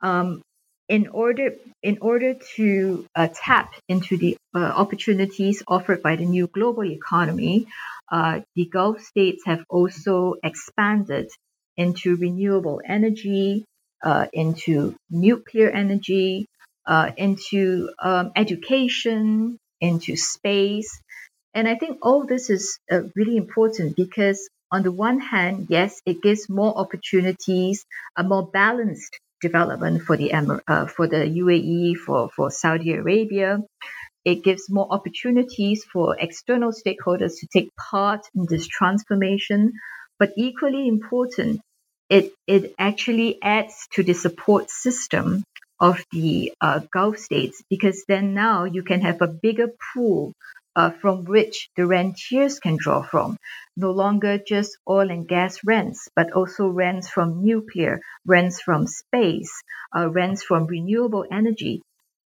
Um, 0.00 0.42
in 0.88 1.08
order 1.08 1.54
in 1.82 1.98
order 2.00 2.34
to 2.56 3.06
uh, 3.14 3.28
tap 3.32 3.74
into 3.88 4.16
the 4.16 4.36
uh, 4.54 4.58
opportunities 4.58 5.62
offered 5.68 6.02
by 6.02 6.16
the 6.16 6.24
new 6.24 6.46
global 6.46 6.84
economy, 6.84 7.66
uh, 8.10 8.40
the 8.56 8.64
Gulf 8.64 9.02
states 9.02 9.42
have 9.46 9.64
also 9.68 10.34
expanded 10.42 11.28
into 11.76 12.16
renewable 12.16 12.80
energy, 12.84 13.64
uh, 14.02 14.26
into 14.32 14.96
nuclear 15.10 15.70
energy, 15.70 16.46
uh, 16.86 17.10
into 17.16 17.90
um, 18.02 18.32
education, 18.34 19.58
into 19.80 20.16
space. 20.16 21.00
And 21.54 21.68
I 21.68 21.76
think 21.76 21.98
all 22.02 22.24
this 22.26 22.50
is 22.50 22.78
uh, 22.90 23.02
really 23.14 23.36
important 23.36 23.94
because, 23.96 24.48
on 24.70 24.82
the 24.82 24.92
one 24.92 25.20
hand, 25.20 25.66
yes, 25.68 26.00
it 26.06 26.22
gives 26.22 26.48
more 26.48 26.76
opportunities, 26.76 27.84
a 28.16 28.24
more 28.24 28.46
balanced 28.46 29.18
development 29.40 30.02
for 30.02 30.16
the 30.16 30.32
uh, 30.32 30.86
for 30.86 31.06
the 31.06 31.24
UAE, 31.42 31.96
for, 31.96 32.30
for 32.30 32.50
Saudi 32.50 32.92
Arabia. 32.92 33.60
It 34.24 34.44
gives 34.44 34.68
more 34.68 34.86
opportunities 34.90 35.84
for 35.84 36.16
external 36.18 36.72
stakeholders 36.72 37.40
to 37.40 37.46
take 37.52 37.74
part 37.76 38.26
in 38.34 38.46
this 38.48 38.66
transformation. 38.66 39.72
But 40.18 40.32
equally 40.36 40.88
important, 40.88 41.60
it, 42.10 42.32
it 42.46 42.74
actually 42.78 43.38
adds 43.42 43.86
to 43.92 44.02
the 44.02 44.14
support 44.14 44.70
system 44.70 45.44
of 45.80 46.04
the 46.12 46.52
uh, 46.60 46.80
Gulf 46.92 47.18
states 47.18 47.62
because 47.70 48.04
then 48.08 48.34
now 48.34 48.64
you 48.64 48.82
can 48.82 49.00
have 49.02 49.22
a 49.22 49.28
bigger 49.28 49.68
pool 49.94 50.32
uh, 50.78 50.90
from 50.90 51.24
which 51.24 51.70
the 51.76 51.86
rentiers 51.86 52.60
can 52.60 52.78
draw 52.78 53.02
from. 53.02 53.36
No 53.76 53.90
longer 53.90 54.38
just 54.38 54.78
oil 54.88 55.10
and 55.10 55.28
gas 55.28 55.58
rents, 55.64 56.08
but 56.16 56.32
also 56.32 56.68
rents 56.68 57.10
from 57.10 57.44
nuclear, 57.44 58.00
rents 58.26 58.62
from 58.62 58.86
space, 58.86 59.52
uh, 59.96 60.08
rents 60.08 60.44
from 60.44 60.66
renewable 60.66 61.26
energy. 61.32 61.82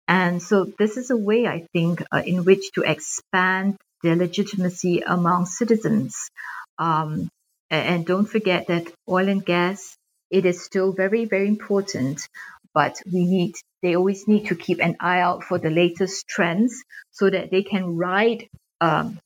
And 0.08 0.42
so 0.42 0.66
this 0.78 0.96
is 0.96 1.10
a 1.10 1.16
way, 1.16 1.46
I 1.46 1.66
think, 1.72 2.02
uh, 2.12 2.22
in 2.26 2.44
which 2.44 2.72
to 2.74 2.82
expand 2.82 3.76
the 4.02 4.16
legitimacy 4.16 5.02
among 5.06 5.46
citizens. 5.46 6.30
Um, 6.78 7.28
and 7.70 8.04
don't 8.06 8.26
forget 8.26 8.66
that 8.66 8.92
oil 9.08 9.28
and 9.28 9.46
gas, 9.46 9.96
it 10.30 10.44
is 10.46 10.64
still 10.64 10.92
very, 10.92 11.24
very 11.26 11.48
important 11.48 12.28
but 12.74 12.96
we 13.12 13.26
need 13.26 13.54
they 13.82 13.96
always 13.96 14.28
need 14.28 14.46
to 14.46 14.54
keep 14.54 14.80
an 14.80 14.96
eye 15.00 15.20
out 15.20 15.44
for 15.44 15.58
the 15.58 15.70
latest 15.70 16.28
trends 16.28 16.82
so 17.10 17.30
that 17.30 17.50
they 17.50 17.62
can 17.62 17.96
ride 17.96 18.48
um, 18.80 19.18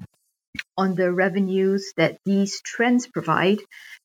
on 0.77 0.95
the 0.95 1.13
revenues 1.13 1.93
that 1.97 2.19
these 2.25 2.61
trends 2.63 3.07
provide, 3.07 3.59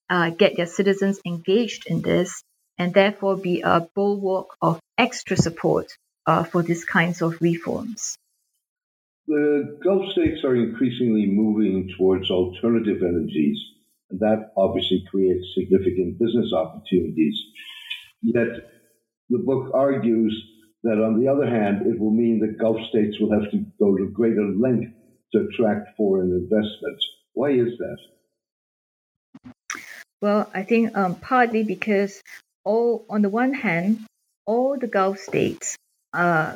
uh, 0.09 0.29
get 0.31 0.57
their 0.57 0.65
citizens 0.65 1.19
engaged 1.25 1.85
in 1.87 2.01
this, 2.01 2.43
and 2.77 2.93
therefore 2.93 3.37
be 3.37 3.61
a 3.61 3.87
bulwark 3.95 4.47
of 4.61 4.79
extra 4.97 5.37
support 5.37 5.87
uh, 6.25 6.43
for 6.43 6.63
these 6.63 6.85
kinds 6.85 7.21
of 7.21 7.41
reforms. 7.41 8.17
The 9.27 9.77
Gulf 9.83 10.11
states 10.11 10.43
are 10.43 10.55
increasingly 10.55 11.27
moving 11.27 11.91
towards 11.97 12.31
alternative 12.31 13.03
energies, 13.03 13.59
and 14.09 14.19
that 14.21 14.51
obviously 14.57 15.05
creates 15.09 15.53
significant 15.53 16.17
business 16.17 16.51
opportunities. 16.51 17.39
Yet 18.23 18.47
the 19.29 19.39
book 19.39 19.71
argues 19.73 20.33
that, 20.83 21.01
on 21.03 21.19
the 21.19 21.27
other 21.27 21.45
hand, 21.45 21.85
it 21.85 21.99
will 21.99 22.11
mean 22.11 22.39
that 22.39 22.57
Gulf 22.57 22.77
states 22.89 23.19
will 23.19 23.31
have 23.31 23.51
to 23.51 23.65
go 23.79 23.95
to 23.95 24.07
greater 24.07 24.47
length 24.57 24.93
to 25.33 25.47
attract 25.47 25.95
foreign 25.97 26.31
investments. 26.31 27.05
Why 27.33 27.51
is 27.51 27.77
that? 27.77 27.97
Well, 30.21 30.49
I 30.53 30.63
think 30.63 30.97
um, 30.97 31.15
partly 31.15 31.63
because 31.63 32.21
all, 32.63 33.05
on 33.09 33.21
the 33.21 33.29
one 33.29 33.53
hand, 33.53 34.05
all 34.45 34.77
the 34.77 34.87
Gulf 34.87 35.19
states, 35.19 35.77
uh, 36.13 36.55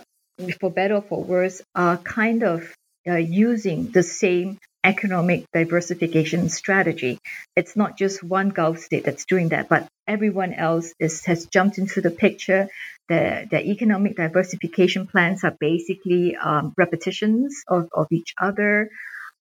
for 0.60 0.72
better 0.72 0.96
or 0.96 1.02
for 1.02 1.24
worse, 1.24 1.62
are 1.76 1.98
kind 1.98 2.44
of 2.44 2.74
uh, 3.08 3.16
using 3.16 3.92
the 3.92 4.04
same 4.04 4.58
economic 4.84 5.46
diversification 5.54 6.50
strategy. 6.50 7.20
It's 7.56 7.76
not 7.76 7.98
just 7.98 8.24
one 8.24 8.50
Gulf 8.50 8.80
state 8.80 9.06
that's 9.06 9.26
doing 9.26 9.50
that, 9.50 9.70
but 9.70 9.88
everyone 10.08 10.54
else 10.54 10.94
is, 11.00 11.26
has 11.26 11.46
jumped 11.46 11.78
into 11.78 12.02
the 12.02 12.12
picture. 12.12 12.68
The, 13.08 13.48
the 13.50 13.62
economic 13.66 14.16
diversification 14.18 15.08
plans 15.08 15.44
are 15.44 15.56
basically 15.60 16.36
um, 16.36 16.74
repetitions 16.78 17.64
of, 17.68 17.90
of 17.94 18.08
each 18.12 18.34
other. 18.40 18.90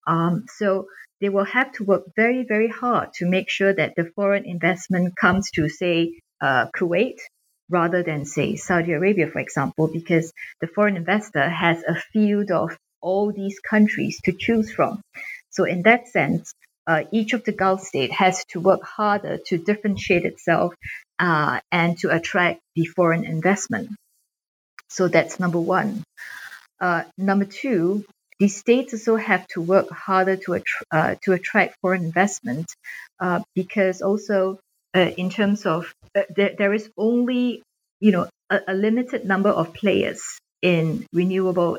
Um, 0.07 0.47
so 0.49 0.87
they 1.21 1.29
will 1.29 1.45
have 1.45 1.73
to 1.73 1.85
work 1.85 2.05
very, 2.17 2.45
very 2.45 2.69
hard 2.69 3.13
to 3.15 3.27
make 3.27 3.49
sure 3.49 3.73
that 3.73 3.95
the 3.97 4.11
foreign 4.17 4.45
investment 4.45 5.15
comes 5.17 5.51
to, 5.53 5.69
say, 5.69 6.21
uh, 6.41 6.67
Kuwait 6.77 7.19
rather 7.71 8.03
than, 8.03 8.27
say, 8.27 8.57
Saudi 8.57 8.93
Arabia, 8.93 9.29
for 9.29 9.39
example, 9.39 9.89
because 9.89 10.33
the 10.61 10.67
foreign 10.67 10.97
investor 10.97 11.49
has 11.49 11.83
a 11.85 11.95
field 12.13 12.51
of 12.51 12.77
all 13.01 13.33
these 13.33 13.59
countries 13.61 14.21
to 14.25 14.33
choose 14.33 14.73
from. 14.73 15.01
So 15.53 15.65
in 15.65 15.83
that 15.83 16.09
sense, 16.09 16.53
uh, 16.87 17.05
each 17.13 17.33
of 17.33 17.45
the 17.45 17.53
Gulf 17.53 17.83
states 17.83 18.15
has 18.15 18.45
to 18.47 18.61
work 18.61 18.83
harder 18.83 19.39
to 19.47 19.59
differentiate 19.59 20.25
itself 20.25 20.75
uh, 21.19 21.61
and 21.71 21.97
to 21.99 22.11
attract 22.11 22.61
the 22.75 22.87
foreign 22.87 23.25
investment. 23.25 23.91
So 24.89 25.09
that's 25.09 25.39
number 25.39 25.61
one. 25.61 26.03
Uh, 26.81 27.05
number 27.17 27.45
two, 27.45 28.05
the 28.41 28.49
states 28.49 28.93
also 28.93 29.17
have 29.17 29.47
to 29.49 29.61
work 29.61 29.89
harder 29.91 30.37
to, 30.37 30.53
attr- 30.53 30.83
uh, 30.91 31.15
to 31.23 31.33
attract 31.33 31.77
foreign 31.81 32.05
investment 32.05 32.67
uh, 33.21 33.41
because 33.55 34.03
also 34.03 34.59
uh, 34.95 35.11
in 35.17 35.31
terms 35.31 35.65
of 35.65 35.95
there, 36.35 36.55
there 36.59 36.75
is 36.75 36.91
only 36.99 37.63
you 38.01 38.11
know 38.13 38.29
a, 38.51 38.61
a, 38.69 38.75
limited 38.75 39.25
number 39.25 39.49
of 39.49 39.73
players 39.73 40.23
in 40.61 41.07
renewable 41.13 41.79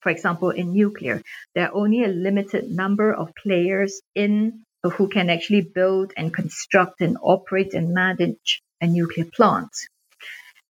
for 0.00 0.10
example, 0.10 0.50
in 0.50 0.72
nuclear, 0.72 1.22
there 1.54 1.68
are 1.68 1.74
only 1.74 2.04
a 2.04 2.08
limited 2.08 2.70
number 2.70 3.12
of 3.12 3.32
players 3.34 4.00
in 4.14 4.62
who 4.82 5.08
can 5.08 5.28
actually 5.28 5.60
build 5.60 6.12
and 6.16 6.32
construct 6.32 7.00
and 7.00 7.18
operate 7.20 7.74
and 7.74 7.92
manage 7.92 8.62
a 8.80 8.86
nuclear 8.86 9.26
plant. 9.26 9.70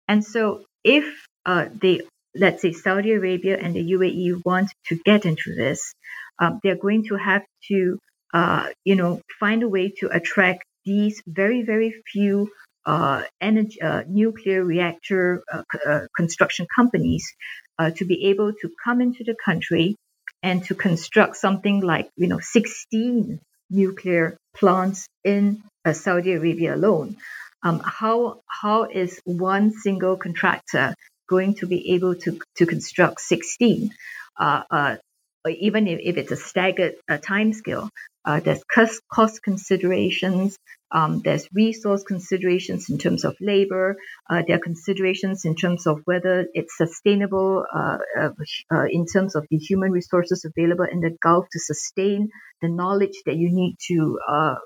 And 0.07 0.25
so, 0.25 0.65
if 0.83 1.05
uh, 1.45 1.65
they, 1.79 2.01
let's 2.35 2.61
say, 2.61 2.71
Saudi 2.71 3.11
Arabia 3.11 3.57
and 3.57 3.75
the 3.75 3.91
UAE 3.91 4.41
want 4.43 4.71
to 4.87 4.95
get 5.05 5.25
into 5.25 5.53
this, 5.55 5.93
um, 6.39 6.59
they're 6.63 6.75
going 6.75 7.05
to 7.09 7.15
have 7.15 7.43
to, 7.67 7.99
uh, 8.33 8.69
you 8.83 8.95
know, 8.95 9.21
find 9.39 9.61
a 9.61 9.69
way 9.69 9.93
to 9.99 10.09
attract 10.11 10.63
these 10.85 11.21
very, 11.27 11.61
very 11.61 11.93
few 12.11 12.49
uh, 12.85 13.23
energy, 13.39 13.79
uh, 13.81 14.03
nuclear 14.07 14.63
reactor 14.63 15.43
uh, 15.53 15.99
construction 16.15 16.65
companies 16.75 17.31
uh, 17.79 17.91
to 17.91 18.05
be 18.05 18.25
able 18.25 18.53
to 18.53 18.69
come 18.83 19.01
into 19.01 19.23
the 19.23 19.35
country 19.43 19.95
and 20.43 20.63
to 20.65 20.75
construct 20.75 21.37
something 21.37 21.81
like 21.81 22.09
you 22.15 22.27
know 22.27 22.39
16 22.39 23.39
nuclear 23.71 24.37
plants 24.55 25.07
in 25.23 25.63
uh, 25.85 25.93
Saudi 25.93 26.33
Arabia 26.33 26.75
alone. 26.75 27.17
Um, 27.63 27.81
how 27.83 28.41
how 28.47 28.83
is 28.83 29.19
one 29.25 29.71
single 29.71 30.17
contractor 30.17 30.93
going 31.27 31.55
to 31.55 31.65
be 31.67 31.93
able 31.93 32.15
to 32.15 32.39
to 32.57 32.65
construct 32.65 33.21
16? 33.21 33.93
Uh, 34.37 34.97
uh, 35.45 35.51
even 35.59 35.87
if, 35.87 35.99
if 36.01 36.17
it's 36.17 36.31
a 36.31 36.35
staggered 36.35 36.95
uh, 37.09 37.17
time 37.17 37.53
scale, 37.53 37.89
uh, 38.25 38.39
there's 38.39 38.63
cost, 38.63 39.01
cost 39.11 39.41
considerations, 39.41 40.57
um, 40.91 41.21
there's 41.23 41.47
resource 41.53 42.03
considerations 42.03 42.89
in 42.89 42.97
terms 42.97 43.23
of 43.23 43.35
labor. 43.39 43.95
Uh, 44.29 44.41
there 44.45 44.57
are 44.57 44.59
considerations 44.59 45.45
in 45.45 45.55
terms 45.55 45.85
of 45.85 46.01
whether 46.05 46.47
it's 46.53 46.75
sustainable 46.77 47.65
uh, 47.73 47.97
uh, 48.19 48.29
uh, 48.71 48.85
in 48.89 49.05
terms 49.05 49.35
of 49.35 49.45
the 49.49 49.57
human 49.57 49.91
resources 49.91 50.45
available 50.45 50.85
in 50.91 50.99
the 50.99 51.15
Gulf 51.21 51.45
to 51.51 51.59
sustain 51.59 52.29
the 52.61 52.69
knowledge 52.69 53.21
that 53.25 53.35
you 53.35 53.49
need 53.51 53.77
to 53.87 54.17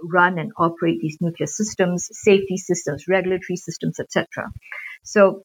run 0.04 0.40
and 0.40 0.52
operate 0.58 1.00
these 1.02 1.18
nuclear 1.22 1.48
systems, 1.48 2.08
safety 2.12 2.58
systems, 2.58 3.08
regulatory 3.08 3.58
systems, 3.58 4.00
etc. 4.00 4.26
So 5.04 5.44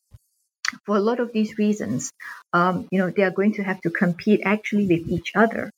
for 0.85 0.97
a 0.97 1.01
lot 1.01 1.21
of 1.21 1.33
these 1.33 1.59
reasons, 1.59 2.13
um, 2.53 2.89
you 2.91 2.99
know, 2.99 3.11
they 3.11 3.23
are 3.23 3.31
going 3.31 3.55
to 3.55 3.63
have 3.63 3.81
to 3.83 3.91
compete 3.91 4.41
actually 4.45 4.87
with 4.87 5.09
each 5.09 5.33
other 5.35 5.71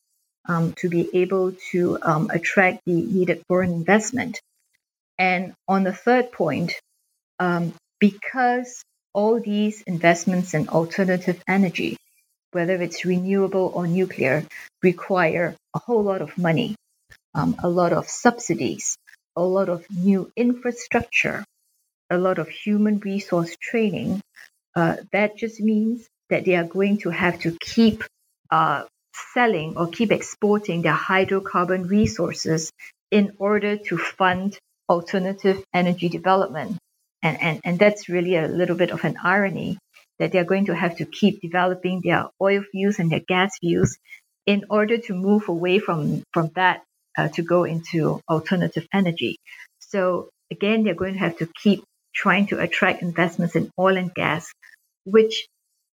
um, 0.49 0.73
to 0.75 0.89
be 0.89 1.09
able 1.15 1.53
to 1.71 1.99
um, 2.03 2.31
attract 2.33 2.83
the 2.87 2.95
needed 2.95 3.43
foreign 3.49 3.73
investment. 3.73 4.41
And 5.19 5.53
on 5.69 5.85
the 5.85 5.93
third 5.93 6.33
point, 6.33 6.73
um, 7.39 7.75
because 7.99 8.83
all 9.13 9.41
these 9.41 9.83
investments 9.83 10.55
in 10.55 10.69
alternative 10.69 11.43
energy, 11.47 11.97
whether 12.53 12.75
it's 12.75 13.05
renewable 13.05 13.71
or 13.75 13.87
nuclear, 13.87 14.45
require 14.83 15.55
a 15.75 15.79
whole 15.79 16.03
lot 16.03 16.23
of 16.23 16.37
money, 16.39 16.75
um, 17.35 17.57
a 17.63 17.69
lot 17.69 17.93
of 17.93 18.09
subsidies, 18.09 18.97
a 19.37 19.43
lot 19.43 19.69
of 19.69 19.85
new 19.91 20.31
infrastructure, 20.37 21.45
a 22.11 22.19
lot 22.19 22.39
of 22.39 22.49
human 22.49 22.99
resource 22.99 23.57
training. 23.61 24.21
Uh, 24.81 24.97
that 25.13 25.37
just 25.37 25.61
means 25.61 26.09
that 26.31 26.47
they 26.47 26.57
are 26.57 26.65
going 26.65 26.97
to 26.97 27.11
have 27.11 27.39
to 27.39 27.55
keep 27.61 28.03
uh, 28.51 28.85
selling 29.35 29.77
or 29.77 29.87
keep 29.89 30.11
exporting 30.11 30.81
their 30.81 30.95
hydrocarbon 30.95 31.87
resources 31.89 32.71
in 33.11 33.33
order 33.39 33.77
to 33.77 33.99
fund 33.99 34.59
alternative 34.89 35.63
energy 35.75 36.09
development. 36.09 36.79
And, 37.23 37.37
and, 37.43 37.61
and 37.63 37.79
that's 37.79 38.09
really 38.09 38.37
a 38.37 38.49
little 38.49 38.77
bit 38.77 38.91
of 38.91 39.05
an 39.05 39.17
irony 39.23 39.77
that 40.19 40.33
they're 40.33 40.45
going 40.53 40.67
to 40.67 40.75
have 40.75 40.97
to 40.97 41.05
keep 41.05 41.43
developing 41.43 42.01
their 42.03 42.31
oil 42.41 42.63
fields 42.73 42.99
and 42.99 43.13
their 43.13 43.27
gas 43.29 43.51
fields 43.61 43.99
in 44.47 44.65
order 44.71 44.97
to 44.97 45.13
move 45.15 45.51
away 45.51 45.79
from, 45.79 46.23
from 46.33 46.51
that 46.55 46.83
uh, 47.19 47.29
to 47.29 47.43
go 47.43 47.65
into 47.65 48.21
alternative 48.31 48.87
energy. 48.95 49.37
So 49.81 50.31
again, 50.51 50.85
they're 50.85 50.95
going 50.95 51.15
to 51.15 51.27
have 51.27 51.37
to 51.39 51.49
keep 51.63 51.85
trying 52.15 52.47
to 52.47 52.61
attract 52.61 53.03
investments 53.03 53.57
in 53.57 53.71
oil 53.79 53.97
and 53.97 54.13
gas, 54.15 54.51
which 55.11 55.47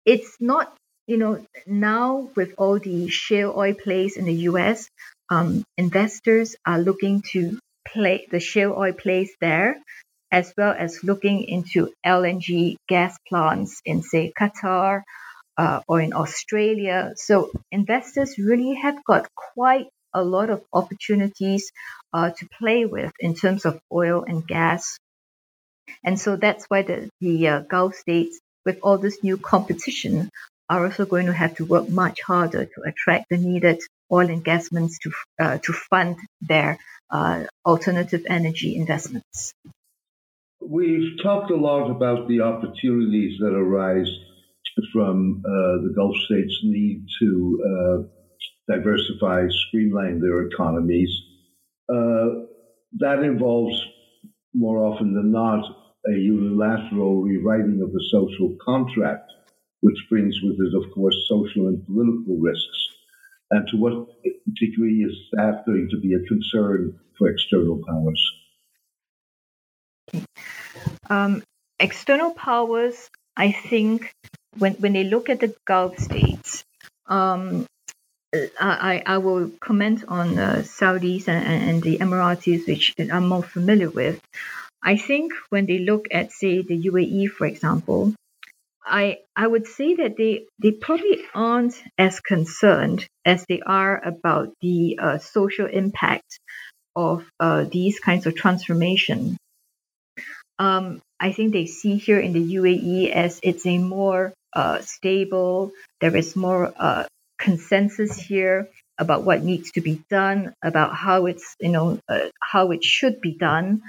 it's 0.06 0.38
not, 0.40 0.76
you 1.08 1.18
know, 1.18 1.46
now 1.66 2.30
with 2.36 2.54
all 2.58 2.80
the 2.80 3.08
shale 3.10 3.54
oil 3.56 3.74
plays 3.74 4.18
in 4.18 4.26
the 4.26 4.50
US, 4.50 4.90
um, 5.30 5.64
investors 5.78 6.56
are 6.66 6.80
looking 6.80 7.24
to 7.34 7.58
play 7.88 8.28
the 8.30 8.40
shale 8.40 8.74
oil 8.78 8.94
plays 8.94 9.32
there, 9.42 9.78
as 10.32 10.54
well 10.58 10.76
as 10.78 11.04
looking 11.04 11.44
into 11.44 11.94
LNG 12.06 12.76
gas 12.88 13.18
plants 13.28 13.82
in, 13.86 14.04
say, 14.04 14.34
Qatar 14.40 15.04
uh, 15.58 15.82
or 15.88 16.02
in 16.02 16.14
Australia. 16.14 17.14
So 17.16 17.52
investors 17.72 18.38
really 18.38 18.76
have 18.76 19.04
got 19.06 19.28
quite 19.36 19.88
a 20.14 20.24
lot 20.24 20.50
of 20.50 20.64
opportunities 20.74 21.72
uh, 22.14 22.32
to 22.32 22.48
play 22.60 22.86
with 22.86 23.12
in 23.20 23.36
terms 23.36 23.66
of 23.66 23.80
oil 23.92 24.24
and 24.28 24.46
gas. 24.48 24.98
And 26.04 26.20
so 26.20 26.36
that's 26.36 26.66
why 26.68 26.84
the, 26.84 27.10
the 27.22 27.48
uh, 27.48 27.60
Gulf 27.62 27.96
states, 27.96 28.40
with 28.66 28.80
all 28.82 28.98
this 28.98 29.24
new 29.24 29.38
competition, 29.38 30.30
are 30.70 30.86
also 30.86 31.06
going 31.06 31.28
to 31.28 31.34
have 31.34 31.56
to 31.56 31.66
work 31.66 31.88
much 31.90 32.22
harder 32.22 32.66
to 32.66 32.82
attract 32.86 33.30
the 33.30 33.38
needed 33.38 33.80
oil 34.12 34.22
and 34.22 34.32
investments 34.32 34.98
to 35.00 35.12
uh, 35.40 35.58
to 35.60 35.74
fund 35.74 36.18
their 36.42 36.78
uh, 37.12 37.44
alternative 37.66 38.26
energy 38.28 38.76
investments. 38.76 39.54
We've 40.60 41.22
talked 41.22 41.52
a 41.52 41.56
lot 41.56 41.92
about 41.92 42.28
the 42.28 42.42
opportunities 42.42 43.38
that 43.40 43.54
arise 43.54 44.10
from 44.92 45.44
uh, 45.46 45.52
the 45.84 45.94
Gulf 45.96 46.16
states' 46.26 46.60
need 46.64 47.06
to 47.20 47.62
uh, 47.70 48.74
diversify, 48.74 49.48
streamline 49.68 50.20
their 50.20 50.48
economies. 50.48 51.10
Uh, 51.88 52.46
that 53.00 53.20
involves 53.20 53.80
more 54.54 54.80
often 54.86 55.14
than 55.14 55.32
not 55.32 55.85
a 56.08 56.14
unilateral 56.14 57.22
rewriting 57.22 57.82
of 57.82 57.92
the 57.92 58.04
social 58.12 58.56
contract, 58.64 59.32
which 59.82 59.98
brings 60.10 60.40
with 60.42 60.60
it, 60.60 60.76
of 60.76 60.92
course, 60.94 61.16
social 61.28 61.68
and 61.68 61.86
political 61.86 62.38
risks. 62.38 62.88
And 63.52 63.68
to 63.70 63.78
what 63.78 64.08
degree 64.54 65.04
is 65.04 65.16
that 65.34 65.64
going 65.66 65.90
to 65.92 66.00
be 66.00 66.14
a 66.14 66.28
concern 66.28 67.00
for 67.18 67.30
external 67.30 67.82
powers? 67.88 68.32
Um, 71.10 71.44
external 71.80 72.32
powers, 72.32 73.10
I 73.38 73.52
think, 73.52 74.12
when, 74.58 74.74
when 74.76 74.94
they 74.94 75.04
look 75.04 75.30
at 75.30 75.40
the 75.40 75.56
Gulf 75.66 76.00
states, 76.00 76.64
um, 77.08 77.66
I, 78.60 79.04
I 79.06 79.18
will 79.20 79.52
comment 79.62 80.04
on 80.08 80.36
the 80.36 80.64
Saudis 80.64 81.28
and, 81.28 81.70
and 81.70 81.82
the 81.82 82.00
Emiratis, 82.00 82.68
which 82.68 82.94
I'm 83.00 83.28
more 83.28 83.44
familiar 83.44 83.90
with. 83.90 84.20
I 84.86 84.98
think 84.98 85.34
when 85.50 85.66
they 85.66 85.80
look 85.80 86.06
at, 86.12 86.32
say, 86.32 86.62
the 86.62 86.78
UAE, 86.78 87.32
for 87.32 87.48
example, 87.48 88.14
I 88.86 89.18
I 89.36 89.48
would 89.48 89.66
say 89.66 89.96
that 89.96 90.16
they 90.16 90.46
they 90.62 90.72
probably 90.72 91.26
aren't 91.34 91.74
as 91.98 92.20
concerned 92.20 93.08
as 93.26 93.44
they 93.50 93.62
are 93.66 94.00
about 94.06 94.54
the 94.62 95.00
uh, 95.02 95.18
social 95.18 95.66
impact 95.66 96.40
of 96.96 97.26
uh, 97.40 97.64
these 97.64 98.00
kinds 98.00 98.28
of 98.28 98.36
transformation. 98.36 99.38
Um, 100.60 101.02
I 101.20 101.32
think 101.32 101.52
they 101.52 101.66
see 101.66 101.98
here 101.98 102.20
in 102.20 102.34
the 102.34 102.56
UAE 102.56 103.12
as 103.12 103.40
it's 103.42 103.66
a 103.66 103.80
more 103.80 104.34
uh, 104.54 104.82
stable. 104.82 105.72
There 106.00 106.16
is 106.16 106.36
more 106.36 106.72
uh, 106.78 107.06
consensus 107.40 108.16
here 108.20 108.70
about 109.00 109.24
what 109.24 109.44
needs 109.44 109.72
to 109.72 109.82
be 109.82 110.04
done, 110.12 110.54
about 110.64 110.96
how 110.96 111.26
it's 111.26 111.56
you 111.60 111.70
know 111.70 111.98
uh, 112.08 112.30
how 112.40 112.70
it 112.70 112.84
should 112.84 113.20
be 113.20 113.34
done 113.34 113.82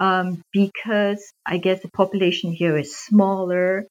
um, 0.00 0.42
because 0.52 1.22
I 1.46 1.58
guess 1.58 1.82
the 1.82 1.90
population 1.90 2.52
here 2.52 2.78
is 2.78 2.96
smaller 2.96 3.86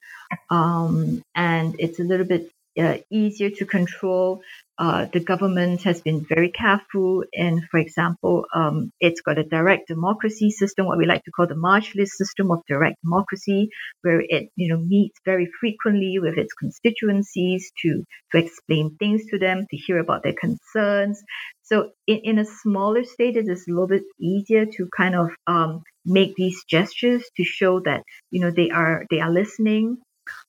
um, 0.50 1.22
and 1.34 1.76
it's 1.78 2.00
a 2.00 2.04
little 2.04 2.26
bit 2.26 2.50
uh, 2.78 2.98
easier 3.10 3.50
to 3.50 3.66
control. 3.66 4.42
Uh, 4.78 5.06
the 5.12 5.20
government 5.20 5.82
has 5.82 6.00
been 6.00 6.24
very 6.24 6.50
careful, 6.50 7.22
and 7.34 7.62
for 7.70 7.78
example, 7.78 8.46
um, 8.54 8.90
it's 8.98 9.20
got 9.20 9.38
a 9.38 9.44
direct 9.44 9.88
democracy 9.88 10.50
system, 10.50 10.86
what 10.86 10.96
we 10.96 11.04
like 11.04 11.22
to 11.24 11.30
call 11.30 11.46
the 11.46 11.54
Majlis 11.54 12.08
system 12.08 12.50
of 12.50 12.60
direct 12.66 12.96
democracy, 13.02 13.68
where 14.00 14.22
it 14.26 14.48
you 14.56 14.68
know 14.68 14.78
meets 14.78 15.18
very 15.24 15.48
frequently 15.60 16.18
with 16.18 16.38
its 16.38 16.54
constituencies 16.54 17.70
to 17.82 18.02
to 18.32 18.38
explain 18.38 18.96
things 18.98 19.26
to 19.30 19.38
them, 19.38 19.66
to 19.70 19.76
hear 19.76 19.98
about 19.98 20.22
their 20.22 20.34
concerns. 20.40 21.22
So 21.62 21.90
in, 22.06 22.20
in 22.24 22.38
a 22.38 22.44
smaller 22.46 23.04
state, 23.04 23.36
it 23.36 23.48
is 23.48 23.66
a 23.68 23.70
little 23.70 23.86
bit 23.86 24.02
easier 24.18 24.64
to 24.64 24.88
kind 24.96 25.14
of 25.14 25.30
um, 25.46 25.82
make 26.04 26.34
these 26.36 26.64
gestures 26.68 27.24
to 27.36 27.44
show 27.44 27.80
that 27.80 28.02
you 28.30 28.40
know 28.40 28.50
they 28.50 28.70
are 28.70 29.04
they 29.10 29.20
are 29.20 29.30
listening. 29.30 29.98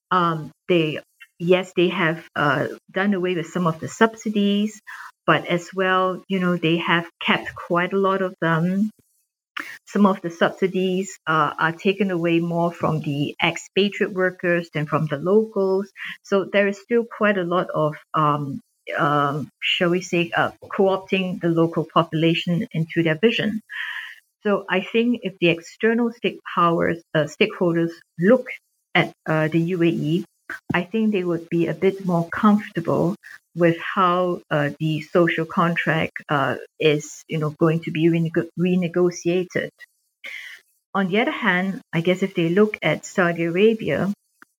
Um, 0.10 0.52
they 0.68 1.00
yes, 1.42 1.74
they 1.76 1.90
have 1.90 2.24
uh, 2.36 2.68
done 2.92 3.14
away 3.14 3.36
with 3.36 3.48
some 3.48 3.68
of 3.68 3.80
the 3.80 3.88
subsidies, 3.88 4.80
but 5.26 5.48
as 5.48 5.70
well, 5.74 6.24
you 6.28 6.40
know, 6.40 6.56
they 6.56 6.78
have 6.78 7.10
kept 7.26 7.54
quite 7.56 7.94
a 7.94 7.98
lot 7.98 8.22
of 8.22 8.36
them. 8.42 8.92
Some 9.88 10.06
of 10.06 10.22
the 10.22 10.30
subsidies 10.30 11.18
uh, 11.28 11.54
are 11.60 11.72
taken 11.74 12.12
away 12.12 12.40
more 12.40 12.72
from 12.72 13.02
the 13.02 13.36
expatriate 13.44 14.14
workers 14.14 14.70
than 14.74 14.86
from 14.86 15.08
the 15.08 15.18
locals. 15.18 15.92
So 16.24 16.46
there 16.46 16.68
is 16.68 16.80
still 16.80 17.06
quite 17.06 17.38
a 17.38 17.44
lot 17.44 17.68
of, 17.74 17.96
um, 18.14 18.62
um, 18.98 19.50
shall 19.62 19.90
we 19.90 20.02
say, 20.02 20.32
uh, 20.36 20.52
co 20.72 20.84
opting 20.86 21.42
the 21.42 21.50
local 21.50 21.86
population 21.92 22.68
into 22.72 23.04
their 23.04 23.18
vision. 23.18 23.62
So 24.44 24.66
I 24.70 24.82
think 24.82 25.22
if 25.24 25.38
the 25.40 25.50
external 25.50 26.12
stake 26.12 26.40
powers, 26.56 27.02
uh, 27.14 27.26
stakeholders 27.26 27.92
look 28.20 28.48
at 28.96 29.14
uh, 29.28 29.48
the 29.50 29.72
UAE, 29.74 30.24
I 30.74 30.84
think 30.84 31.12
they 31.12 31.24
would 31.24 31.50
be 31.50 31.68
a 31.68 31.74
bit 31.74 32.06
more 32.06 32.28
comfortable 32.30 33.16
with 33.56 33.78
how 33.80 34.42
uh, 34.50 34.72
the 34.80 35.02
social 35.02 35.46
contract 35.46 36.14
uh, 36.30 36.56
is, 36.80 37.24
you 37.28 37.38
know, 37.38 37.50
going 37.50 37.82
to 37.82 37.92
be 37.92 38.10
renego- 38.10 38.50
renegotiated. 38.60 39.70
On 40.94 41.08
the 41.08 41.20
other 41.20 41.32
hand, 41.32 41.82
I 41.94 42.02
guess 42.02 42.24
if 42.24 42.36
they 42.36 42.50
look 42.50 42.78
at 42.82 43.06
Saudi 43.06 43.46
Arabia, 43.46 44.14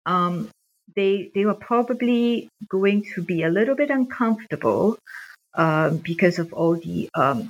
um, 0.06 0.50
they 0.96 1.32
they 1.34 1.46
were 1.46 1.54
probably 1.56 2.50
going 2.70 3.06
to 3.16 3.22
be 3.22 3.44
a 3.44 3.50
little 3.50 3.76
bit 3.76 3.90
uncomfortable 3.90 4.98
um, 5.54 5.98
because 5.98 6.40
of 6.40 6.54
all 6.54 6.76
the 6.76 7.10
um, 7.16 7.50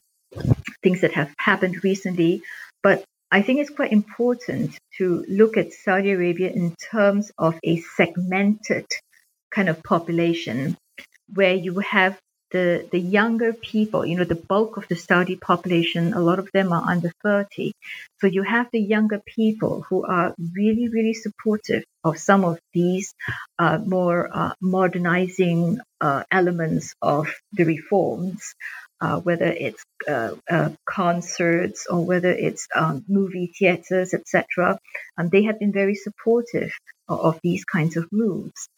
things 0.83 1.01
that 1.01 1.13
have 1.13 1.33
happened 1.37 1.83
recently. 1.83 2.41
But 2.83 3.03
I 3.31 3.41
think 3.41 3.59
it's 3.59 3.69
quite 3.69 3.93
important 3.93 4.77
to 4.97 5.25
look 5.29 5.55
at 5.55 5.71
Saudi 5.71 6.11
Arabia 6.11 6.51
in 6.51 6.75
terms 6.91 7.31
of 7.37 7.57
a 7.63 7.77
segmented 7.79 8.85
kind 9.49 9.69
of 9.69 9.81
population 9.83 10.75
where 11.33 11.55
you 11.55 11.79
have 11.79 12.19
the, 12.51 12.85
the 12.91 12.99
younger 12.99 13.53
people, 13.53 14.05
you 14.05 14.17
know, 14.17 14.25
the 14.25 14.35
bulk 14.35 14.75
of 14.75 14.85
the 14.89 14.97
Saudi 14.97 15.37
population, 15.37 16.13
a 16.13 16.19
lot 16.19 16.39
of 16.39 16.49
them 16.53 16.73
are 16.73 16.83
under 16.85 17.09
30. 17.23 17.71
So 18.19 18.27
you 18.27 18.43
have 18.43 18.67
the 18.73 18.81
younger 18.81 19.21
people 19.25 19.85
who 19.87 20.05
are 20.05 20.35
really, 20.53 20.89
really 20.89 21.13
supportive 21.13 21.85
of 22.03 22.17
some 22.17 22.43
of 22.43 22.59
these 22.73 23.13
uh, 23.57 23.77
more 23.77 24.29
uh, 24.33 24.53
modernizing 24.59 25.79
uh, 26.01 26.23
elements 26.29 26.93
of 27.01 27.33
the 27.53 27.63
reforms 27.63 28.53
uh, 29.01 29.19
whether 29.19 29.47
it's 29.47 29.83
uh, 30.07 30.35
uh, 30.49 30.69
concerts 30.85 31.87
or 31.89 32.05
whether 32.05 32.31
it's 32.31 32.67
um, 32.75 33.03
movie 33.07 33.51
theaters, 33.57 34.13
etc. 34.13 34.79
Um, 35.17 35.29
they 35.29 35.43
have 35.43 35.59
been 35.59 35.73
very 35.73 35.95
supportive 35.95 36.71
of 37.09 37.39
these 37.43 37.65
kinds 37.65 37.97
of 37.97 38.07
moves. 38.11 38.69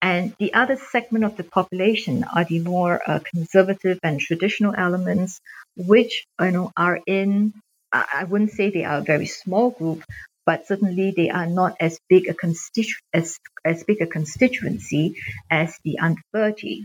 And 0.00 0.34
the 0.38 0.54
other 0.54 0.76
segment 0.76 1.24
of 1.24 1.36
the 1.36 1.44
population 1.44 2.24
are 2.24 2.44
the 2.44 2.58
more 2.60 3.00
uh, 3.06 3.20
conservative 3.34 3.98
and 4.02 4.20
traditional 4.20 4.74
elements, 4.76 5.40
which 5.76 6.24
you 6.40 6.50
know 6.50 6.72
are 6.76 6.98
in. 7.06 7.54
I 7.92 8.24
wouldn't 8.24 8.52
say 8.52 8.70
they 8.70 8.84
are 8.84 8.98
a 8.98 9.02
very 9.02 9.26
small 9.26 9.70
group, 9.70 10.02
but 10.46 10.66
certainly 10.66 11.12
they 11.14 11.28
are 11.28 11.46
not 11.46 11.76
as 11.78 12.00
big 12.08 12.28
a 12.28 12.34
constitu- 12.34 13.02
as, 13.12 13.38
as 13.64 13.84
big 13.84 14.00
a 14.00 14.06
constituency 14.06 15.16
as 15.50 15.76
the 15.84 15.98
under 15.98 16.22
30. 16.32 16.84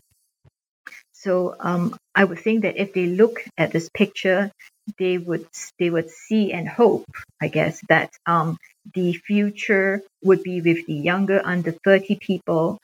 So 1.24 1.56
um, 1.60 1.98
I 2.16 2.24
would 2.24 2.40
think 2.40 2.62
that 2.64 2.78
if 2.78 2.94
they 2.94 3.08
look 3.08 3.44
at 3.58 3.72
this 3.72 3.90
picture, 3.94 4.52
they 5.00 5.18
would 5.18 5.48
they 5.80 5.90
would 5.90 6.10
see 6.10 6.54
and 6.54 6.68
hope, 6.68 7.06
I 7.42 7.48
guess, 7.48 7.82
that 7.90 8.12
um, 8.26 8.58
the 8.94 9.14
future 9.14 10.02
would 10.24 10.44
be 10.44 10.62
with 10.62 10.86
the 10.86 10.94
younger 10.94 11.42
under 11.44 11.72
30 11.84 12.16
people 12.22 12.80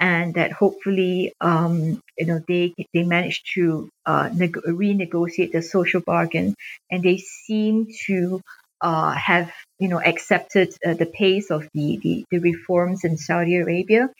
and 0.00 0.34
that 0.34 0.52
hopefully 0.52 1.32
um, 1.40 2.00
you 2.16 2.26
know 2.26 2.42
they 2.46 2.74
they 2.94 3.02
managed 3.04 3.46
to 3.54 3.88
uh, 4.06 4.28
neg- 4.32 4.62
renegotiate 4.66 5.52
the 5.52 5.62
social 5.62 6.00
bargain, 6.00 6.54
and 6.90 7.02
they 7.02 7.18
seem 7.18 7.88
to 8.06 8.40
uh, 8.80 9.12
have 9.12 9.50
you 9.78 9.88
know 9.88 10.00
accepted 10.00 10.74
uh, 10.86 10.94
the 10.94 11.06
pace 11.06 11.50
of 11.50 11.68
the, 11.74 11.98
the, 12.02 12.24
the 12.30 12.38
reforms 12.38 13.04
in 13.04 13.16
Saudi 13.16 13.56
Arabia. 13.56 14.10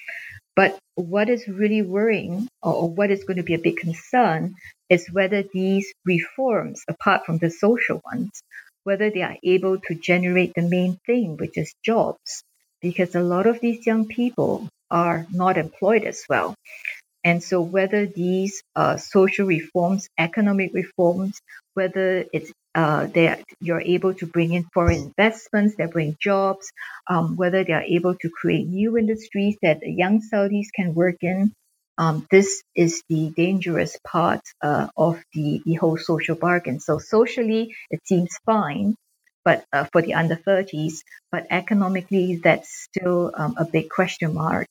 But 0.58 0.76
what 0.96 1.28
is 1.28 1.46
really 1.46 1.82
worrying, 1.82 2.48
or 2.64 2.90
what 2.90 3.12
is 3.12 3.22
going 3.22 3.36
to 3.36 3.44
be 3.44 3.54
a 3.54 3.60
big 3.60 3.76
concern, 3.76 4.56
is 4.90 5.06
whether 5.12 5.44
these 5.44 5.86
reforms, 6.04 6.82
apart 6.88 7.24
from 7.24 7.38
the 7.38 7.48
social 7.48 8.02
ones, 8.04 8.42
whether 8.82 9.08
they 9.08 9.22
are 9.22 9.36
able 9.44 9.78
to 9.78 9.94
generate 9.94 10.54
the 10.54 10.68
main 10.68 10.98
thing, 11.06 11.36
which 11.36 11.56
is 11.56 11.72
jobs. 11.84 12.42
Because 12.82 13.14
a 13.14 13.22
lot 13.22 13.46
of 13.46 13.60
these 13.60 13.86
young 13.86 14.06
people 14.08 14.68
are 14.90 15.28
not 15.30 15.58
employed 15.58 16.02
as 16.02 16.24
well. 16.28 16.56
And 17.22 17.40
so, 17.40 17.60
whether 17.62 18.06
these 18.06 18.60
uh, 18.74 18.96
social 18.96 19.46
reforms, 19.46 20.08
economic 20.18 20.74
reforms, 20.74 21.40
whether 21.74 22.24
it's 22.32 22.52
uh, 22.78 23.08
they 23.08 23.42
you're 23.60 23.80
able 23.80 24.14
to 24.14 24.26
bring 24.26 24.52
in 24.52 24.62
foreign 24.72 25.02
investments 25.10 25.74
that 25.78 25.90
bring 25.90 26.16
jobs, 26.20 26.70
um, 27.08 27.34
whether 27.34 27.64
they 27.64 27.72
are 27.72 27.88
able 27.98 28.14
to 28.14 28.30
create 28.30 28.68
new 28.68 28.96
industries 28.96 29.56
that 29.62 29.80
young 29.82 30.20
Saudis 30.20 30.68
can 30.72 30.94
work 30.94 31.16
in. 31.22 31.52
Um, 31.98 32.24
this 32.30 32.62
is 32.76 33.02
the 33.08 33.32
dangerous 33.36 33.98
part 34.06 34.42
uh, 34.62 34.86
of 34.96 35.20
the, 35.34 35.60
the 35.66 35.74
whole 35.74 35.98
social 35.98 36.36
bargain. 36.36 36.78
So 36.78 37.00
socially, 37.00 37.74
it 37.90 38.00
seems 38.04 38.30
fine, 38.46 38.94
but 39.44 39.64
uh, 39.72 39.86
for 39.92 40.00
the 40.00 40.14
under 40.14 40.36
30s, 40.36 40.98
but 41.32 41.48
economically, 41.50 42.36
that's 42.36 42.70
still 42.84 43.32
um, 43.36 43.56
a 43.58 43.64
big 43.64 43.90
question 43.90 44.34
mark 44.34 44.68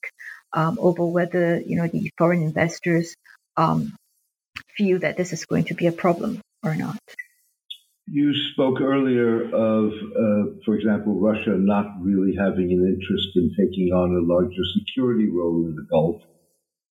um, 0.53 0.77
over 0.79 1.05
whether 1.05 1.59
you 1.59 1.75
know 1.75 1.87
the 1.87 2.09
foreign 2.17 2.41
investors 2.41 3.15
um, 3.57 3.97
feel 4.77 4.99
that 4.99 5.17
this 5.17 5.33
is 5.33 5.45
going 5.45 5.65
to 5.65 5.73
be 5.73 5.87
a 5.87 5.91
problem 6.05 6.39
or 6.63 6.73
not. 6.73 6.97
You 8.09 8.33
spoke 8.53 8.79
earlier 8.79 9.53
of, 9.53 9.91
uh, 9.91 10.63
for 10.63 10.75
example, 10.75 11.19
Russia 11.19 11.57
not 11.57 11.87
really 12.01 12.33
having 12.39 12.71
an 12.71 12.87
interest 12.87 13.35
in 13.35 13.51
taking 13.59 13.91
on 13.91 14.15
a 14.15 14.25
larger 14.25 14.63
security 14.79 15.29
role 15.29 15.65
in 15.65 15.75
the 15.75 15.85
Gulf. 15.91 16.21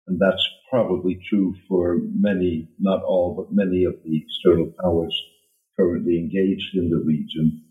And 0.07 0.19
that's 0.19 0.43
probably 0.71 1.21
true 1.29 1.55
for 1.69 1.99
many, 2.15 2.71
not 2.79 3.03
all, 3.03 3.35
but 3.37 3.55
many 3.55 3.85
of 3.85 3.97
the 4.03 4.23
external 4.25 4.73
powers 4.83 5.15
currently 5.79 6.17
engaged 6.17 6.75
in 6.75 6.89
the 6.89 7.05
region. 7.05 7.63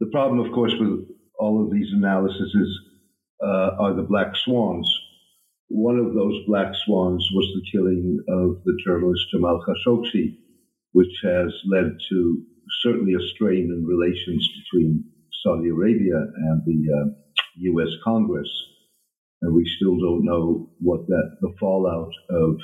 The 0.00 0.10
problem, 0.12 0.40
of 0.40 0.52
course, 0.52 0.74
with 0.78 1.08
all 1.38 1.64
of 1.64 1.72
these 1.72 1.94
analyses 1.94 2.78
uh, 3.42 3.70
are 3.80 3.94
the 3.94 4.02
black 4.02 4.36
swans. 4.36 4.86
One 5.68 5.96
of 5.96 6.12
those 6.12 6.44
black 6.46 6.74
swans 6.84 7.26
was 7.32 7.54
the 7.54 7.70
killing 7.72 8.22
of 8.28 8.62
the 8.64 8.78
journalist 8.84 9.30
Jamal 9.30 9.64
Khashoggi, 9.66 10.36
which 10.92 11.22
has 11.22 11.54
led 11.64 11.96
to 12.10 12.44
certainly 12.82 13.14
a 13.14 13.28
strain 13.34 13.70
in 13.70 13.84
relations 13.86 14.48
between 14.62 15.04
Saudi 15.42 15.68
Arabia 15.68 16.16
and 16.16 16.62
the 16.64 16.92
uh, 16.92 17.42
U.S. 17.56 17.88
Congress. 18.04 18.48
And 19.42 19.54
we 19.54 19.66
still 19.76 19.98
don't 19.98 20.24
know 20.24 20.70
what 20.80 21.06
that 21.06 21.36
the 21.40 21.54
fallout 21.60 22.12
of 22.30 22.56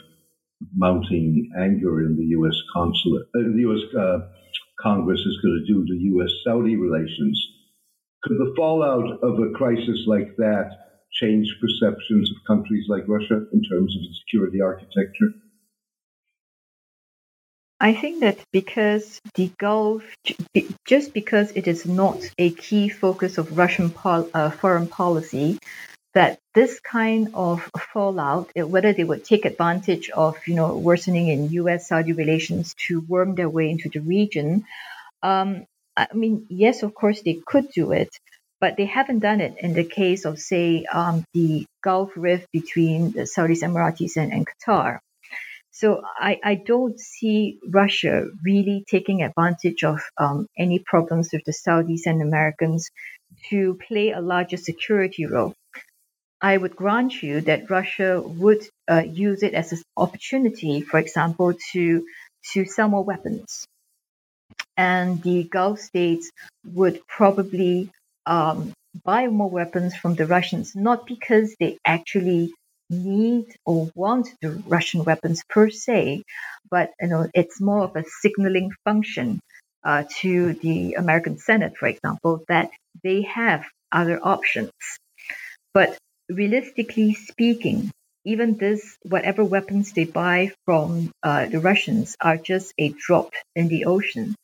mounting 0.74 1.50
anger 1.58 2.00
in 2.00 2.16
the 2.16 2.26
U.S. 2.38 2.56
consulate, 2.72 3.26
uh, 3.36 3.40
the 3.54 3.60
U.S. 3.60 3.94
Uh, 3.94 4.18
Congress 4.80 5.20
is 5.20 5.38
going 5.42 5.64
to 5.64 5.72
do 5.72 5.84
to 5.86 5.94
U.S. 6.16 6.30
Saudi 6.44 6.76
relations. 6.76 7.38
Could 8.22 8.38
the 8.38 8.54
fallout 8.56 9.18
of 9.22 9.38
a 9.38 9.50
crisis 9.54 10.04
like 10.06 10.36
that 10.36 10.70
change 11.20 11.46
perceptions 11.60 12.30
of 12.30 12.36
countries 12.46 12.86
like 12.88 13.02
Russia 13.06 13.44
in 13.52 13.62
terms 13.62 13.94
of 13.96 14.02
its 14.02 14.20
security 14.24 14.60
architecture? 14.60 15.30
I 17.82 17.94
think 17.94 18.20
that 18.20 18.38
because 18.52 19.20
the 19.34 19.50
Gulf, 19.58 20.04
just 20.86 21.12
because 21.12 21.50
it 21.50 21.66
is 21.66 21.84
not 21.84 22.20
a 22.38 22.50
key 22.50 22.88
focus 22.88 23.38
of 23.38 23.58
Russian 23.58 23.90
pol- 23.90 24.30
uh, 24.32 24.50
foreign 24.50 24.86
policy, 24.86 25.58
that 26.14 26.38
this 26.54 26.78
kind 26.78 27.30
of 27.34 27.68
fallout, 27.92 28.52
whether 28.54 28.92
they 28.92 29.02
would 29.02 29.24
take 29.24 29.44
advantage 29.46 30.10
of, 30.10 30.36
you 30.46 30.54
know, 30.54 30.76
worsening 30.76 31.26
in 31.26 31.50
U.S.-Saudi 31.50 32.16
relations 32.16 32.72
to 32.86 33.00
worm 33.00 33.34
their 33.34 33.50
way 33.50 33.68
into 33.68 33.88
the 33.88 33.98
region, 33.98 34.64
um, 35.24 35.66
I 35.96 36.06
mean, 36.14 36.46
yes, 36.48 36.84
of 36.84 36.94
course 36.94 37.22
they 37.22 37.40
could 37.44 37.68
do 37.72 37.90
it, 37.90 38.10
but 38.60 38.76
they 38.76 38.86
haven't 38.86 39.18
done 39.18 39.40
it 39.40 39.56
in 39.58 39.72
the 39.74 39.82
case 39.82 40.24
of, 40.24 40.38
say, 40.38 40.84
um, 40.84 41.24
the 41.34 41.66
Gulf 41.82 42.12
rift 42.14 42.46
between 42.52 43.10
the 43.10 43.22
Saudis, 43.22 43.64
Emiratis, 43.64 44.16
and, 44.16 44.32
and 44.32 44.46
Qatar. 44.46 45.00
So 45.72 46.02
I, 46.18 46.38
I, 46.44 46.54
don't 46.54 47.00
see 47.00 47.58
Russia 47.66 48.26
really 48.44 48.84
taking 48.90 49.22
advantage 49.22 49.82
of 49.84 50.00
um, 50.18 50.46
any 50.58 50.78
problems 50.78 51.30
with 51.32 51.44
the 51.46 51.52
Saudis 51.52 52.02
and 52.04 52.20
Americans 52.20 52.90
to 53.48 53.78
play 53.88 54.10
a 54.10 54.20
larger 54.20 54.58
security 54.58 55.24
role. 55.24 55.54
I 56.42 56.58
would 56.58 56.76
grant 56.76 57.22
you 57.22 57.40
that 57.42 57.70
Russia 57.70 58.20
would 58.20 58.66
uh, 58.90 59.04
use 59.06 59.42
it 59.42 59.54
as 59.54 59.72
an 59.72 59.80
opportunity, 59.96 60.82
for 60.82 60.98
example, 60.98 61.54
to 61.72 62.04
to 62.52 62.64
sell 62.64 62.88
more 62.88 63.04
weapons, 63.04 63.64
and 64.76 65.22
the 65.22 65.44
Gulf 65.44 65.78
states 65.78 66.30
would 66.66 67.06
probably 67.06 67.90
um, 68.26 68.72
buy 69.04 69.28
more 69.28 69.48
weapons 69.48 69.96
from 69.96 70.16
the 70.16 70.26
Russians, 70.26 70.74
not 70.74 71.06
because 71.06 71.54
they 71.60 71.78
actually 71.84 72.52
need 72.92 73.46
or 73.64 73.90
want 73.94 74.28
the 74.40 74.62
Russian 74.66 75.04
weapons 75.04 75.42
per 75.48 75.70
se, 75.70 76.22
but 76.70 76.90
you 77.00 77.08
know 77.08 77.28
it's 77.34 77.60
more 77.60 77.82
of 77.82 77.96
a 77.96 78.04
signaling 78.20 78.70
function 78.84 79.40
uh, 79.84 80.04
to 80.20 80.54
the 80.54 80.94
American 80.94 81.38
Senate, 81.38 81.76
for 81.76 81.86
example, 81.88 82.44
that 82.48 82.70
they 83.02 83.22
have 83.22 83.64
other 83.90 84.20
options. 84.22 84.70
But 85.74 85.96
realistically 86.28 87.14
speaking, 87.14 87.90
even 88.24 88.56
this, 88.56 88.96
whatever 89.02 89.44
weapons 89.44 89.92
they 89.92 90.04
buy 90.04 90.52
from 90.64 91.10
uh, 91.22 91.46
the 91.46 91.60
Russians 91.60 92.16
are 92.20 92.36
just 92.36 92.72
a 92.78 92.90
drop 92.90 93.32
in 93.56 93.68
the 93.68 93.86
ocean. 93.86 94.36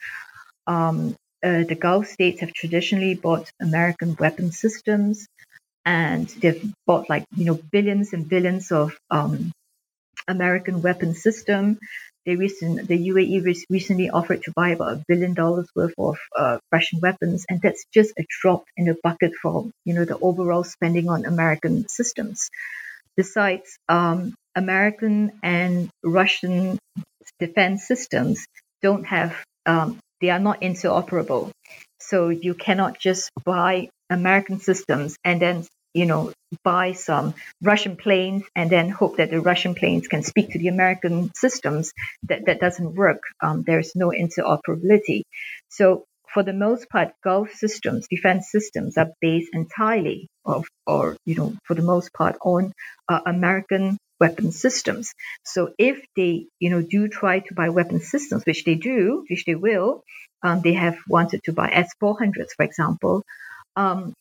Um, 0.67 1.15
uh, 1.43 1.63
the 1.63 1.77
Gulf 1.77 2.09
states 2.09 2.41
have 2.41 2.53
traditionally 2.53 3.15
bought 3.15 3.51
American 3.61 4.17
weapon 4.19 4.51
systems, 4.51 5.27
and 5.89 6.29
they've 6.43 6.63
bought 6.87 7.09
like 7.09 7.25
you 7.35 7.47
know 7.47 7.59
billions 7.73 8.13
and 8.13 8.29
billions 8.29 8.71
of 8.73 8.95
um, 9.11 9.53
American 10.29 10.83
weapon 10.83 11.15
system. 11.15 11.79
They 12.27 12.37
recent, 12.37 12.89
the 12.89 13.09
UAE 13.09 13.45
re- 13.45 13.67
recently 13.71 14.11
offered 14.11 14.43
to 14.45 14.53
buy 14.55 14.71
about 14.71 14.93
a 14.95 15.05
billion 15.09 15.35
dollars 15.35 15.69
worth 15.75 15.95
of 15.99 16.19
uh, 16.37 16.59
Russian 16.71 17.01
weapons, 17.01 17.47
and 17.49 17.61
that's 17.63 17.87
just 17.95 18.13
a 18.19 18.27
drop 18.43 18.65
in 18.77 18.87
the 18.87 18.97
bucket 19.03 19.33
for 19.43 19.71
you 19.87 19.95
know 19.95 20.05
the 20.05 20.19
overall 20.19 20.65
spending 20.65 21.09
on 21.09 21.25
American 21.25 21.89
systems. 21.89 22.51
Besides, 23.17 23.79
um, 23.89 24.35
American 24.57 25.33
and 25.43 25.91
Russian 26.05 26.79
defense 27.41 27.87
systems 27.89 28.47
don't 28.83 29.05
have 29.05 29.37
um, 29.67 29.99
they 30.21 30.31
are 30.31 30.41
not 30.41 30.61
interoperable. 30.63 31.51
So 32.01 32.29
you 32.29 32.55
cannot 32.55 32.99
just 32.99 33.31
buy 33.45 33.89
American 34.11 34.61
systems 34.61 35.17
and 35.25 35.41
then 35.43 35.65
you 35.95 36.07
know, 36.07 36.33
buy 36.63 36.93
some 36.93 37.35
Russian 37.63 37.97
planes 37.97 38.45
and 38.55 38.71
then 38.71 38.89
hope 38.89 39.17
that 39.17 39.31
the 39.31 39.41
Russian 39.41 39.75
planes 39.75 40.09
can 40.09 40.23
speak 40.23 40.51
to 40.51 40.59
the 40.59 40.69
American 40.69 41.31
systems. 41.35 41.93
That, 42.25 42.47
that 42.47 42.61
doesn't 42.61 42.95
work. 42.95 43.23
Um, 43.43 43.65
there's 43.67 43.95
no 43.95 44.11
interoperability. 44.11 45.23
So 45.69 46.05
for 46.33 46.43
the 46.43 46.53
most 46.53 46.89
part, 46.91 47.13
Gulf 47.25 47.53
systems, 47.53 48.07
defense 48.09 48.51
systems 48.51 48.97
are 48.99 49.11
based 49.21 49.51
entirely 49.53 50.29
of, 50.45 50.67
or, 50.87 51.17
you 51.25 51.35
know, 51.35 51.55
for 51.65 51.75
the 51.75 51.83
most 51.83 52.13
part 52.13 52.37
on 52.43 52.73
uh, 53.09 53.21
American 53.27 53.99
weapon 54.21 54.53
systems. 54.53 55.13
So 55.45 55.73
if 55.79 56.05
they, 56.17 56.47
you 56.59 56.71
know, 56.71 56.83
do 56.83 57.09
try 57.09 57.41
to 57.41 57.55
buy 57.55 57.71
weapon 57.71 58.01
systems, 58.01 58.45
which 58.45 58.65
they 58.65 58.75
do, 58.75 59.25
which 59.29 59.45
they 59.45 59.55
will, 59.55 60.03
um, 60.43 60.61
they 60.63 60.75
have 60.75 60.99
wanted 61.09 61.43
to 61.45 61.53
buy 61.53 61.71
S-400s, 61.71 62.51
for 62.57 62.65
example, 62.65 63.23
um, 63.77 64.13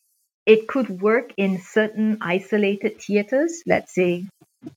it 0.47 0.67
could 0.67 0.89
work 1.01 1.33
in 1.35 1.61
certain 1.61 2.19
isolated 2.21 3.01
theaters. 3.01 3.61
Let's 3.67 3.93
say, 3.93 4.25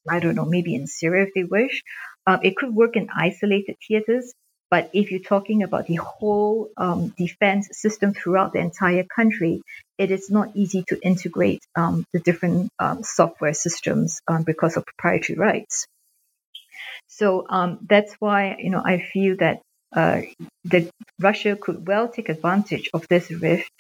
I 0.09 0.19
don't 0.19 0.35
know, 0.35 0.45
maybe 0.45 0.75
in 0.75 0.89
Syria 0.89 1.27
if 1.29 1.35
they 1.35 1.45
wish. 1.45 1.83
Um, 2.27 2.41
it 2.43 2.57
could 2.57 2.75
work 2.75 2.97
in 2.97 3.09
isolated 3.15 3.77
theaters. 3.87 4.35
But 4.69 4.91
if 4.93 5.11
you're 5.11 5.21
talking 5.21 5.63
about 5.63 5.87
the 5.87 5.97
whole 5.97 6.69
um, 6.77 7.15
defense 7.17 7.69
system 7.73 8.15
throughout 8.15 8.53
the 8.53 8.61
entire 8.61 9.05
country, 9.05 9.63
it 9.97 10.11
is 10.11 10.31
not 10.31 10.55
easy 10.55 10.85
to 10.89 10.99
integrate 11.03 11.63
um, 11.77 12.05
the 12.13 12.21
different 12.21 12.71
um, 12.79 13.03
software 13.03 13.55
systems 13.55 14.21
um, 14.29 14.43
because 14.43 14.77
of 14.77 14.85
proprietary 14.87 15.39
rights. 15.39 15.87
So 17.09 17.47
um, 17.49 17.79
that's 17.89 18.15
why 18.21 18.57
you 18.61 18.71
know 18.71 18.83
I 18.85 19.01
feel 19.13 19.37
that 19.39 19.61
uh, 19.95 20.23
that 20.67 20.89
Russia 21.19 21.57
could 21.57 21.87
well 21.87 22.09
take 22.09 22.29
advantage 22.29 22.91
of 22.95 23.09
this 23.09 23.31
rift 23.31 23.73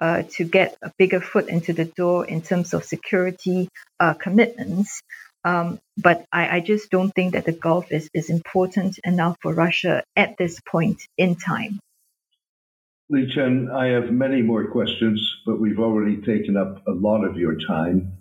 uh, 0.00 0.22
to 0.32 0.44
get 0.44 0.76
a 0.82 0.92
bigger 0.98 1.20
foot 1.20 1.48
into 1.48 1.72
the 1.72 1.84
door 1.84 2.26
in 2.26 2.42
terms 2.42 2.74
of 2.74 2.84
security 2.84 3.68
uh, 3.98 4.14
commitments. 4.14 5.02
Um, 5.44 5.78
but 5.96 6.24
I, 6.32 6.56
I, 6.56 6.60
just 6.60 6.90
don't 6.90 7.12
think 7.14 7.34
that 7.34 7.44
the 7.44 7.52
Gulf 7.52 7.92
is, 7.92 8.10
is 8.12 8.30
important 8.30 8.98
enough 9.04 9.36
for 9.40 9.54
Russia 9.54 10.02
at 10.16 10.36
this 10.36 10.58
point 10.60 11.00
in 11.16 11.36
time. 11.36 11.78
Li 13.08 13.30
Chen, 13.32 13.70
I 13.72 13.86
have 13.86 14.10
many 14.10 14.42
more 14.42 14.68
questions, 14.72 15.20
but 15.46 15.60
we've 15.60 15.78
already 15.78 16.16
taken 16.16 16.56
up 16.56 16.84
a 16.88 16.90
lot 16.90 17.24
of 17.24 17.36
your 17.36 17.56
time. 17.64 18.18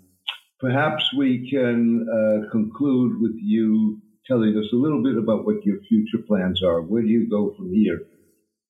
Perhaps 0.59 1.11
we 1.17 1.49
can 1.49 2.05
uh, 2.07 2.51
conclude 2.51 3.19
with 3.19 3.35
you 3.41 3.99
telling 4.27 4.55
us 4.57 4.71
a 4.71 4.75
little 4.75 5.01
bit 5.01 5.17
about 5.17 5.45
what 5.45 5.65
your 5.65 5.79
future 5.89 6.23
plans 6.27 6.63
are. 6.63 6.81
Where 6.81 7.01
do 7.01 7.07
you 7.07 7.27
go 7.27 7.55
from 7.57 7.73
here 7.73 8.01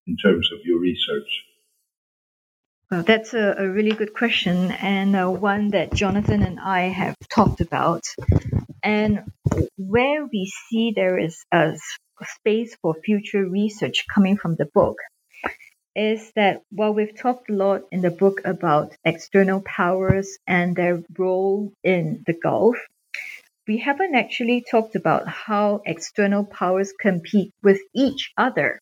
in 0.08 0.16
terms 0.16 0.50
of 0.54 0.60
your 0.64 0.80
research? 0.80 1.28
Well, 2.92 3.04
that's 3.04 3.34
a, 3.34 3.56
a 3.58 3.68
really 3.68 3.92
good 3.92 4.14
question, 4.14 4.72
and 4.72 5.16
uh, 5.16 5.28
one 5.30 5.70
that 5.70 5.94
Jonathan 5.94 6.44
and 6.44 6.60
I 6.60 6.82
have 6.90 7.16
talked 7.30 7.60
about. 7.62 8.04
And 8.84 9.24
where 9.78 10.26
we 10.26 10.52
see 10.70 10.94
there 10.96 11.18
is 11.18 11.44
a 11.52 11.78
space 12.24 12.76
for 12.82 12.94
future 12.94 13.46
research 13.46 14.06
coming 14.14 14.38
from 14.38 14.56
the 14.56 14.68
book 14.68 14.98
is 15.96 16.32
that 16.36 16.62
while 16.72 16.94
we've 16.94 17.18
talked 17.18 17.50
a 17.50 17.54
lot 17.54 17.82
in 17.92 18.02
the 18.02 18.12
book 18.12 18.42
about 18.46 18.96
external 19.04 19.62
powers 19.62 20.38
and 20.46 20.76
their 20.76 21.02
role 21.18 21.72
in 21.84 22.24
the 22.28 22.34
Gulf, 22.34 22.78
we 23.68 23.80
haven't 23.80 24.14
actually 24.14 24.64
talked 24.70 24.96
about 24.96 25.28
how 25.28 25.82
external 25.86 26.44
powers 26.46 26.94
compete 27.00 27.52
with 27.64 27.80
each 27.96 28.32
other 28.38 28.80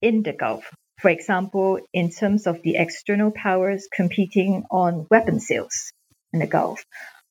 in 0.00 0.22
the 0.22 0.32
Gulf. 0.32 0.64
For 1.02 1.10
example, 1.10 1.80
in 1.92 2.10
terms 2.10 2.46
of 2.46 2.62
the 2.62 2.76
external 2.76 3.32
powers 3.32 3.88
competing 3.92 4.64
on 4.70 5.06
weapon 5.10 5.40
sales 5.40 5.92
in 6.32 6.38
the 6.38 6.46
Gulf, 6.46 6.84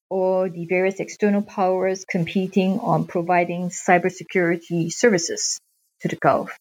or 0.09 0.49
the 0.49 0.65
various 0.65 0.99
external 0.99 1.41
powers 1.41 2.03
competing 2.03 2.79
on 2.79 3.07
providing 3.07 3.69
cybersecurity 3.69 4.91
services 4.91 5.57
to 6.01 6.09
the 6.09 6.17
Gulf 6.17 6.51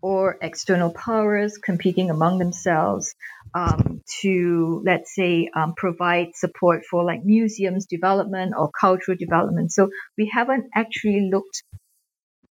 or 0.00 0.38
external 0.40 0.90
powers 0.90 1.58
competing 1.58 2.08
among 2.08 2.38
themselves 2.38 3.14
um, 3.54 4.00
to, 4.22 4.82
let's 4.84 5.14
say, 5.14 5.50
um, 5.54 5.74
provide 5.76 6.28
support 6.34 6.84
for 6.90 7.04
like 7.04 7.22
museums 7.22 7.84
development 7.84 8.54
or 8.56 8.70
cultural 8.70 9.16
development. 9.16 9.72
So 9.72 9.90
we 10.16 10.30
haven't 10.32 10.70
actually 10.74 11.28
looked 11.30 11.62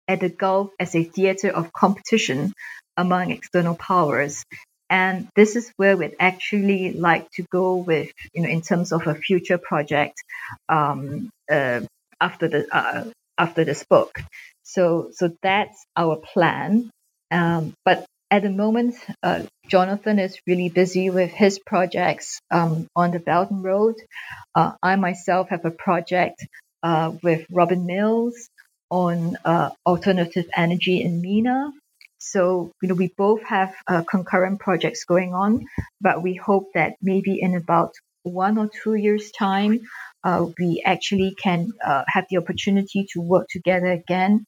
at 0.08 0.20
the 0.20 0.30
Gulf 0.30 0.70
as 0.80 0.96
a 0.96 1.04
theater 1.04 1.50
of 1.50 1.74
competition 1.74 2.54
among 3.00 3.32
external 3.32 3.76
powers. 3.76 4.44
And 4.90 5.28
this 5.36 5.56
is 5.56 5.72
where 5.78 5.96
we'd 5.96 6.16
actually 6.20 6.94
like 6.94 7.30
to 7.38 7.44
go 7.52 7.78
with, 7.78 8.10
you 8.34 8.42
know, 8.42 8.50
in 8.50 8.62
terms 8.62 8.92
of 8.92 9.08
a 9.08 9.16
future 9.16 9.58
project 9.58 10.16
um, 10.68 11.30
uh, 11.50 11.82
after 12.20 12.48
the 12.48 12.68
uh, 12.76 13.06
after 13.38 13.64
this 13.64 13.86
book. 13.90 14.20
So, 14.64 15.12
so 15.14 15.32
that's 15.42 15.86
our 15.96 16.18
plan. 16.18 16.90
Um, 17.32 17.74
but 17.86 18.06
at 18.32 18.44
the 18.44 18.50
moment, 18.50 18.96
uh, 19.24 19.44
Jonathan 19.68 20.20
is 20.20 20.40
really 20.46 20.70
busy 20.70 21.10
with 21.10 21.32
his 21.32 21.60
projects 21.66 22.40
um, 22.52 22.88
on 22.96 23.12
the 23.12 23.20
Belt 23.20 23.50
and 23.52 23.64
Road. 23.64 23.96
Uh, 24.54 24.74
I 24.84 24.96
myself 24.98 25.50
have 25.50 25.66
a 25.66 25.72
project 25.72 26.46
uh, 26.84 27.14
with 27.24 27.46
Robin 27.52 27.86
Mills 27.86 28.50
on 28.92 29.38
uh, 29.46 29.70
alternative 29.86 30.48
energy 30.56 31.02
in 31.02 31.22
MENA. 31.22 31.72
So, 32.20 32.72
you 32.82 32.90
know, 32.90 32.96
we 32.96 33.14
both 33.18 33.44
have 33.44 33.74
uh, 33.88 34.04
concurrent 34.04 34.60
projects 34.60 35.06
going 35.06 35.34
on, 35.34 35.66
but 36.02 36.22
we 36.22 36.36
hope 36.36 36.68
that 36.74 36.94
maybe 37.02 37.40
in 37.42 37.56
about 37.56 37.94
one 38.24 38.58
or 38.58 38.70
two 38.84 38.96
years' 38.96 39.32
time, 39.32 39.80
uh, 40.24 40.46
we 40.60 40.84
actually 40.86 41.34
can 41.42 41.72
uh, 41.86 42.04
have 42.08 42.26
the 42.30 42.38
opportunity 42.38 43.08
to 43.14 43.22
work 43.22 43.48
together 43.50 43.88
again 43.88 44.46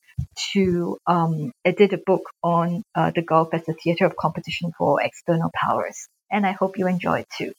to 0.54 0.98
um, 1.08 1.52
edit 1.64 1.94
a 1.94 2.02
book 2.06 2.24
on 2.44 2.84
uh, 2.94 3.12
the 3.16 3.22
Gulf 3.22 3.50
as 3.54 3.68
a 3.70 3.74
theater 3.74 4.06
of 4.06 4.16
competition 4.18 4.72
for 4.78 5.02
external 5.02 5.50
powers. 5.56 6.08
And 6.30 6.46
I 6.46 6.52
hope 6.52 6.78
you 6.78 6.88
enjoy 6.88 7.20
it 7.20 7.28
too. 7.38 7.54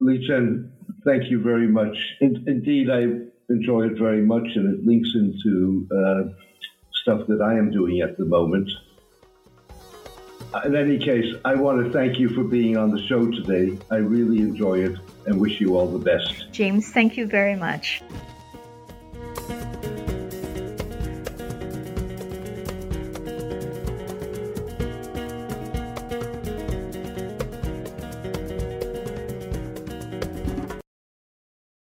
Li 0.00 0.26
Chen, 0.26 0.72
thank 1.04 1.30
you 1.30 1.42
very 1.42 1.68
much. 1.68 1.96
In, 2.20 2.44
indeed, 2.46 2.90
I 2.90 3.52
enjoy 3.52 3.86
it 3.86 3.98
very 3.98 4.22
much, 4.22 4.46
and 4.54 4.74
it 4.74 4.86
links 4.86 5.10
into 5.14 5.86
uh, 5.90 6.22
stuff 7.02 7.26
that 7.28 7.40
I 7.40 7.56
am 7.58 7.70
doing 7.70 8.00
at 8.00 8.18
the 8.18 8.24
moment. 8.24 8.70
In 10.64 10.76
any 10.76 10.98
case, 10.98 11.34
I 11.44 11.54
want 11.54 11.84
to 11.84 11.92
thank 11.92 12.18
you 12.18 12.28
for 12.28 12.44
being 12.44 12.76
on 12.76 12.90
the 12.90 13.02
show 13.06 13.28
today. 13.30 13.76
I 13.90 13.96
really 13.96 14.38
enjoy 14.38 14.84
it 14.84 14.98
and 15.26 15.40
wish 15.40 15.60
you 15.60 15.76
all 15.76 15.88
the 15.88 15.98
best. 15.98 16.52
James, 16.52 16.90
thank 16.90 17.16
you 17.16 17.26
very 17.26 17.56
much. 17.56 18.02